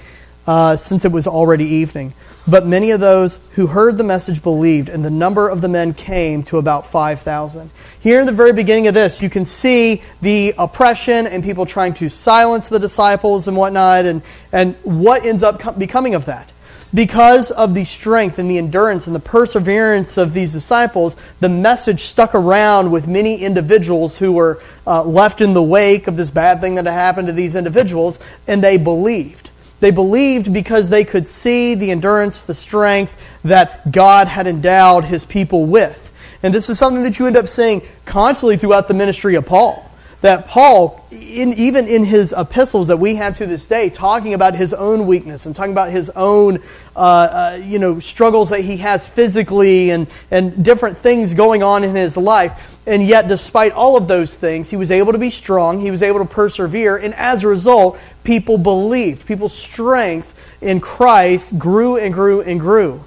uh, 0.47 0.75
since 0.75 1.05
it 1.05 1.12
was 1.12 1.27
already 1.27 1.65
evening. 1.65 2.13
But 2.47 2.67
many 2.67 2.91
of 2.91 2.99
those 2.99 3.39
who 3.51 3.67
heard 3.67 3.97
the 3.97 4.03
message 4.03 4.43
believed, 4.43 4.89
and 4.89 5.03
the 5.03 5.10
number 5.10 5.49
of 5.49 5.62
the 5.62 5.67
men 5.67 5.93
came 5.93 6.43
to 6.43 6.58
about 6.58 6.86
5,000. 6.86 7.71
Here 7.99 8.19
in 8.19 8.27
the 8.27 8.31
very 8.31 8.53
beginning 8.53 8.88
of 8.88 8.93
this, 8.93 9.21
you 9.21 9.29
can 9.29 9.45
see 9.45 10.03
the 10.21 10.53
oppression 10.58 11.25
and 11.25 11.43
people 11.43 11.65
trying 11.65 11.93
to 11.95 12.10
silence 12.10 12.67
the 12.67 12.79
disciples 12.79 13.47
and 13.47 13.58
whatnot, 13.58 14.05
and, 14.05 14.21
and 14.51 14.75
what 14.84 15.25
ends 15.25 15.41
up 15.41 15.77
becoming 15.79 16.13
of 16.13 16.25
that. 16.25 16.51
Because 16.93 17.51
of 17.51 17.73
the 17.73 17.84
strength 17.84 18.39
and 18.39 18.49
the 18.49 18.58
endurance 18.58 19.08
and 19.08 19.15
the 19.15 19.19
perseverance 19.19 20.17
of 20.17 20.34
these 20.34 20.53
disciples, 20.53 21.17
the 21.39 21.49
message 21.49 22.01
stuck 22.01 22.36
around 22.36 22.91
with 22.91 23.08
many 23.08 23.38
individuals 23.38 24.19
who 24.19 24.31
were 24.31 24.62
uh, 24.86 25.03
left 25.03 25.41
in 25.41 25.53
the 25.53 25.63
wake 25.63 26.08
of 26.08 26.15
this 26.15 26.29
bad 26.29 26.62
thing 26.62 26.75
that 26.75 26.86
had 26.86 26.93
happened 26.93 27.27
to 27.27 27.34
these 27.34 27.55
individuals, 27.55 28.19
and 28.47 28.63
they 28.63 28.77
believed. 28.77 29.49
They 29.85 29.91
believed 29.91 30.51
because 30.51 30.89
they 30.89 31.05
could 31.05 31.27
see 31.27 31.75
the 31.75 31.91
endurance, 31.91 32.41
the 32.41 32.55
strength 32.55 33.21
that 33.43 33.91
God 33.91 34.27
had 34.27 34.47
endowed 34.47 35.05
his 35.05 35.25
people 35.25 35.67
with. 35.67 36.11
And 36.41 36.51
this 36.51 36.71
is 36.71 36.79
something 36.79 37.03
that 37.03 37.19
you 37.19 37.27
end 37.27 37.37
up 37.37 37.47
seeing 37.47 37.83
constantly 38.03 38.57
throughout 38.57 38.87
the 38.87 38.95
ministry 38.95 39.35
of 39.35 39.45
Paul. 39.45 39.87
That 40.25 40.47
Paul, 40.47 41.05
in, 41.11 41.53
even 41.53 41.88
in 41.88 42.03
his 42.03 42.33
epistles 42.35 42.88
that 42.88 42.97
we 42.97 43.13
have 43.15 43.38
to 43.38 43.45
this 43.45 43.67
day, 43.67 43.91
talking 43.91 44.33
about 44.33 44.55
his 44.55 44.73
own 44.73 45.05
weakness 45.05 45.45
and 45.45 45.55
talking 45.55 45.71
about 45.71 45.91
his 45.91 46.09
own 46.15 46.63
uh, 46.95 46.99
uh, 46.99 47.61
you 47.61 47.77
know, 47.77 47.99
struggles 47.99 48.49
that 48.49 48.61
he 48.61 48.77
has 48.77 49.07
physically 49.07 49.91
and, 49.91 50.07
and 50.31 50.65
different 50.65 50.97
things 50.97 51.35
going 51.35 51.61
on 51.61 51.83
in 51.83 51.95
his 51.95 52.17
life 52.17 52.75
and 52.88 53.05
yet, 53.07 53.27
despite 53.27 53.71
all 53.71 53.97
of 53.97 54.07
those 54.07 54.35
things, 54.35 54.69
he 54.69 54.77
was 54.77 54.91
able 54.91 55.11
to 55.11 55.17
be 55.17 55.31
strong, 55.31 55.79
he 55.79 55.89
was 55.89 56.03
able 56.03 56.19
to 56.19 56.25
persevere, 56.25 56.97
and 56.97 57.15
as 57.15 57.43
a 57.43 57.47
result, 57.47 57.99
people 58.23 58.57
believed. 58.57 59.25
People's 59.25 59.57
strength 59.57 60.33
in 60.61 60.79
Christ 60.79 61.57
grew 61.57 61.97
and 61.97 62.13
grew 62.13 62.41
and 62.41 62.59
grew. 62.59 63.03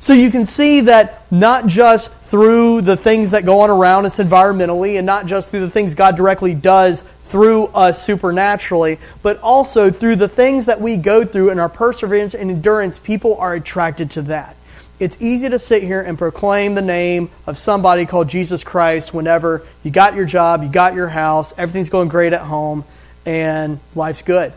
So 0.00 0.12
you 0.12 0.30
can 0.30 0.44
see 0.44 0.82
that 0.82 1.30
not 1.30 1.66
just 1.66 2.10
through 2.30 2.80
the 2.80 2.96
things 2.96 3.32
that 3.32 3.44
go 3.44 3.60
on 3.60 3.70
around 3.70 4.06
us 4.06 4.18
environmentally, 4.18 4.96
and 4.96 5.04
not 5.04 5.26
just 5.26 5.50
through 5.50 5.60
the 5.60 5.70
things 5.70 5.94
God 5.94 6.16
directly 6.16 6.54
does 6.54 7.02
through 7.02 7.66
us 7.66 8.02
supernaturally, 8.02 8.98
but 9.22 9.38
also 9.40 9.90
through 9.90 10.16
the 10.16 10.28
things 10.28 10.66
that 10.66 10.80
we 10.80 10.96
go 10.96 11.24
through 11.24 11.50
in 11.50 11.58
our 11.58 11.68
perseverance 11.68 12.34
and 12.34 12.50
endurance, 12.50 12.98
people 12.98 13.36
are 13.36 13.54
attracted 13.54 14.10
to 14.12 14.22
that 14.22 14.56
it's 15.00 15.20
easy 15.22 15.48
to 15.48 15.58
sit 15.58 15.82
here 15.82 16.02
and 16.02 16.18
proclaim 16.18 16.74
the 16.74 16.82
name 16.82 17.30
of 17.46 17.56
somebody 17.56 18.04
called 18.04 18.28
Jesus 18.28 18.62
Christ 18.62 19.14
whenever 19.14 19.66
you 19.82 19.90
got 19.90 20.14
your 20.14 20.26
job, 20.26 20.62
you 20.62 20.68
got 20.68 20.94
your 20.94 21.08
house, 21.08 21.54
everything's 21.56 21.88
going 21.88 22.08
great 22.08 22.34
at 22.34 22.42
home, 22.42 22.84
and 23.24 23.80
life's 23.94 24.20
good. 24.20 24.52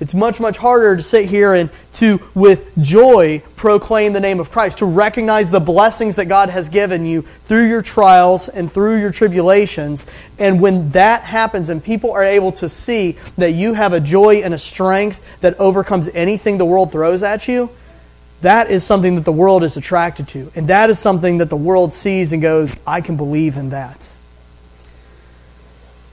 It's 0.00 0.14
much, 0.14 0.40
much 0.40 0.56
harder 0.56 0.96
to 0.96 1.02
sit 1.02 1.28
here 1.28 1.52
and 1.52 1.68
to, 1.94 2.20
with 2.34 2.72
joy, 2.80 3.42
proclaim 3.54 4.14
the 4.14 4.20
name 4.20 4.40
of 4.40 4.50
Christ, 4.50 4.78
to 4.78 4.86
recognize 4.86 5.50
the 5.50 5.60
blessings 5.60 6.16
that 6.16 6.24
God 6.24 6.48
has 6.48 6.70
given 6.70 7.04
you 7.04 7.22
through 7.46 7.68
your 7.68 7.82
trials 7.82 8.48
and 8.48 8.72
through 8.72 8.98
your 8.98 9.12
tribulations. 9.12 10.06
And 10.38 10.60
when 10.60 10.90
that 10.92 11.24
happens 11.24 11.68
and 11.68 11.84
people 11.84 12.12
are 12.12 12.24
able 12.24 12.52
to 12.52 12.68
see 12.70 13.18
that 13.36 13.52
you 13.52 13.74
have 13.74 13.92
a 13.92 14.00
joy 14.00 14.36
and 14.36 14.54
a 14.54 14.58
strength 14.58 15.20
that 15.40 15.60
overcomes 15.60 16.08
anything 16.08 16.56
the 16.56 16.64
world 16.64 16.92
throws 16.92 17.22
at 17.22 17.46
you, 17.46 17.70
that 18.40 18.70
is 18.70 18.84
something 18.84 19.16
that 19.16 19.26
the 19.26 19.32
world 19.32 19.62
is 19.62 19.76
attracted 19.76 20.28
to. 20.28 20.50
And 20.54 20.68
that 20.68 20.88
is 20.88 20.98
something 20.98 21.38
that 21.38 21.50
the 21.50 21.56
world 21.56 21.92
sees 21.92 22.32
and 22.32 22.40
goes, 22.40 22.74
I 22.86 23.02
can 23.02 23.18
believe 23.18 23.56
in 23.56 23.70
that. 23.70 24.14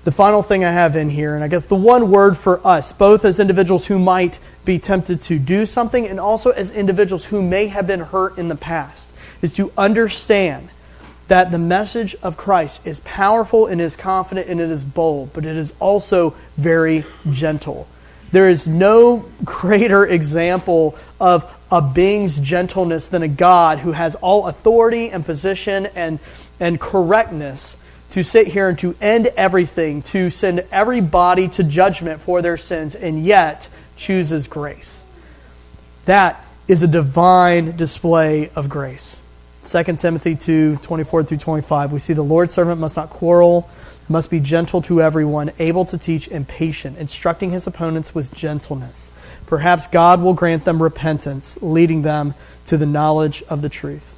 The 0.07 0.13
final 0.13 0.41
thing 0.41 0.63
I 0.63 0.71
have 0.71 0.95
in 0.95 1.09
here, 1.09 1.35
and 1.35 1.43
I 1.43 1.49
guess 1.49 1.65
the 1.65 1.75
one 1.75 2.09
word 2.09 2.37
for 2.37 2.65
us, 2.65 2.93
both 2.93 3.25
as 3.25 3.41
individuals 3.41 3.87
who 3.87 3.99
might 3.99 4.39
be 4.63 4.79
tempted 4.79 5.19
to 5.23 5.37
do 5.37 5.65
something 5.65 6.07
and 6.07 6.17
also 6.17 6.51
as 6.51 6.71
individuals 6.71 7.25
who 7.25 7.43
may 7.43 7.67
have 7.67 7.87
been 7.87 7.99
hurt 7.99 8.37
in 8.37 8.47
the 8.47 8.55
past, 8.55 9.13
is 9.41 9.53
to 9.55 9.69
understand 9.77 10.69
that 11.27 11.51
the 11.51 11.59
message 11.59 12.15
of 12.23 12.37
Christ 12.37 12.87
is 12.87 13.01
powerful 13.01 13.67
and 13.67 13.81
is 13.81 13.97
confident 13.97 14.47
and 14.47 14.61
it 14.61 14.69
is 14.69 14.85
bold, 14.85 15.33
but 15.33 15.45
it 15.45 15.57
is 15.57 15.73
also 15.77 16.33
very 16.55 17.03
gentle. 17.29 17.85
There 18.31 18.47
is 18.47 18.65
no 18.65 19.25
greater 19.43 20.05
example 20.05 20.97
of 21.19 21.53
a 21.69 21.81
being's 21.81 22.39
gentleness 22.39 23.07
than 23.07 23.23
a 23.23 23.27
God 23.27 23.79
who 23.79 23.91
has 23.91 24.15
all 24.15 24.47
authority 24.47 25.09
and 25.09 25.25
position 25.25 25.87
and, 25.87 26.19
and 26.61 26.79
correctness 26.79 27.75
to 28.09 28.23
sit 28.23 28.47
here 28.47 28.69
and 28.69 28.79
to 28.79 28.95
end 29.01 29.27
everything, 29.37 30.01
to 30.01 30.29
send 30.29 30.65
everybody 30.71 31.47
to 31.49 31.63
judgment 31.63 32.21
for 32.21 32.41
their 32.41 32.57
sins, 32.57 32.95
and 32.95 33.23
yet 33.23 33.69
chooses 33.95 34.47
grace. 34.47 35.03
That 36.05 36.43
is 36.67 36.83
a 36.83 36.87
divine 36.87 37.75
display 37.75 38.49
of 38.55 38.69
grace. 38.69 39.21
2 39.63 39.83
Timothy 39.97 40.35
2 40.35 40.77
24 40.77 41.23
through 41.23 41.37
25, 41.37 41.91
we 41.91 41.99
see 41.99 42.13
the 42.13 42.23
Lord's 42.23 42.53
servant 42.53 42.79
must 42.79 42.95
not 42.95 43.09
quarrel 43.09 43.69
must 44.09 44.31
be 44.31 44.39
gentle 44.39 44.81
to 44.83 45.01
everyone, 45.01 45.51
able 45.59 45.85
to 45.85 45.97
teach, 45.97 46.27
and 46.29 46.47
patient, 46.47 46.97
instructing 46.97 47.51
his 47.51 47.67
opponents 47.67 48.15
with 48.15 48.33
gentleness. 48.33 49.11
Perhaps 49.45 49.87
God 49.87 50.21
will 50.21 50.33
grant 50.33 50.65
them 50.65 50.81
repentance, 50.81 51.61
leading 51.61 52.03
them 52.03 52.33
to 52.65 52.77
the 52.77 52.85
knowledge 52.85 53.43
of 53.49 53.61
the 53.61 53.69
truth. 53.69 54.15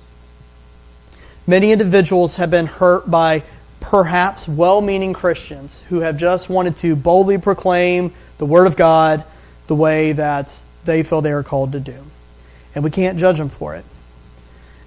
Many 1.48 1.72
individuals 1.72 2.36
have 2.36 2.52
been 2.52 2.68
hurt 2.68 3.10
by 3.10 3.44
perhaps 3.80 4.48
well 4.48 4.82
meaning 4.82 5.14
Christians 5.14 5.82
who 5.90 6.02
have 6.02 6.18
just 6.18 6.50
wanted 6.50 6.76
to 6.78 6.96
boldly 6.96 7.38
proclaim 7.38 8.14
the 8.38 8.46
Word 8.46 8.68
of 8.68 8.76
God 8.76 9.24
the 9.68 9.76
way 9.76 10.12
that 10.14 10.62
they 10.86 11.04
feel 11.04 11.22
they 11.22 11.32
are 11.32 11.44
called 11.44 11.72
to 11.74 11.80
do. 11.80 12.04
And 12.76 12.84
we 12.84 12.92
can't 12.92 13.18
judge 13.18 13.38
them 13.38 13.50
for 13.50 13.76
it. 13.76 13.86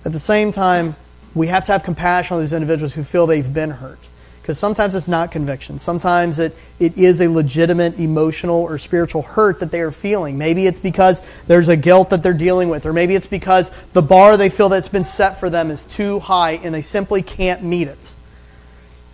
At 0.05 0.13
the 0.13 0.19
same 0.19 0.53
time, 0.53 0.97
we 1.35 1.47
have 1.47 1.65
to 1.65 1.73
have 1.73 1.83
compassion 1.83 2.35
on 2.35 2.41
these 2.41 2.53
individuals 2.53 2.95
who 2.95 3.05
feel 3.05 3.27
they've 3.27 3.53
been 3.53 3.71
hurt 3.71 3.99
Because 4.41 4.59
sometimes 4.59 4.95
it's 4.95 5.09
not 5.09 5.31
conviction. 5.31 5.79
Sometimes 5.79 6.39
it, 6.39 6.55
it 6.79 6.99
is 6.99 7.21
a 7.21 7.29
legitimate 7.29 7.99
emotional 7.99 8.57
or 8.57 8.77
spiritual 8.79 9.23
hurt 9.23 9.61
that 9.61 9.71
they 9.71 9.81
are 9.81 9.93
feeling. 9.93 10.37
Maybe 10.37 10.67
it's 10.67 10.81
because 10.81 11.23
there's 11.47 11.69
a 11.69 11.77
guilt 11.77 12.11
that 12.11 12.23
they're 12.23 12.35
dealing 12.35 12.69
with, 12.69 12.85
or 12.85 12.93
maybe 12.93 13.15
it's 13.15 13.27
because 13.27 13.71
the 13.93 14.03
bar 14.03 14.37
they 14.37 14.51
feel 14.51 14.69
that's 14.69 14.89
been 14.89 15.05
set 15.05 15.39
for 15.39 15.49
them 15.49 15.71
is 15.71 15.85
too 15.85 16.19
high 16.19 16.53
and 16.53 16.75
they 16.75 16.83
simply 16.83 17.23
can't 17.23 17.63
meet 17.63 17.89
it. 17.89 18.15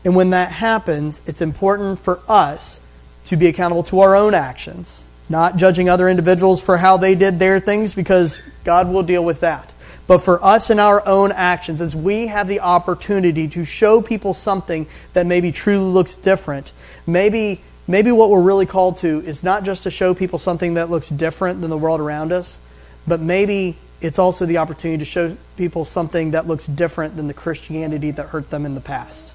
And 0.08 0.16
when 0.16 0.30
that 0.30 0.50
happens, 0.50 1.20
it's 1.26 1.42
important 1.42 1.98
for 1.98 2.20
us 2.26 2.80
to 3.24 3.36
be 3.36 3.46
accountable 3.46 3.82
to 3.82 4.00
our 4.00 4.16
own 4.16 4.32
actions, 4.32 5.04
not 5.28 5.58
judging 5.58 5.90
other 5.90 6.08
individuals 6.08 6.62
for 6.62 6.78
how 6.78 6.96
they 6.96 7.14
did 7.14 7.38
their 7.38 7.60
things, 7.60 7.92
because 7.92 8.42
God 8.64 8.88
will 8.88 9.02
deal 9.02 9.22
with 9.22 9.40
that. 9.40 9.70
But 10.06 10.20
for 10.20 10.42
us 10.42 10.70
in 10.70 10.80
our 10.80 11.06
own 11.06 11.30
actions, 11.30 11.82
as 11.82 11.94
we 11.94 12.28
have 12.28 12.48
the 12.48 12.60
opportunity 12.60 13.48
to 13.48 13.66
show 13.66 14.00
people 14.00 14.32
something 14.32 14.86
that 15.12 15.26
maybe 15.26 15.52
truly 15.52 15.84
looks 15.84 16.14
different, 16.14 16.72
maybe, 17.06 17.60
maybe 17.86 18.10
what 18.10 18.30
we're 18.30 18.40
really 18.40 18.64
called 18.64 18.96
to 18.96 19.20
is 19.26 19.44
not 19.44 19.62
just 19.62 19.82
to 19.82 19.90
show 19.90 20.14
people 20.14 20.38
something 20.38 20.72
that 20.72 20.88
looks 20.88 21.10
different 21.10 21.60
than 21.60 21.68
the 21.68 21.76
world 21.76 22.00
around 22.00 22.32
us, 22.32 22.58
but 23.06 23.20
maybe 23.20 23.76
it's 24.00 24.18
also 24.18 24.46
the 24.46 24.56
opportunity 24.56 25.00
to 25.00 25.04
show 25.04 25.36
people 25.58 25.84
something 25.84 26.30
that 26.30 26.46
looks 26.46 26.64
different 26.64 27.14
than 27.14 27.26
the 27.26 27.34
Christianity 27.34 28.10
that 28.12 28.28
hurt 28.28 28.48
them 28.48 28.64
in 28.64 28.74
the 28.74 28.80
past. 28.80 29.34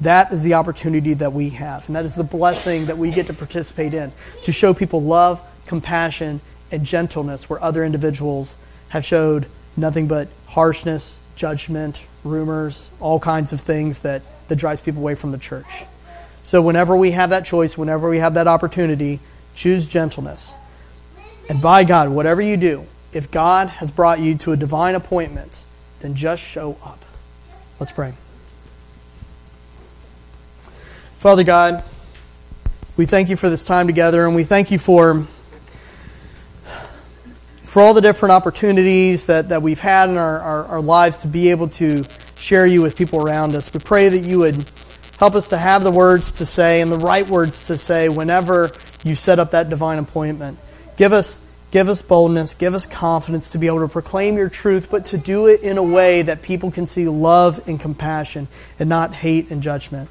That 0.00 0.32
is 0.32 0.44
the 0.44 0.54
opportunity 0.54 1.14
that 1.14 1.32
we 1.32 1.50
have, 1.50 1.86
and 1.88 1.96
that 1.96 2.04
is 2.04 2.14
the 2.14 2.24
blessing 2.24 2.86
that 2.86 2.98
we 2.98 3.10
get 3.10 3.26
to 3.26 3.34
participate 3.34 3.94
in 3.94 4.12
to 4.42 4.52
show 4.52 4.72
people 4.72 5.02
love, 5.02 5.42
compassion, 5.66 6.40
and 6.70 6.84
gentleness 6.84 7.50
where 7.50 7.62
other 7.62 7.84
individuals 7.84 8.56
have 8.90 9.04
showed 9.04 9.46
nothing 9.76 10.06
but 10.06 10.28
harshness, 10.46 11.20
judgment, 11.34 12.04
rumors, 12.24 12.90
all 13.00 13.18
kinds 13.18 13.52
of 13.52 13.60
things 13.60 14.00
that, 14.00 14.22
that 14.48 14.56
drives 14.56 14.80
people 14.80 15.00
away 15.00 15.14
from 15.14 15.32
the 15.32 15.38
church. 15.38 15.84
So 16.42 16.62
whenever 16.62 16.96
we 16.96 17.10
have 17.12 17.30
that 17.30 17.44
choice, 17.44 17.76
whenever 17.76 18.08
we 18.08 18.18
have 18.18 18.34
that 18.34 18.46
opportunity, 18.46 19.20
choose 19.54 19.88
gentleness. 19.88 20.56
And 21.48 21.60
by 21.60 21.84
God, 21.84 22.08
whatever 22.10 22.40
you 22.40 22.56
do, 22.56 22.86
if 23.12 23.30
God 23.30 23.68
has 23.68 23.90
brought 23.90 24.20
you 24.20 24.36
to 24.38 24.52
a 24.52 24.56
divine 24.56 24.94
appointment, 24.94 25.64
then 26.00 26.14
just 26.14 26.42
show 26.42 26.76
up. 26.84 27.04
Let's 27.80 27.92
pray. 27.92 28.12
Father 31.18 31.42
God, 31.42 31.82
we 32.96 33.04
thank 33.04 33.28
you 33.28 33.34
for 33.34 33.50
this 33.50 33.64
time 33.64 33.88
together, 33.88 34.24
and 34.24 34.36
we 34.36 34.44
thank 34.44 34.70
you 34.70 34.78
for, 34.78 35.26
for 37.64 37.82
all 37.82 37.92
the 37.92 38.00
different 38.00 38.34
opportunities 38.34 39.26
that, 39.26 39.48
that 39.48 39.60
we've 39.60 39.80
had 39.80 40.10
in 40.10 40.16
our, 40.16 40.38
our, 40.38 40.64
our 40.66 40.80
lives 40.80 41.22
to 41.22 41.26
be 41.26 41.50
able 41.50 41.70
to 41.70 42.04
share 42.36 42.66
you 42.66 42.82
with 42.82 42.96
people 42.96 43.20
around 43.20 43.56
us. 43.56 43.74
We 43.74 43.80
pray 43.80 44.08
that 44.10 44.20
you 44.20 44.38
would 44.38 44.70
help 45.18 45.34
us 45.34 45.48
to 45.48 45.56
have 45.56 45.82
the 45.82 45.90
words 45.90 46.30
to 46.34 46.46
say 46.46 46.80
and 46.80 46.92
the 46.92 46.98
right 46.98 47.28
words 47.28 47.66
to 47.66 47.76
say 47.76 48.08
whenever 48.08 48.70
you 49.02 49.16
set 49.16 49.40
up 49.40 49.50
that 49.50 49.68
divine 49.68 49.98
appointment. 49.98 50.56
Give 50.96 51.12
us, 51.12 51.44
give 51.72 51.88
us 51.88 52.00
boldness, 52.00 52.54
give 52.54 52.74
us 52.74 52.86
confidence 52.86 53.50
to 53.50 53.58
be 53.58 53.66
able 53.66 53.80
to 53.80 53.88
proclaim 53.88 54.36
your 54.36 54.48
truth, 54.48 54.86
but 54.88 55.04
to 55.06 55.18
do 55.18 55.48
it 55.48 55.62
in 55.62 55.78
a 55.78 55.82
way 55.82 56.22
that 56.22 56.42
people 56.42 56.70
can 56.70 56.86
see 56.86 57.08
love 57.08 57.66
and 57.66 57.80
compassion 57.80 58.46
and 58.78 58.88
not 58.88 59.16
hate 59.16 59.50
and 59.50 59.64
judgment. 59.64 60.08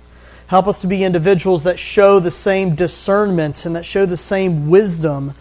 Help 0.48 0.68
us 0.68 0.82
to 0.82 0.88
be 0.88 1.04
individuals 1.04 1.64
that 1.64 1.78
show 1.78 2.20
the 2.20 2.32
same 2.32 2.74
discernment 2.74 3.66
and 3.66 3.76
that 3.76 3.86
show 3.86 4.06
the 4.06 4.18
same 4.18 4.70
wisdom 4.70 5.34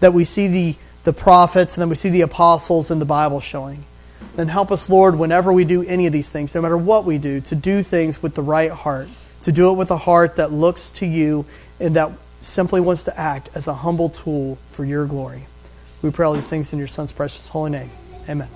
that 0.00 0.12
we 0.12 0.24
see 0.24 0.48
the, 0.48 0.76
the 1.04 1.12
prophets 1.12 1.76
and 1.76 1.82
that 1.82 1.88
we 1.88 1.94
see 1.94 2.10
the 2.10 2.22
apostles 2.22 2.90
in 2.90 2.98
the 2.98 3.04
Bible 3.04 3.40
showing. 3.40 3.84
Then 4.34 4.48
help 4.48 4.70
us, 4.70 4.90
Lord, 4.90 5.18
whenever 5.18 5.52
we 5.52 5.64
do 5.64 5.82
any 5.84 6.06
of 6.06 6.12
these 6.12 6.30
things, 6.30 6.54
no 6.54 6.62
matter 6.62 6.76
what 6.76 7.04
we 7.04 7.18
do, 7.18 7.40
to 7.42 7.54
do 7.54 7.82
things 7.82 8.22
with 8.22 8.34
the 8.34 8.42
right 8.42 8.70
heart, 8.70 9.08
to 9.42 9.52
do 9.52 9.70
it 9.70 9.74
with 9.74 9.90
a 9.90 9.96
heart 9.96 10.36
that 10.36 10.52
looks 10.52 10.90
to 10.90 11.06
you 11.06 11.46
and 11.78 11.96
that 11.96 12.10
simply 12.40 12.80
wants 12.80 13.04
to 13.04 13.18
act 13.18 13.50
as 13.54 13.68
a 13.68 13.74
humble 13.74 14.08
tool 14.08 14.58
for 14.70 14.84
your 14.84 15.06
glory. 15.06 15.46
We 16.02 16.10
pray 16.10 16.26
all 16.26 16.32
these 16.32 16.50
things 16.50 16.72
in 16.72 16.78
your 16.78 16.88
Son's 16.88 17.12
precious 17.12 17.48
holy 17.48 17.70
name. 17.70 17.90
Amen. 18.28 18.48